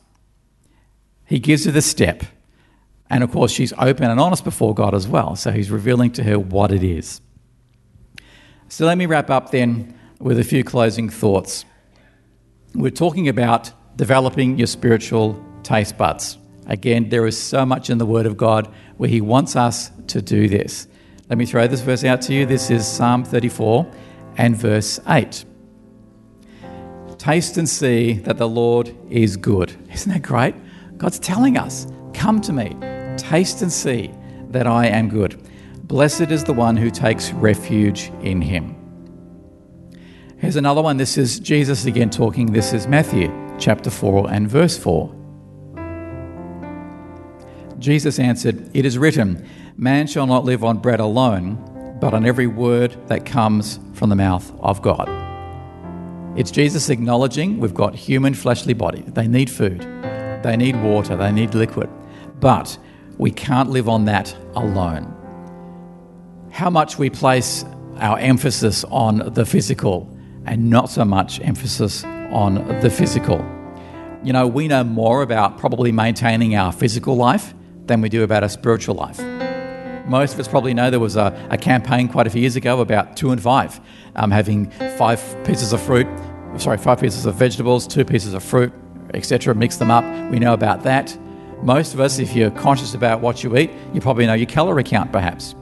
He 1.25 1.39
gives 1.41 1.65
her 1.65 1.73
the 1.73 1.83
step. 1.83 2.23
And 3.09 3.23
of 3.23 3.31
course, 3.31 3.53
she's 3.53 3.73
open 3.79 4.11
and 4.11 4.19
honest 4.19 4.45
before 4.45 4.75
God 4.75 4.95
as 4.95 5.07
well. 5.07 5.37
So 5.37 5.53
he's 5.53 5.71
revealing 5.71 6.11
to 6.13 6.25
her 6.25 6.39
what 6.39 6.73
it 6.73 6.83
is. 6.83 7.21
So 8.69 8.85
let 8.85 8.99
me 8.99 9.07
wrap 9.07 9.31
up 9.31 9.51
then 9.51 9.97
with 10.19 10.39
a 10.39 10.45
few 10.45 10.65
closing 10.65 11.09
thoughts. 11.09 11.65
We're 12.75 12.91
talking 12.91 13.29
about 13.29 13.73
developing 13.97 14.59
your 14.59 14.67
spiritual 14.67 15.43
taste 15.63 15.97
buds. 15.97 16.39
Again, 16.67 17.09
there 17.09 17.27
is 17.27 17.41
so 17.41 17.65
much 17.65 17.91
in 17.91 17.99
the 17.99 18.07
Word 18.07 18.27
of 18.27 18.37
God 18.37 18.73
where 18.97 19.09
He 19.09 19.21
wants 19.21 19.55
us 19.55 19.91
to 20.09 20.21
do 20.21 20.49
this. 20.49 20.89
Let 21.29 21.39
me 21.39 21.47
throw 21.47 21.67
this 21.69 21.81
verse 21.81 22.05
out 22.05 22.21
to 22.23 22.35
you. 22.35 22.45
This 22.45 22.71
is 22.71 22.87
Psalm 22.87 23.25
34 23.25 23.91
and 24.37 24.57
verse 24.57 24.99
8. 25.09 25.45
Taste 27.19 27.57
and 27.57 27.69
see 27.69 28.15
that 28.15 28.37
the 28.37 28.49
Lord 28.49 28.95
is 29.11 29.37
good. 29.37 29.75
Isn't 29.93 30.13
that 30.13 30.23
great? 30.23 30.55
God's 30.99 31.19
telling 31.19 31.57
us, 31.57 31.87
Come 32.13 32.41
to 32.43 32.53
me, 32.53 32.75
taste 33.17 33.63
and 33.63 33.73
see 33.73 34.13
that 34.51 34.67
I 34.67 34.87
am 34.87 35.09
good. 35.09 35.43
Blessed 35.85 36.31
is 36.31 36.45
the 36.45 36.53
one 36.53 36.77
who 36.77 36.91
takes 36.91 37.33
refuge 37.33 38.11
in 38.23 38.43
Him. 38.43 38.75
Here's 40.39 40.57
another 40.57 40.83
one. 40.83 40.97
This 40.97 41.17
is 41.17 41.39
Jesus 41.39 41.87
again 41.87 42.11
talking. 42.11 42.53
This 42.53 42.73
is 42.73 42.87
Matthew 42.87 43.33
chapter 43.59 43.91
4 43.91 44.31
and 44.31 44.49
verse 44.49 44.77
4. 44.77 45.15
Jesus 47.79 48.19
answered, 48.19 48.71
It 48.75 48.85
is 48.85 48.99
written, 48.99 49.47
Man 49.77 50.07
shall 50.07 50.27
not 50.27 50.45
live 50.45 50.65
on 50.65 50.79
bread 50.79 51.01
alone, 51.01 51.99
but 52.01 52.15
on 52.15 52.27
every 52.27 52.47
word 52.47 52.97
that 53.09 53.25
comes 53.25 53.79
from 53.95 54.11
the 54.11 54.17
mouth 54.17 54.53
of 54.61 54.83
God. 54.83 55.09
It's 56.39 56.51
Jesus 56.51 56.91
acknowledging 56.91 57.59
we've 57.59 57.75
got 57.75 57.95
human 57.95 58.35
fleshly 58.35 58.75
body. 58.75 59.03
They 59.07 59.27
need 59.27 59.49
food, 59.49 59.81
they 60.43 60.57
need 60.57 60.83
water, 60.83 61.17
they 61.17 61.33
need 61.33 61.55
liquid. 61.55 61.89
But 62.41 62.77
we 63.19 63.31
can't 63.31 63.71
live 63.71 63.89
on 63.89 64.05
that 64.07 64.37
alone. 64.55 65.13
How 66.51 66.71
much 66.71 66.99
we 66.99 67.11
place 67.11 67.65
our 67.99 68.19
emphasis 68.19 68.85
on 68.85 69.33
the 69.35 69.47
physical 69.47 70.11
and 70.45 70.71
not 70.71 70.89
so 70.91 71.05
much 71.05 71.41
emphasis 71.41 72.05
on 72.05 72.55
the 72.81 72.91
physical. 72.91 73.45
You 74.23 74.33
know, 74.33 74.47
we 74.47 74.69
know 74.69 74.85
more 74.85 75.23
about 75.23 75.59
probably 75.59 75.93
maintaining 75.93 76.55
our 76.57 76.73
physical 76.73 77.17
life 77.17 77.55
than 77.87 78.01
we 78.01 78.09
do 78.09 78.23
about 78.23 78.43
our 78.43 78.49
spiritual 78.49 78.95
life. 78.95 79.21
Most 80.07 80.35
of 80.35 80.41
us 80.41 80.49
probably 80.49 80.73
know 80.73 80.91
there 80.91 81.01
was 81.01 81.17
a, 81.17 81.49
a 81.51 81.59
campaign 81.59 82.09
quite 82.09 82.27
a 82.27 82.31
few 82.31 82.41
years 82.41 82.57
ago 82.57 82.81
about 82.81 83.17
two 83.17 83.33
and 83.33 83.43
five, 83.43 83.81
um, 84.15 84.31
having 84.31 84.71
five 84.97 85.21
pieces 85.45 85.73
of 85.73 85.81
fruit, 85.81 86.07
sorry, 86.59 86.79
five 86.79 87.01
pieces 87.01 87.27
of 87.27 87.35
vegetables, 87.35 87.87
two 87.87 88.05
pieces 88.05 88.33
of 88.33 88.43
fruit, 88.43 88.73
etc., 89.15 89.55
mix 89.55 89.77
them 89.77 89.91
up. 89.91 90.05
We 90.31 90.39
know 90.39 90.55
about 90.55 90.85
that. 90.85 91.17
Most 91.63 91.95
of 91.95 92.01
us, 92.01 92.19
if 92.19 92.35
you're 92.35 92.51
conscious 92.51 92.95
about 92.95 93.21
what 93.21 93.43
you 93.43 93.57
eat, 93.57 93.71
you 93.93 94.01
probably 94.01 94.27
know 94.27 94.35
your 94.35 94.47
calorie 94.47 94.85
count 94.85 95.13
perhaps. 95.13 95.55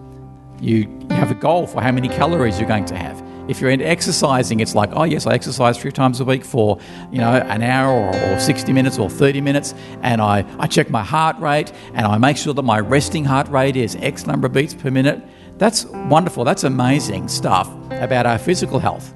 You, 0.60 0.88
have 1.10 1.30
a 1.30 1.34
goal 1.34 1.66
for 1.66 1.80
how 1.80 1.92
many 1.92 2.08
calories 2.08 2.58
you're 2.58 2.68
going 2.68 2.84
to 2.86 2.96
have. 2.96 3.22
If 3.48 3.60
you're 3.60 3.70
into 3.70 3.86
exercising, 3.86 4.60
it's 4.60 4.74
like, 4.74 4.90
oh 4.92 5.04
yes, 5.04 5.26
I 5.26 5.34
exercise 5.34 5.78
three 5.78 5.92
times 5.92 6.20
a 6.20 6.24
week 6.24 6.44
for, 6.44 6.78
you 7.12 7.18
know, 7.18 7.32
an 7.32 7.62
hour 7.62 7.92
or, 7.92 8.34
or 8.34 8.40
60 8.40 8.72
minutes 8.72 8.98
or 8.98 9.08
30 9.08 9.40
minutes, 9.40 9.74
and 10.02 10.20
I, 10.20 10.44
I 10.58 10.66
check 10.66 10.90
my 10.90 11.02
heart 11.02 11.38
rate 11.38 11.72
and 11.94 12.06
I 12.06 12.18
make 12.18 12.36
sure 12.36 12.52
that 12.54 12.62
my 12.62 12.80
resting 12.80 13.24
heart 13.24 13.48
rate 13.48 13.76
is 13.76 13.96
X 13.96 14.26
number 14.26 14.46
of 14.46 14.52
beats 14.52 14.74
per 14.74 14.90
minute. 14.90 15.22
That's 15.58 15.84
wonderful. 15.86 16.44
That's 16.44 16.64
amazing 16.64 17.28
stuff 17.28 17.70
about 17.90 18.26
our 18.26 18.38
physical 18.38 18.78
health. 18.78 19.14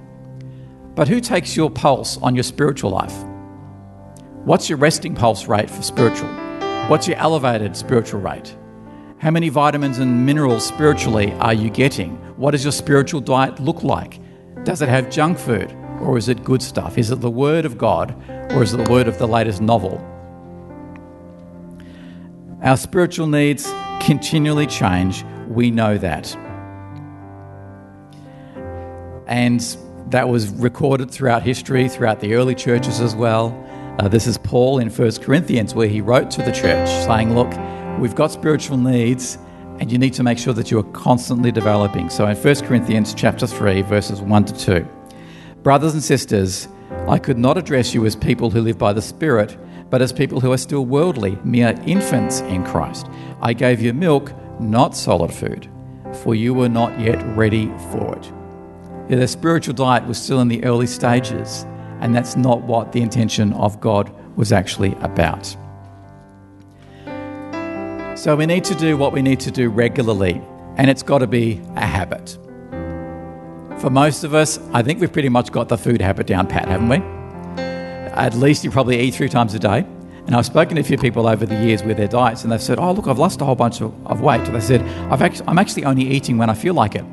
But 0.95 1.09
who 1.09 1.21
takes 1.21 1.57
your 1.57 1.71
pulse 1.71 2.17
on 2.19 2.35
your 2.35 2.45
spiritual 2.45 2.91
life? 2.91 3.15
What's 4.45 4.69
your 4.69 4.79
resting 4.79 5.15
pulse 5.15 5.47
rate 5.47 5.69
for 5.71 5.83
spiritual? 5.83 6.48
What's 6.89 7.07
your 7.07 7.19
elevated 7.19 7.77
spiritual 7.77 8.23
rate? 8.23 8.57
How 9.19 9.31
many 9.31 9.51
vitamins 9.51 9.99
and 9.99 10.25
minerals 10.25 10.67
spiritually 10.67 11.33
are 11.35 11.53
you 11.53 11.69
getting? 11.69 12.17
What 12.39 12.53
does 12.53 12.65
your 12.65 12.73
spiritual 12.73 13.21
diet 13.21 13.61
look 13.61 13.83
like? 13.83 14.19
Does 14.65 14.81
it 14.81 14.89
have 14.89 15.11
junk 15.11 15.39
food 15.39 15.71
or 16.01 16.17
is 16.17 16.31
it 16.31 16.43
good 16.45 16.63
stuff? 16.63 16.97
Is 16.97 17.11
it 17.11 17.21
the 17.21 17.31
Word 17.31 17.67
of 17.67 17.77
God 17.77 18.15
or 18.53 18.63
is 18.63 18.73
it 18.73 18.83
the 18.83 18.91
Word 18.91 19.07
of 19.07 19.19
the 19.19 19.29
latest 19.29 19.61
novel? 19.61 19.99
Our 22.63 22.79
spiritual 22.79 23.27
needs 23.27 23.71
continually 24.01 24.67
change. 24.67 25.27
We 25.47 25.71
know 25.71 25.99
that. 25.99 26.35
And 29.27 29.61
that 30.09 30.31
was 30.31 30.49
recorded 30.49 31.11
throughout 31.11 31.43
history, 31.43 31.87
throughout 31.87 32.21
the 32.21 32.33
early 32.33 32.55
churches 32.55 33.03
as 33.03 33.15
well. 33.15 33.51
Uh, 33.99 34.07
this 34.07 34.29
is 34.29 34.39
Paul 34.39 34.79
in 34.79 34.91
1 34.91 35.17
Corinthians, 35.17 35.75
where 35.75 35.89
he 35.89 36.01
wrote 36.01 36.31
to 36.31 36.43
the 36.43 36.53
church 36.53 36.89
saying, 37.05 37.35
Look, 37.35 37.53
we've 37.99 38.15
got 38.15 38.31
spiritual 38.31 38.77
needs 38.77 39.39
and 39.81 39.91
you 39.91 39.99
need 39.99 40.15
to 40.15 40.23
make 40.23 40.39
sure 40.39 40.55
that 40.55 40.71
you 40.71 40.79
are 40.79 40.91
constantly 40.93 41.51
developing. 41.51 42.09
So 42.09 42.27
in 42.27 42.37
1 42.37 42.55
Corinthians 42.67 43.13
chapter 43.13 43.45
3 43.45 43.83
verses 43.83 44.21
1 44.21 44.45
to 44.45 44.57
2. 44.57 44.89
Brothers 45.65 45.95
and 45.95 46.03
sisters, 46.03 46.69
I 47.09 47.19
could 47.19 47.39
not 47.39 47.59
address 47.59 47.93
you 47.93 48.07
as 48.07 48.15
people 48.15 48.51
who 48.51 48.61
live 48.61 48.79
by 48.79 48.93
the 48.93 49.03
Spirit, 49.03 49.57
but 49.91 50.01
as 50.01 50.13
people 50.13 50.39
who 50.39 50.53
are 50.53 50.59
still 50.59 50.87
worldly, 50.87 51.37
mere 51.43 51.75
infants 51.85 52.41
in 52.43 52.65
Christ. 52.65 53.09
I 53.43 53.53
gave 53.53 53.81
you 53.81 53.93
milk, 53.93 54.33
not 54.61 54.95
solid 54.95 55.33
food, 55.33 55.69
for 56.23 56.37
you 56.37 56.55
were 56.55 56.69
not 56.69 56.99
yet 57.01 57.21
ready 57.37 57.67
for 57.91 58.17
it. 58.17 58.33
Yeah, 59.09 59.17
the 59.17 59.27
spiritual 59.27 59.75
diet 59.75 60.07
was 60.07 60.23
still 60.23 60.41
in 60.41 60.49
the 60.49 60.63
early 60.63 60.87
stages, 60.87 61.67
and 62.01 62.15
that's 62.15 62.37
not 62.37 62.63
what 62.63 62.93
the 62.93 63.01
intention 63.01 63.53
of 63.55 63.81
God 63.81 64.13
was 64.37 64.53
actually 64.53 64.95
about. 65.01 65.57
So 68.17 68.35
we 68.35 68.47
need 68.47 68.65
to 68.65 68.75
do 68.75 68.97
what 68.97 69.13
we 69.13 69.23
need 69.23 69.41
to 69.41 69.51
do 69.51 69.69
regularly, 69.69 70.43
and 70.77 70.91
it's 70.91 71.03
got 71.03 71.19
to 71.19 71.27
be 71.27 71.61
a 71.77 71.87
habit. 71.87 72.37
For 73.81 73.91
most 73.91 74.25
of 74.25 74.35
us, 74.35 74.59
I 74.73 74.83
think 74.83 75.01
we've 75.01 75.13
pretty 75.13 75.29
much 75.29 75.53
got 75.53 75.69
the 75.69 75.79
food 75.79 76.01
habit 76.01 76.27
down 76.27 76.49
pat, 76.49 76.67
haven't 76.67 76.89
we? 76.89 76.97
At 78.13 78.35
least 78.35 78.65
you 78.65 78.73
probably 78.73 78.99
eat 78.99 79.15
three 79.15 79.29
times 79.29 79.55
a 79.55 79.59
day. 79.61 79.87
And 80.27 80.35
I've 80.35 80.45
spoken 80.45 80.75
to 80.75 80.83
a 80.83 80.85
few 80.85 80.99
people 80.99 81.27
over 81.27 81.47
the 81.47 81.55
years 81.65 81.85
with 81.85 81.97
their 81.97 82.09
diets, 82.09 82.43
and 82.43 82.53
they've 82.53 82.61
said, 82.61 82.79
Oh, 82.79 82.93
look, 82.93 83.07
I've 83.07 83.19
lost 83.19 83.41
a 83.41 83.45
whole 83.45 83.55
bunch 83.55 83.81
of, 83.81 84.21
weight. 84.21 84.41
And 84.43 84.55
they 84.55 84.61
said, 84.61 84.83
I've 85.13 85.23
actually, 85.23 85.47
I'm 85.47 85.59
actually 85.59 85.85
only 85.85 86.07
eating 86.07 86.37
when 86.37 86.51
I 86.51 86.55
feel 86.55 86.75
like 86.75 86.97
it. 86.97 87.05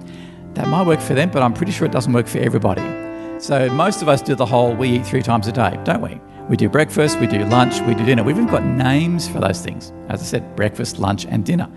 That 0.56 0.68
might 0.68 0.88
work 0.88 1.00
for 1.00 1.14
them, 1.14 1.30
but 1.30 1.44
I'm 1.44 1.54
pretty 1.54 1.72
sure 1.72 1.86
it 1.86 1.92
doesn't 1.92 2.12
work 2.12 2.28
for 2.28 2.40
everybody. 2.40 3.05
So 3.38 3.70
most 3.70 4.02
of 4.02 4.08
us 4.08 4.22
do 4.22 4.34
the 4.34 4.46
whole 4.46 4.74
we 4.74 4.90
eat 4.92 5.06
three 5.06 5.22
times 5.22 5.48
a 5.48 5.52
day, 5.52 5.78
don't 5.84 6.02
we? 6.02 6.22
We 6.50 6.56
do 6.56 6.70
breakfast, 6.70 7.20
we 7.20 7.28
do 7.28 7.44
lunch, 7.46 7.82
we 7.82 7.94
do 7.94 8.06
dinner. 8.06 8.24
We've 8.24 8.38
even 8.38 8.48
got 8.48 8.64
names 8.64 9.28
for 9.28 9.40
those 9.40 9.62
things. 9.62 9.92
As 10.08 10.22
I 10.22 10.26
said, 10.26 10.56
breakfast, 10.56 11.00
lunch, 11.00 11.26
and 11.26 11.46
dinner. 11.46 11.70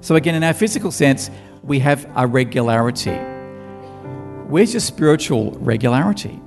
So, 0.00 0.16
again, 0.16 0.34
in 0.34 0.42
our 0.42 0.52
physical 0.52 0.90
sense, 0.90 1.30
we 1.62 1.78
have 1.78 2.10
a 2.16 2.26
regularity. 2.26 3.14
Where's 4.48 4.72
your 4.72 4.80
spiritual 4.80 5.52
regularity? 5.52 6.40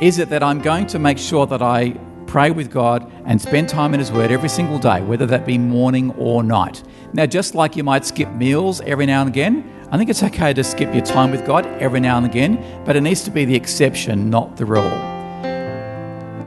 Is 0.00 0.18
it 0.18 0.28
that 0.28 0.42
I'm 0.42 0.60
going 0.60 0.86
to 0.88 0.98
make 0.98 1.18
sure 1.18 1.46
that 1.46 1.62
I 1.62 1.98
pray 2.26 2.50
with 2.50 2.70
God 2.70 3.10
and 3.24 3.40
spend 3.40 3.68
time 3.68 3.94
in 3.94 4.00
His 4.00 4.12
Word 4.12 4.30
every 4.30 4.50
single 4.50 4.78
day, 4.78 5.00
whether 5.00 5.24
that 5.26 5.46
be 5.46 5.56
morning 5.56 6.10
or 6.12 6.42
night? 6.42 6.82
Now, 7.14 7.26
just 7.26 7.54
like 7.54 7.74
you 7.74 7.84
might 7.84 8.04
skip 8.04 8.30
meals 8.32 8.80
every 8.82 9.06
now 9.06 9.22
and 9.22 9.30
again, 9.30 9.77
I 9.90 9.96
think 9.96 10.10
it's 10.10 10.22
okay 10.22 10.52
to 10.52 10.62
skip 10.62 10.92
your 10.92 11.04
time 11.04 11.30
with 11.30 11.46
God 11.46 11.64
every 11.80 11.98
now 11.98 12.18
and 12.18 12.26
again, 12.26 12.82
but 12.84 12.94
it 12.94 13.00
needs 13.00 13.22
to 13.24 13.30
be 13.30 13.46
the 13.46 13.54
exception, 13.54 14.28
not 14.28 14.58
the 14.58 14.66
rule. 14.66 14.92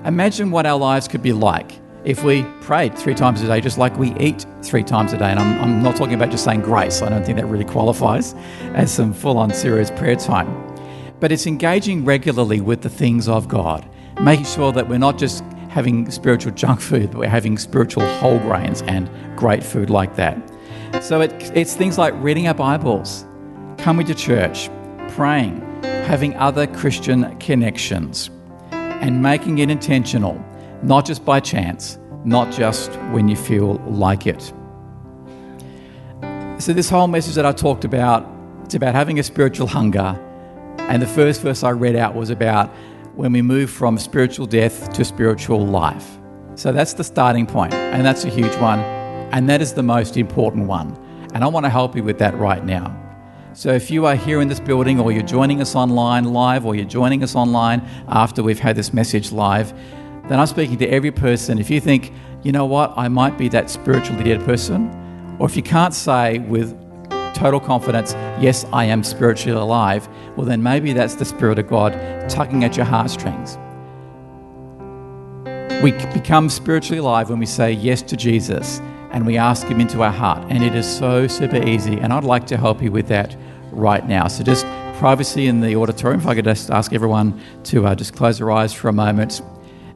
Imagine 0.06 0.52
what 0.52 0.68
our 0.68 0.78
lives 0.78 1.08
could 1.08 1.24
be 1.24 1.34
like 1.34 1.80
if 2.04 2.24
we 2.24 2.44
prayed 2.62 2.96
three 2.96 3.16
times 3.16 3.42
a 3.42 3.48
day, 3.48 3.60
just 3.60 3.80
like 3.80 3.98
we 3.98 4.14
eat 4.18 4.46
three 4.62 4.84
times 4.84 5.14
a 5.14 5.18
day. 5.18 5.32
And 5.32 5.40
I'm, 5.40 5.60
I'm 5.60 5.82
not 5.82 5.96
talking 5.96 6.14
about 6.14 6.30
just 6.30 6.44
saying 6.44 6.62
grace, 6.62 7.02
I 7.02 7.10
don't 7.10 7.26
think 7.26 7.40
that 7.40 7.48
really 7.48 7.66
qualifies 7.66 8.36
as 8.76 8.92
some 8.92 9.12
full 9.12 9.40
on 9.40 9.52
serious 9.52 9.90
prayer 9.90 10.16
time. 10.16 10.48
But 11.20 11.32
it's 11.32 11.48
engaging 11.48 12.06
regularly 12.06 12.62
with 12.62 12.82
the 12.82 12.90
things 12.90 13.28
of 13.28 13.48
God, 13.48 13.90
making 14.22 14.46
sure 14.46 14.72
that 14.72 14.88
we're 14.88 15.00
not 15.00 15.18
just 15.18 15.44
having 15.70 16.12
spiritual 16.12 16.52
junk 16.52 16.80
food, 16.80 17.10
but 17.10 17.18
we're 17.22 17.28
having 17.30 17.58
spiritual 17.58 18.06
whole 18.18 18.38
grains 18.38 18.84
and 18.84 19.10
great 19.36 19.64
food 19.64 19.90
like 19.90 20.16
that. 20.18 20.38
So 21.02 21.22
it, 21.22 21.32
it's 21.56 21.74
things 21.74 21.98
like 21.98 22.14
reading 22.18 22.48
our 22.48 22.54
Bibles, 22.54 23.26
coming 23.82 24.06
to 24.06 24.14
church, 24.14 24.70
praying, 25.10 25.60
having 25.82 26.36
other 26.36 26.68
Christian 26.68 27.36
connections 27.40 28.30
and 28.72 29.24
making 29.24 29.58
it 29.58 29.72
intentional, 29.72 30.40
not 30.84 31.04
just 31.04 31.26
by 31.26 31.40
chance, 31.40 31.98
not 32.24 32.54
just 32.54 32.92
when 33.12 33.28
you 33.28 33.36
feel 33.36 33.78
like 33.88 34.28
it. 34.28 34.54
So, 36.62 36.74
this 36.74 36.92
whole 36.92 37.08
message 37.08 37.34
that 37.34 37.46
I 37.48 37.54
talked 37.54 37.84
about, 37.84 38.30
it's 38.66 38.76
about 38.76 38.94
having 38.94 39.18
a 39.18 39.24
spiritual 39.24 39.66
hunger. 39.66 40.16
And 40.78 41.02
the 41.02 41.08
first 41.08 41.42
verse 41.42 41.64
I 41.64 41.72
read 41.72 41.96
out 41.96 42.14
was 42.14 42.30
about 42.30 42.70
when 43.16 43.34
we 43.34 43.42
move 43.42 43.72
from 43.72 43.98
spiritual 43.98 44.46
death 44.46 44.94
to 44.94 45.04
spiritual 45.04 45.66
life. 45.66 46.20
So, 46.54 46.72
that's 46.72 46.94
the 46.94 47.04
starting 47.04 47.48
point, 47.48 47.74
and 47.74 48.06
that's 48.06 48.26
a 48.26 48.30
huge 48.30 48.56
one. 48.58 48.80
And 49.34 49.50
that 49.50 49.60
is 49.60 49.74
the 49.74 49.82
most 49.82 50.18
important 50.18 50.68
one. 50.68 50.96
And 51.34 51.44
I 51.44 51.48
want 51.48 51.66
to 51.66 51.70
help 51.72 51.96
you 51.96 52.04
with 52.04 52.20
that 52.20 52.38
right 52.38 52.64
now. 52.64 53.01
So 53.54 53.74
if 53.74 53.92
you 53.92 54.06
are 54.06 54.16
here 54.16 54.40
in 54.40 54.48
this 54.48 54.62
building, 54.62 54.98
or 54.98 55.12
you're 55.12 55.24
joining 55.24 55.60
us 55.60 55.76
online 55.76 56.24
live, 56.32 56.66
or 56.66 56.74
you're 56.74 56.86
joining 56.86 57.22
us 57.22 57.36
online 57.36 57.86
after 58.08 58.42
we've 58.42 58.60
had 58.60 58.78
this 58.78 58.94
message 58.94 59.34
live, 59.34 59.74
then 60.30 60.40
I'm 60.40 60.48
speaking 60.48 60.78
to 60.78 60.88
every 60.88 61.12
person. 61.12 61.60
If 61.60 61.70
you 61.70 61.82
think, 61.82 62.14
you 62.44 62.54
know 62.54 62.66
what, 62.66 62.94
I 62.96 63.10
might 63.10 63.38
be 63.38 63.50
that 63.50 63.70
spiritually 63.70 64.24
dead 64.24 64.46
person, 64.46 65.36
or 65.38 65.48
if 65.48 65.58
you 65.58 65.64
can't 65.64 65.94
say 65.94 66.40
with 66.40 66.80
total 67.34 67.60
confidence, 67.60 68.14
yes, 68.40 68.66
I 68.72 68.86
am 68.86 69.04
spiritually 69.04 69.60
alive, 69.60 70.08
well, 70.38 70.46
then 70.46 70.64
maybe 70.64 70.94
that's 70.94 71.16
the 71.16 71.26
Spirit 71.26 71.60
of 71.60 71.68
God 71.68 71.92
tugging 72.30 72.64
at 72.64 72.78
your 72.78 72.86
heartstrings. 72.86 73.58
We 75.84 75.92
become 76.14 76.50
spiritually 76.50 77.00
alive 77.00 77.30
when 77.30 77.40
we 77.40 77.46
say 77.46 77.74
yes 77.74 78.02
to 78.04 78.16
Jesus 78.16 78.80
and 79.12 79.26
we 79.26 79.38
ask 79.38 79.68
Him 79.68 79.80
into 79.80 80.04
our 80.04 80.12
heart. 80.12 80.46
And 80.50 80.64
it 80.64 80.76
is 80.76 80.88
so 80.88 81.28
super 81.28 81.62
easy. 81.68 81.98
And 82.00 82.12
I'd 82.12 82.24
like 82.24 82.48
to 82.48 82.58
help 82.58 82.82
you 82.82 82.92
with 82.92 83.08
that 83.08 83.36
right 83.72 84.08
now. 84.08 84.28
So, 84.28 84.44
just 84.44 84.66
privacy 84.98 85.48
in 85.48 85.62
the 85.62 85.76
auditorium, 85.76 86.22
if 86.22 86.28
I 86.28 86.36
could 86.36 86.46
just 86.46 86.70
ask 86.70 86.94
everyone 86.94 87.42
to 87.66 87.88
uh, 87.88 87.96
just 87.96 88.16
close 88.16 88.38
their 88.38 88.52
eyes 88.52 88.74
for 88.74 88.88
a 88.88 88.94
moment. 88.94 89.42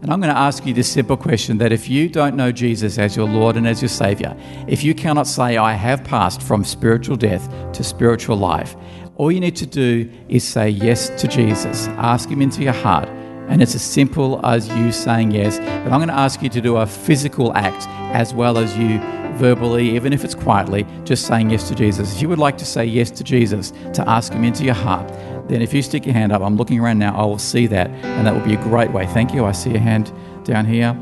And 0.01 0.11
I'm 0.11 0.19
going 0.19 0.33
to 0.33 0.39
ask 0.39 0.65
you 0.65 0.73
this 0.73 0.91
simple 0.91 1.17
question 1.17 1.57
that 1.59 1.71
if 1.71 1.89
you 1.89 2.09
don't 2.09 2.35
know 2.35 2.51
Jesus 2.51 2.97
as 2.97 3.15
your 3.15 3.27
Lord 3.27 3.55
and 3.55 3.67
as 3.67 3.81
your 3.81 3.89
Savior, 3.89 4.37
if 4.67 4.83
you 4.83 4.93
cannot 4.93 5.25
say, 5.25 5.57
I 5.57 5.73
have 5.73 6.03
passed 6.03 6.41
from 6.41 6.63
spiritual 6.63 7.15
death 7.15 7.49
to 7.73 7.83
spiritual 7.83 8.37
life, 8.37 8.75
all 9.15 9.31
you 9.31 9.39
need 9.39 9.55
to 9.55 9.65
do 9.65 10.11
is 10.27 10.43
say 10.43 10.69
yes 10.69 11.09
to 11.21 11.27
Jesus. 11.27 11.87
Ask 11.87 12.29
Him 12.29 12.41
into 12.41 12.61
your 12.61 12.73
heart. 12.73 13.09
And 13.47 13.61
it's 13.61 13.75
as 13.75 13.83
simple 13.83 14.43
as 14.45 14.67
you 14.69 14.91
saying 14.91 15.31
yes. 15.31 15.59
But 15.59 15.91
I'm 15.91 15.99
going 15.99 16.07
to 16.07 16.13
ask 16.13 16.41
you 16.41 16.49
to 16.49 16.61
do 16.61 16.77
a 16.77 16.85
physical 16.85 17.53
act 17.55 17.87
as 18.13 18.33
well 18.33 18.57
as 18.57 18.77
you 18.77 18.99
verbally, 19.35 19.95
even 19.95 20.13
if 20.13 20.23
it's 20.23 20.35
quietly, 20.35 20.85
just 21.03 21.27
saying 21.27 21.49
yes 21.49 21.67
to 21.67 21.75
Jesus. 21.75 22.15
If 22.15 22.21
you 22.21 22.29
would 22.29 22.39
like 22.39 22.57
to 22.57 22.65
say 22.65 22.85
yes 22.85 23.11
to 23.11 23.23
Jesus, 23.23 23.71
to 23.93 24.07
ask 24.09 24.33
Him 24.33 24.43
into 24.43 24.63
your 24.63 24.73
heart, 24.73 25.07
then 25.47 25.61
if 25.61 25.73
you 25.73 25.81
stick 25.81 26.05
your 26.05 26.13
hand 26.13 26.31
up, 26.31 26.41
I'm 26.41 26.55
looking 26.55 26.79
around 26.79 26.99
now, 26.99 27.15
I 27.15 27.25
will 27.25 27.37
see 27.37 27.67
that. 27.67 27.89
And 27.89 28.25
that 28.25 28.33
will 28.33 28.45
be 28.45 28.55
a 28.55 28.63
great 28.63 28.91
way. 28.91 29.05
Thank 29.07 29.33
you. 29.33 29.45
I 29.45 29.51
see 29.51 29.75
a 29.75 29.79
hand 29.79 30.11
down 30.43 30.65
here. 30.65 30.97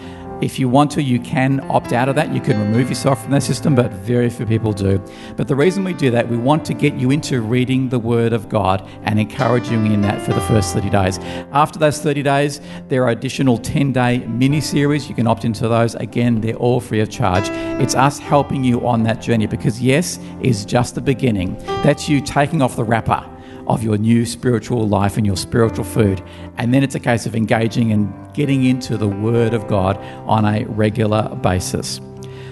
If 0.42 0.58
you 0.58 0.70
want 0.70 0.90
to, 0.92 1.04
you 1.04 1.20
can 1.20 1.60
opt 1.70 1.92
out 1.92 2.08
of 2.08 2.16
that. 2.16 2.34
You 2.34 2.40
can 2.40 2.58
remove 2.62 2.88
yourself 2.88 3.22
from 3.22 3.32
that 3.32 3.44
system, 3.44 3.76
but 3.76 3.92
very 3.92 4.30
few 4.30 4.46
people 4.46 4.72
do. 4.72 5.04
But 5.36 5.50
the 5.50 5.56
reason 5.56 5.84
we 5.84 5.94
do 5.94 6.10
that, 6.12 6.30
we 6.30 6.38
want 6.38 6.64
to 6.66 6.74
get 6.74 6.94
you 6.94 7.12
into 7.12 7.42
reading 7.42 7.90
the 7.90 8.00
Word 8.00 8.32
of 8.32 8.48
God 8.48 8.88
and 9.04 9.20
encouraging 9.20 9.86
you 9.86 9.92
in 9.92 10.02
that 10.02 10.22
for 10.22 10.32
the 10.34 10.40
first 10.42 10.74
30 10.74 10.90
days. 10.90 11.20
After 11.52 11.78
those 11.78 12.00
30 12.02 12.24
days, 12.24 12.62
there 12.88 13.04
are 13.04 13.10
additional 13.10 13.58
10 13.58 13.92
day 13.92 14.20
mini 14.28 14.62
series. 14.62 15.10
You 15.10 15.16
can 15.16 15.28
opt 15.28 15.44
into 15.44 15.68
those. 15.68 15.96
Again, 15.96 16.40
they're 16.40 16.56
all 16.56 16.80
free 16.80 17.02
of 17.02 17.10
charge. 17.10 17.50
It's 17.82 17.96
us 17.96 18.18
helping 18.18 18.64
you 18.64 18.88
on 18.88 19.04
that 19.04 19.22
journey 19.22 19.46
because 19.46 19.82
yes 19.82 20.20
is 20.42 20.64
just 20.64 20.96
the 20.96 21.02
beginning. 21.02 21.58
That's 21.84 22.08
you 22.08 22.22
taking 22.22 22.62
off 22.62 22.78
the 22.78 22.84
wrapper 22.86 23.26
of 23.70 23.84
your 23.84 23.98
new 23.98 24.26
spiritual 24.26 24.88
life 24.88 25.16
and 25.16 25.26
your 25.26 25.38
spiritual 25.38 25.86
food. 25.86 26.22
And 26.58 26.74
then 26.74 26.84
it's 26.84 26.96
a 26.96 27.00
case 27.00 27.26
of 27.26 27.36
engaging 27.36 27.92
and 27.92 28.12
getting 28.34 28.66
into 28.66 28.98
the 28.98 29.08
Word 29.08 29.54
of 29.54 29.68
God 29.68 29.98
on 30.28 30.44
a 30.44 30.66
regular 30.66 31.34
basis. 31.36 32.02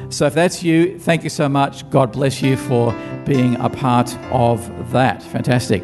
So 0.09 0.25
if 0.25 0.33
that's 0.33 0.63
you, 0.63 0.97
thank 0.99 1.23
you 1.23 1.29
so 1.29 1.49
much. 1.49 1.89
God 1.89 2.13
bless 2.13 2.41
you 2.41 2.55
for 2.55 2.93
being 3.25 3.55
a 3.57 3.69
part 3.69 4.15
of 4.31 4.91
that. 4.91 5.21
Fantastic. 5.21 5.83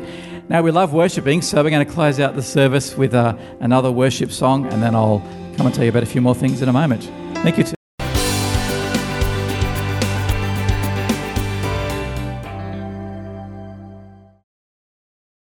Now, 0.50 0.62
we 0.62 0.72
love 0.72 0.94
worshiping, 0.94 1.42
so 1.42 1.64
we're 1.64 1.70
going 1.70 1.86
to 1.86 1.92
close 1.92 2.20
out 2.20 2.36
the 2.36 2.42
service 2.42 2.96
with 2.96 3.14
uh, 3.14 3.36
another 3.60 3.92
worship 3.92 4.32
song, 4.32 4.68
and 4.72 4.84
then 4.84 4.94
I'll 4.94 5.20
come 5.58 5.66
and 5.66 5.74
tell 5.74 5.84
you 5.84 5.90
about 5.90 6.04
a 6.04 6.08
few 6.08 6.22
more 6.22 6.36
things 6.36 6.62
in 6.62 6.70
a 6.70 6.74
moment. 6.74 7.04
Thank 7.38 7.58
you. 7.58 7.83